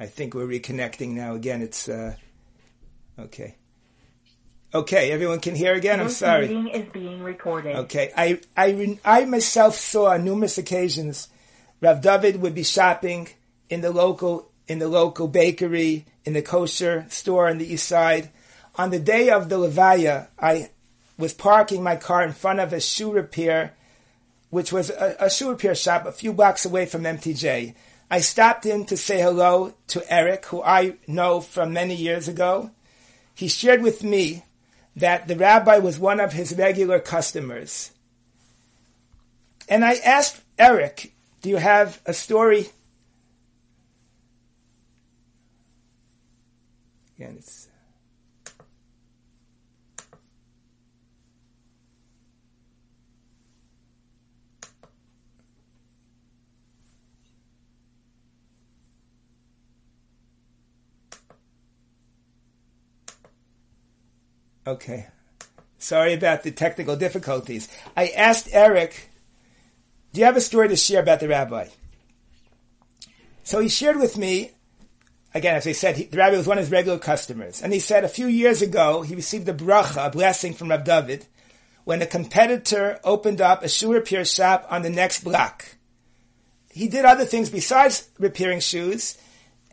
I 0.00 0.06
think 0.06 0.34
we're 0.34 0.48
reconnecting 0.48 1.10
now. 1.10 1.36
Again, 1.36 1.62
it's 1.62 1.88
uh, 1.88 2.16
Okay. 3.18 3.56
Okay, 4.74 5.12
everyone 5.12 5.40
can 5.40 5.54
hear 5.54 5.74
again. 5.74 6.00
I'm 6.00 6.08
sorry. 6.08 6.48
meeting 6.48 6.68
is 6.68 6.88
being 6.92 7.22
recorded. 7.22 7.76
Okay, 7.76 8.10
I, 8.16 8.40
I, 8.56 8.98
I 9.04 9.24
myself 9.26 9.76
saw 9.76 10.06
on 10.12 10.24
numerous 10.24 10.56
occasions 10.56 11.28
Rav 11.82 12.00
David 12.00 12.40
would 12.40 12.54
be 12.54 12.62
shopping 12.62 13.28
in 13.68 13.82
the 13.82 13.90
local 13.90 14.48
in 14.66 14.78
the 14.78 14.88
local 14.88 15.28
bakery 15.28 16.06
in 16.24 16.32
the 16.32 16.40
kosher 16.40 17.04
store 17.10 17.48
on 17.48 17.58
the 17.58 17.70
east 17.70 17.86
side. 17.86 18.30
On 18.76 18.90
the 18.90 19.00
day 19.00 19.28
of 19.28 19.48
the 19.48 19.58
Levaya, 19.58 20.28
I 20.38 20.70
was 21.18 21.34
parking 21.34 21.82
my 21.82 21.96
car 21.96 22.22
in 22.22 22.32
front 22.32 22.60
of 22.60 22.72
a 22.72 22.80
shoe 22.80 23.12
repair, 23.12 23.74
which 24.48 24.72
was 24.72 24.88
a, 24.88 25.16
a 25.18 25.28
shoe 25.28 25.50
repair 25.50 25.74
shop 25.74 26.06
a 26.06 26.12
few 26.12 26.32
blocks 26.32 26.64
away 26.64 26.86
from 26.86 27.02
MTJ. 27.02 27.74
I 28.10 28.20
stopped 28.20 28.64
in 28.64 28.86
to 28.86 28.96
say 28.96 29.20
hello 29.20 29.74
to 29.88 30.12
Eric, 30.12 30.46
who 30.46 30.62
I 30.62 30.94
know 31.06 31.40
from 31.40 31.72
many 31.72 31.94
years 31.94 32.28
ago 32.28 32.70
he 33.34 33.48
shared 33.48 33.82
with 33.82 34.02
me 34.02 34.44
that 34.96 35.28
the 35.28 35.36
rabbi 35.36 35.78
was 35.78 35.98
one 35.98 36.20
of 36.20 36.32
his 36.32 36.54
regular 36.56 36.98
customers. 36.98 37.92
And 39.68 39.84
I 39.84 39.94
asked 39.94 40.42
Eric, 40.58 41.14
do 41.40 41.48
you 41.48 41.56
have 41.56 42.00
a 42.06 42.12
story? 42.12 42.68
Again, 47.16 47.36
it's 47.38 47.61
Okay. 64.66 65.08
Sorry 65.78 66.14
about 66.14 66.44
the 66.44 66.52
technical 66.52 66.96
difficulties. 66.96 67.68
I 67.96 68.08
asked 68.08 68.48
Eric, 68.52 69.10
do 70.12 70.20
you 70.20 70.26
have 70.26 70.36
a 70.36 70.40
story 70.40 70.68
to 70.68 70.76
share 70.76 71.02
about 71.02 71.20
the 71.20 71.28
rabbi? 71.28 71.68
So 73.42 73.60
he 73.60 73.68
shared 73.68 73.98
with 73.98 74.16
me, 74.16 74.52
again, 75.34 75.56
as 75.56 75.66
I 75.66 75.72
said, 75.72 75.96
he, 75.96 76.04
the 76.04 76.18
rabbi 76.18 76.36
was 76.36 76.46
one 76.46 76.58
of 76.58 76.64
his 76.64 76.70
regular 76.70 76.98
customers. 76.98 77.60
And 77.62 77.72
he 77.72 77.80
said 77.80 78.04
a 78.04 78.08
few 78.08 78.28
years 78.28 78.62
ago, 78.62 79.02
he 79.02 79.16
received 79.16 79.48
a 79.48 79.54
bracha, 79.54 80.06
a 80.06 80.10
blessing 80.10 80.54
from 80.54 80.70
Rav 80.70 80.84
David, 80.84 81.26
when 81.84 82.00
a 82.00 82.06
competitor 82.06 83.00
opened 83.02 83.40
up 83.40 83.64
a 83.64 83.68
shoe 83.68 83.92
repair 83.92 84.24
shop 84.24 84.66
on 84.70 84.82
the 84.82 84.90
next 84.90 85.24
block. 85.24 85.64
He 86.70 86.86
did 86.86 87.04
other 87.04 87.24
things 87.24 87.50
besides 87.50 88.08
repairing 88.18 88.60
shoes, 88.60 89.18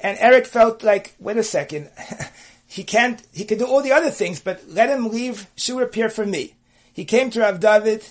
And 0.01 0.17
Eric 0.19 0.47
felt 0.47 0.81
like, 0.83 1.13
wait 1.19 1.37
a 1.37 1.43
second, 1.43 1.89
he 2.71 2.83
can't, 2.83 3.19
he 3.33 3.45
can 3.45 3.57
do 3.57 3.65
all 3.65 3.81
the 3.81 3.93
other 3.93 4.11
things, 4.11 4.39
but 4.39 4.61
let 4.69 4.91
him 4.91 5.09
leave 5.09 5.47
Shur 5.55 5.81
appear 5.81 6.07
for 6.07 6.23
me. 6.23 6.53
He 6.93 7.03
came 7.03 7.31
to 7.31 7.39
Rav 7.39 7.59
David 7.59 8.05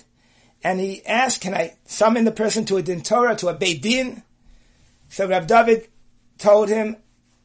and 0.61 0.81
he 0.81 1.05
asked, 1.05 1.39
can 1.39 1.53
I 1.53 1.77
summon 1.85 2.25
the 2.25 2.31
person 2.31 2.65
to 2.65 2.75
a 2.75 2.81
din 2.81 2.99
Torah, 2.99 3.37
to 3.37 3.47
a 3.47 3.53
Beit 3.53 3.81
Din? 3.81 4.21
So 5.07 5.29
Rav 5.29 5.47
David 5.47 5.87
told 6.37 6.67
him, 6.67 6.97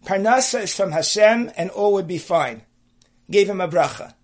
Parnasa 0.04 0.62
is 0.62 0.74
from 0.74 0.90
Hashem 0.90 1.52
and 1.56 1.70
all 1.70 1.92
would 1.92 2.08
be 2.08 2.18
fine. 2.18 2.62
Gave 3.30 3.48
him 3.48 3.60
a 3.60 3.68
bracha. 3.68 4.14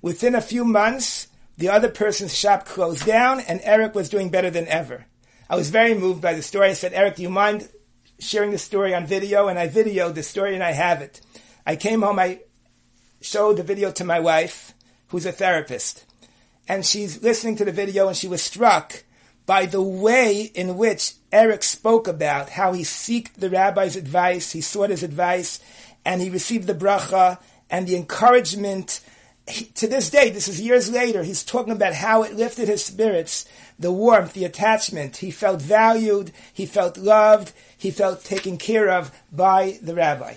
Within 0.00 0.36
a 0.36 0.40
few 0.40 0.64
months, 0.64 1.26
the 1.58 1.70
other 1.70 1.88
person's 1.88 2.36
shop 2.36 2.64
closed 2.64 3.04
down 3.04 3.40
and 3.40 3.60
Eric 3.64 3.96
was 3.96 4.08
doing 4.08 4.30
better 4.30 4.50
than 4.50 4.68
ever. 4.68 5.06
I 5.50 5.56
was 5.56 5.70
very 5.70 5.94
moved 5.94 6.22
by 6.22 6.34
the 6.34 6.42
story. 6.42 6.68
I 6.68 6.74
said, 6.74 6.92
Eric, 6.92 7.16
do 7.16 7.22
you 7.22 7.28
mind 7.28 7.68
sharing 8.20 8.52
the 8.52 8.58
story 8.58 8.94
on 8.94 9.04
video? 9.04 9.48
And 9.48 9.58
I 9.58 9.66
videoed 9.66 10.14
the 10.14 10.22
story 10.22 10.54
and 10.54 10.62
I 10.62 10.70
have 10.70 11.02
it. 11.02 11.20
I 11.66 11.76
came 11.76 12.02
home, 12.02 12.18
I 12.18 12.40
showed 13.20 13.56
the 13.56 13.62
video 13.62 13.90
to 13.92 14.04
my 14.04 14.20
wife, 14.20 14.72
who's 15.08 15.26
a 15.26 15.32
therapist. 15.32 16.04
And 16.68 16.86
she's 16.86 17.22
listening 17.22 17.56
to 17.56 17.64
the 17.64 17.72
video 17.72 18.08
and 18.08 18.16
she 18.16 18.28
was 18.28 18.42
struck 18.42 19.02
by 19.46 19.66
the 19.66 19.82
way 19.82 20.42
in 20.42 20.76
which 20.76 21.14
Eric 21.32 21.62
spoke 21.62 22.08
about 22.08 22.50
how 22.50 22.72
he 22.72 22.82
sought 22.84 23.32
the 23.36 23.48
rabbi's 23.48 23.96
advice, 23.96 24.52
he 24.52 24.60
sought 24.60 24.90
his 24.90 25.04
advice, 25.04 25.60
and 26.04 26.20
he 26.20 26.30
received 26.30 26.66
the 26.66 26.74
bracha 26.74 27.38
and 27.70 27.86
the 27.86 27.96
encouragement. 27.96 29.00
He, 29.48 29.66
to 29.66 29.86
this 29.86 30.10
day, 30.10 30.30
this 30.30 30.48
is 30.48 30.60
years 30.60 30.90
later, 30.90 31.22
he's 31.22 31.44
talking 31.44 31.72
about 31.72 31.94
how 31.94 32.24
it 32.24 32.34
lifted 32.34 32.66
his 32.66 32.84
spirits, 32.84 33.46
the 33.78 33.92
warmth, 33.92 34.32
the 34.32 34.44
attachment. 34.44 35.18
He 35.18 35.30
felt 35.30 35.62
valued, 35.62 36.32
he 36.52 36.66
felt 36.66 36.96
loved, 36.96 37.52
he 37.78 37.92
felt 37.92 38.24
taken 38.24 38.58
care 38.58 38.90
of 38.90 39.12
by 39.30 39.78
the 39.80 39.94
rabbi. 39.94 40.34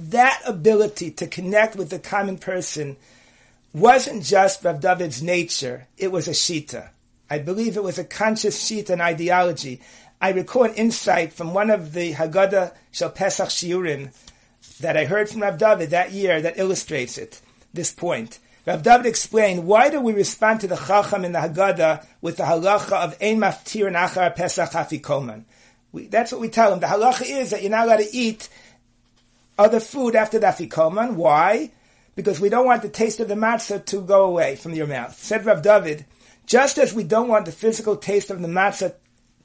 That 0.00 0.40
ability 0.46 1.10
to 1.10 1.26
connect 1.26 1.74
with 1.74 1.90
the 1.90 1.98
common 1.98 2.38
person 2.38 2.96
wasn't 3.74 4.22
just 4.22 4.62
Rav 4.64 4.80
David's 4.80 5.20
nature, 5.20 5.88
it 5.96 6.12
was 6.12 6.28
a 6.28 6.30
shita. 6.30 6.90
I 7.28 7.40
believe 7.40 7.76
it 7.76 7.82
was 7.82 7.98
a 7.98 8.04
conscious 8.04 8.56
shita 8.64 8.90
and 8.90 9.02
ideology. 9.02 9.80
I 10.20 10.30
recall 10.30 10.64
an 10.64 10.74
insight 10.74 11.32
from 11.32 11.52
one 11.52 11.68
of 11.68 11.94
the 11.94 12.12
Haggadah 12.12 12.76
Shel 12.92 13.10
Pesach 13.10 13.48
Shiurim 13.48 14.12
that 14.78 14.96
I 14.96 15.04
heard 15.04 15.28
from 15.28 15.42
Rav 15.42 15.58
David 15.58 15.90
that 15.90 16.12
year 16.12 16.40
that 16.42 16.58
illustrates 16.58 17.18
it, 17.18 17.40
this 17.74 17.90
point. 17.90 18.38
Rav 18.68 18.84
David 18.84 19.06
explained, 19.06 19.66
why 19.66 19.90
do 19.90 20.00
we 20.00 20.12
respond 20.12 20.60
to 20.60 20.68
the 20.68 20.76
Chacham 20.76 21.24
in 21.24 21.32
the 21.32 21.40
Haggadah 21.40 22.06
with 22.20 22.36
the 22.36 22.44
halacha 22.44 22.92
of 22.92 23.16
Ein 23.20 23.38
Maftir 23.38 23.88
and 23.88 23.96
Achar 23.96 24.36
Pesach 24.36 24.70
Afikoman? 24.70 25.42
That's 25.92 26.30
what 26.30 26.40
we 26.40 26.50
tell 26.50 26.72
him. 26.72 26.78
The 26.78 26.86
halacha 26.86 27.22
is 27.28 27.50
that 27.50 27.62
you're 27.62 27.72
not 27.72 27.86
allowed 27.86 27.96
to 27.96 28.16
eat 28.16 28.48
other 29.58 29.80
food 29.80 30.14
after 30.14 30.38
the 30.38 30.46
Afikoman. 30.46 31.14
Why? 31.14 31.72
Because 32.14 32.40
we 32.40 32.48
don't 32.48 32.66
want 32.66 32.82
the 32.82 32.88
taste 32.88 33.20
of 33.20 33.28
the 33.28 33.34
matzah 33.34 33.84
to 33.86 34.00
go 34.00 34.24
away 34.24 34.56
from 34.56 34.74
your 34.74 34.86
mouth. 34.86 35.16
Said 35.18 35.44
Rav 35.44 35.62
David, 35.62 36.06
just 36.46 36.78
as 36.78 36.94
we 36.94 37.04
don't 37.04 37.28
want 37.28 37.44
the 37.44 37.52
physical 37.52 37.96
taste 37.96 38.30
of 38.30 38.40
the 38.40 38.48
matzah 38.48 38.94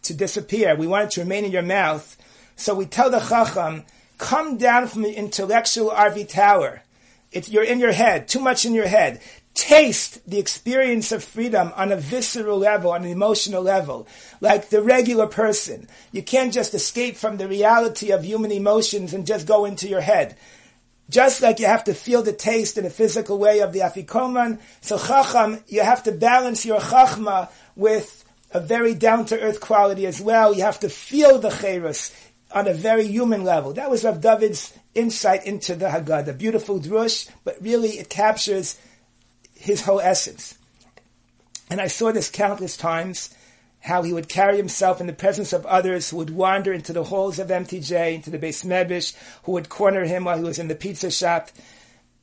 to 0.04 0.14
disappear, 0.14 0.76
we 0.76 0.88
want 0.88 1.06
it 1.06 1.12
to 1.12 1.22
remain 1.22 1.46
in 1.46 1.52
your 1.52 1.62
mouth. 1.62 2.18
So 2.56 2.76
we 2.76 2.86
tell 2.86 3.10
the 3.10 3.20
Chacham, 3.20 3.84
come 4.18 4.58
down 4.58 4.88
from 4.88 5.02
the 5.02 5.14
intellectual 5.14 5.90
RV 5.90 6.30
tower. 6.30 6.84
If 7.32 7.50
you're 7.50 7.64
in 7.64 7.80
your 7.80 7.92
head, 7.92 8.28
too 8.28 8.40
much 8.40 8.66
in 8.66 8.74
your 8.74 8.88
head. 8.88 9.22
Taste 9.54 10.28
the 10.28 10.40
experience 10.40 11.12
of 11.12 11.24
freedom 11.24 11.72
on 11.76 11.92
a 11.92 11.98
visceral 11.98 12.58
level, 12.58 12.92
on 12.92 13.04
an 13.04 13.12
emotional 13.12 13.62
level, 13.62 14.08
like 14.42 14.70
the 14.70 14.82
regular 14.82 15.28
person. 15.28 15.88
You 16.12 16.24
can't 16.24 16.52
just 16.52 16.74
escape 16.74 17.18
from 17.18 17.38
the 17.38 17.48
reality 17.48 18.12
of 18.12 18.26
human 18.26 18.52
emotions 18.52 19.14
and 19.14 19.28
just 19.28 19.48
go 19.48 19.66
into 19.66 19.88
your 19.88 20.02
head. 20.02 20.36
Just 21.10 21.42
like 21.42 21.60
you 21.60 21.68
have 21.68 21.84
to 21.84 21.94
feel 21.94 22.24
the 22.24 22.34
taste 22.34 22.78
in 22.78 22.86
a 22.86 22.90
physical 22.90 23.38
way 23.38 23.60
of 23.60 23.74
the 23.74 23.82
afikoman, 23.82 24.60
so 24.82 24.98
chacham, 24.98 25.60
you 25.68 25.82
have 25.82 26.02
to 26.04 26.12
balance 26.12 26.66
your 26.66 26.80
chachma 26.80 27.50
with 27.76 28.26
a 28.52 28.60
very 28.60 28.96
down-to-earth 28.96 29.60
quality 29.60 30.08
as 30.08 30.20
well. 30.20 30.56
You 30.56 30.64
have 30.64 30.80
to 30.80 30.90
feel 30.90 31.38
the 31.40 31.50
cherus 31.50 32.16
on 32.52 32.68
a 32.68 32.74
very 32.74 33.06
human 33.06 33.44
level. 33.44 33.74
That 33.74 33.92
was 33.92 34.04
Rav 34.04 34.22
David's 34.22 34.74
insight 34.96 35.46
into 35.46 35.76
the 35.76 35.88
Haggadah. 35.88 36.38
Beautiful 36.38 36.80
drush, 36.80 37.30
but 37.44 37.58
really 37.62 38.00
it 38.00 38.10
captures 38.10 38.80
his 39.64 39.82
whole 39.82 40.02
essence. 40.02 40.58
And 41.70 41.80
I 41.80 41.88
saw 41.88 42.12
this 42.12 42.30
countless 42.30 42.76
times 42.76 43.34
how 43.80 44.04
he 44.04 44.12
would 44.12 44.28
carry 44.28 44.58
himself 44.58 45.00
in 45.00 45.08
the 45.08 45.14
presence 45.14 45.54
of 45.54 45.66
others 45.66 46.10
who 46.10 46.18
would 46.18 46.30
wander 46.30 46.74
into 46.74 46.92
the 46.92 47.06
halls 47.06 47.40
of 47.40 47.48
MTJ, 47.48 48.16
into 48.16 48.30
the 48.30 48.38
Beis 48.38 48.66
Medrash, 48.66 49.16
who 49.44 49.54
would 49.54 49.70
corner 49.70 50.04
him 50.04 50.26
while 50.26 50.38
he 50.38 50.44
was 50.44 50.60
in 50.60 50.68
the 50.68 50.76
pizza 50.76 51.10
shop. 51.10 51.50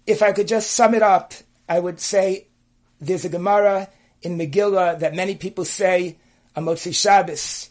If 0.07 0.22
I 0.22 0.32
could 0.32 0.49
just 0.49 0.72
sum 0.72 0.95
it 0.95 1.03
up, 1.03 1.32
I 1.66 1.80
would 1.80 1.99
say 1.99 2.47
there's 3.01 3.24
a 3.24 3.30
Gemara 3.30 3.88
in 4.20 4.36
Megillah 4.36 4.99
that 4.99 5.14
many 5.14 5.34
people 5.34 5.64
say 5.64 6.18
a 6.55 6.61
Motzi 6.61 6.95
Shabbos. 6.95 7.70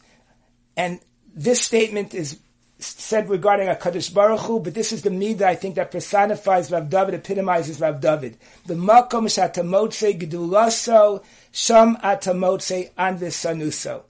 And 0.76 1.00
this 1.36 1.62
statement 1.62 2.16
is 2.16 2.40
said 2.80 3.30
regarding 3.30 3.68
a 3.68 3.76
Kadosh 3.76 4.14
Baruch 4.14 4.40
Hu, 4.42 4.60
but 4.62 4.74
this 4.74 4.94
is 4.94 5.02
the 5.02 5.10
midah 5.10 5.42
I 5.42 5.56
think 5.56 5.76
that 5.76 5.92
personifies 5.92 6.72
Rav 6.72 6.90
David, 6.90 7.14
epitomizes 7.14 7.82
Rav 7.82 8.00
David. 8.00 8.38
The 8.66 8.76
makom 8.76 9.28
shatamotze 9.28 10.18
gedulaso 10.20 11.24
Sham 11.52 11.98
atamotse 11.98 12.92
anvis 12.94 13.36
sanuso. 13.36 14.04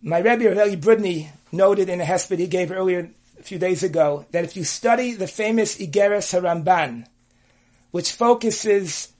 My 0.00 0.18
Rebbe 0.18 0.44
Eli 0.44 0.76
Brudny 0.76 1.30
noted 1.50 1.88
in 1.88 2.00
a 2.00 2.04
hesped 2.04 2.38
he 2.38 2.46
gave 2.46 2.70
earlier 2.70 3.10
a 3.38 3.42
few 3.42 3.58
days 3.58 3.82
ago 3.82 4.26
that 4.30 4.44
if 4.44 4.56
you 4.56 4.62
study 4.62 5.12
the 5.12 5.26
famous 5.26 5.78
Igeres 5.78 6.38
Haramban, 6.38 7.06
which 7.90 8.12
focuses 8.12 9.12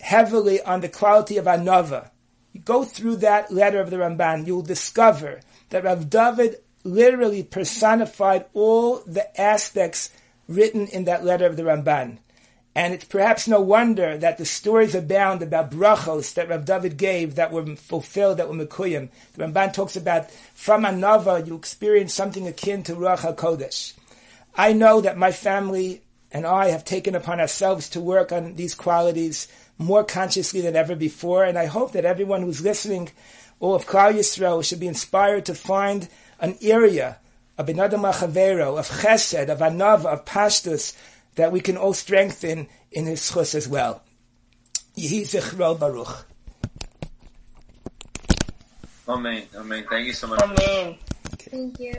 heavily 0.00 0.60
on 0.62 0.80
the 0.80 0.88
quality 0.88 1.36
of 1.36 1.44
Anava, 1.44 2.10
you 2.52 2.60
go 2.60 2.84
through 2.84 3.16
that 3.16 3.52
letter 3.52 3.80
of 3.80 3.90
the 3.90 3.96
Ramban, 3.96 4.46
you'll 4.46 4.62
discover 4.62 5.40
that 5.68 5.84
Rav 5.84 6.10
David 6.10 6.56
literally 6.86 7.42
personified 7.42 8.46
all 8.54 9.02
the 9.06 9.38
aspects 9.40 10.10
written 10.48 10.86
in 10.86 11.04
that 11.04 11.24
letter 11.24 11.46
of 11.46 11.56
the 11.56 11.64
Ramban. 11.64 12.18
And 12.74 12.92
it's 12.92 13.06
perhaps 13.06 13.48
no 13.48 13.60
wonder 13.62 14.18
that 14.18 14.36
the 14.36 14.44
stories 14.44 14.94
abound 14.94 15.42
about 15.42 15.70
brachos 15.70 16.34
that 16.34 16.50
Rav 16.50 16.66
David 16.66 16.98
gave 16.98 17.34
that 17.36 17.50
were 17.50 17.74
fulfilled, 17.74 18.36
that 18.36 18.48
were 18.48 18.54
mekuyim. 18.54 19.08
The 19.32 19.44
Ramban 19.44 19.72
talks 19.72 19.96
about 19.96 20.30
from 20.54 20.84
Anava 20.84 21.46
you 21.46 21.56
experience 21.56 22.12
something 22.12 22.46
akin 22.46 22.82
to 22.82 22.94
Ruach 22.94 23.20
HaKodesh. 23.20 23.94
I 24.54 24.74
know 24.74 25.00
that 25.00 25.16
my 25.16 25.32
family 25.32 26.02
and 26.30 26.46
I 26.46 26.68
have 26.68 26.84
taken 26.84 27.14
upon 27.14 27.40
ourselves 27.40 27.88
to 27.90 28.00
work 28.00 28.30
on 28.30 28.56
these 28.56 28.74
qualities 28.74 29.48
more 29.78 30.04
consciously 30.04 30.60
than 30.60 30.76
ever 30.76 30.94
before, 30.94 31.44
and 31.44 31.58
I 31.58 31.66
hope 31.66 31.92
that 31.92 32.04
everyone 32.04 32.42
who's 32.42 32.60
listening, 32.60 33.10
all 33.58 33.74
of 33.74 33.86
Klal 33.86 34.12
Yisrael, 34.12 34.62
should 34.62 34.80
be 34.80 34.86
inspired 34.86 35.46
to 35.46 35.54
find 35.54 36.08
an 36.40 36.56
area 36.62 37.18
of 37.58 37.66
Benadam 37.66 38.00
Machavero, 38.00 38.78
of 38.78 38.88
Chesed, 38.88 39.48
of 39.48 39.58
Anava, 39.60 40.06
of 40.06 40.24
Pashtus, 40.24 40.96
that 41.36 41.52
we 41.52 41.60
can 41.60 41.76
all 41.76 41.94
strengthen 41.94 42.68
in 42.92 43.06
his 43.06 43.30
chus 43.30 43.54
as 43.54 43.68
well. 43.68 44.02
Yehi 44.96 45.22
Zichro 45.22 45.78
Baruch. 45.78 46.26
Amen. 49.08 49.44
Amen. 49.54 49.84
Thank 49.88 50.06
you 50.06 50.12
so 50.12 50.26
much. 50.26 50.42
Amen. 50.42 50.96
Thank 51.38 51.78
you. 51.78 51.94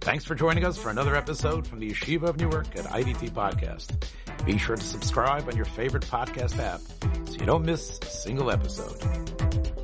Thanks 0.00 0.24
for 0.24 0.34
joining 0.34 0.64
us 0.64 0.78
for 0.78 0.88
another 0.88 1.14
episode 1.14 1.66
from 1.66 1.80
the 1.80 1.90
Yeshiva 1.90 2.24
of 2.24 2.38
Newark 2.38 2.74
at 2.76 2.86
IDT 2.86 3.30
Podcast. 3.30 4.06
Be 4.46 4.56
sure 4.56 4.76
to 4.76 4.82
subscribe 4.82 5.46
on 5.48 5.56
your 5.56 5.66
favorite 5.66 6.04
podcast 6.04 6.58
app 6.58 6.80
so 7.28 7.34
you 7.34 7.46
don't 7.46 7.64
miss 7.64 7.98
a 8.00 8.06
single 8.06 8.50
episode. 8.50 9.79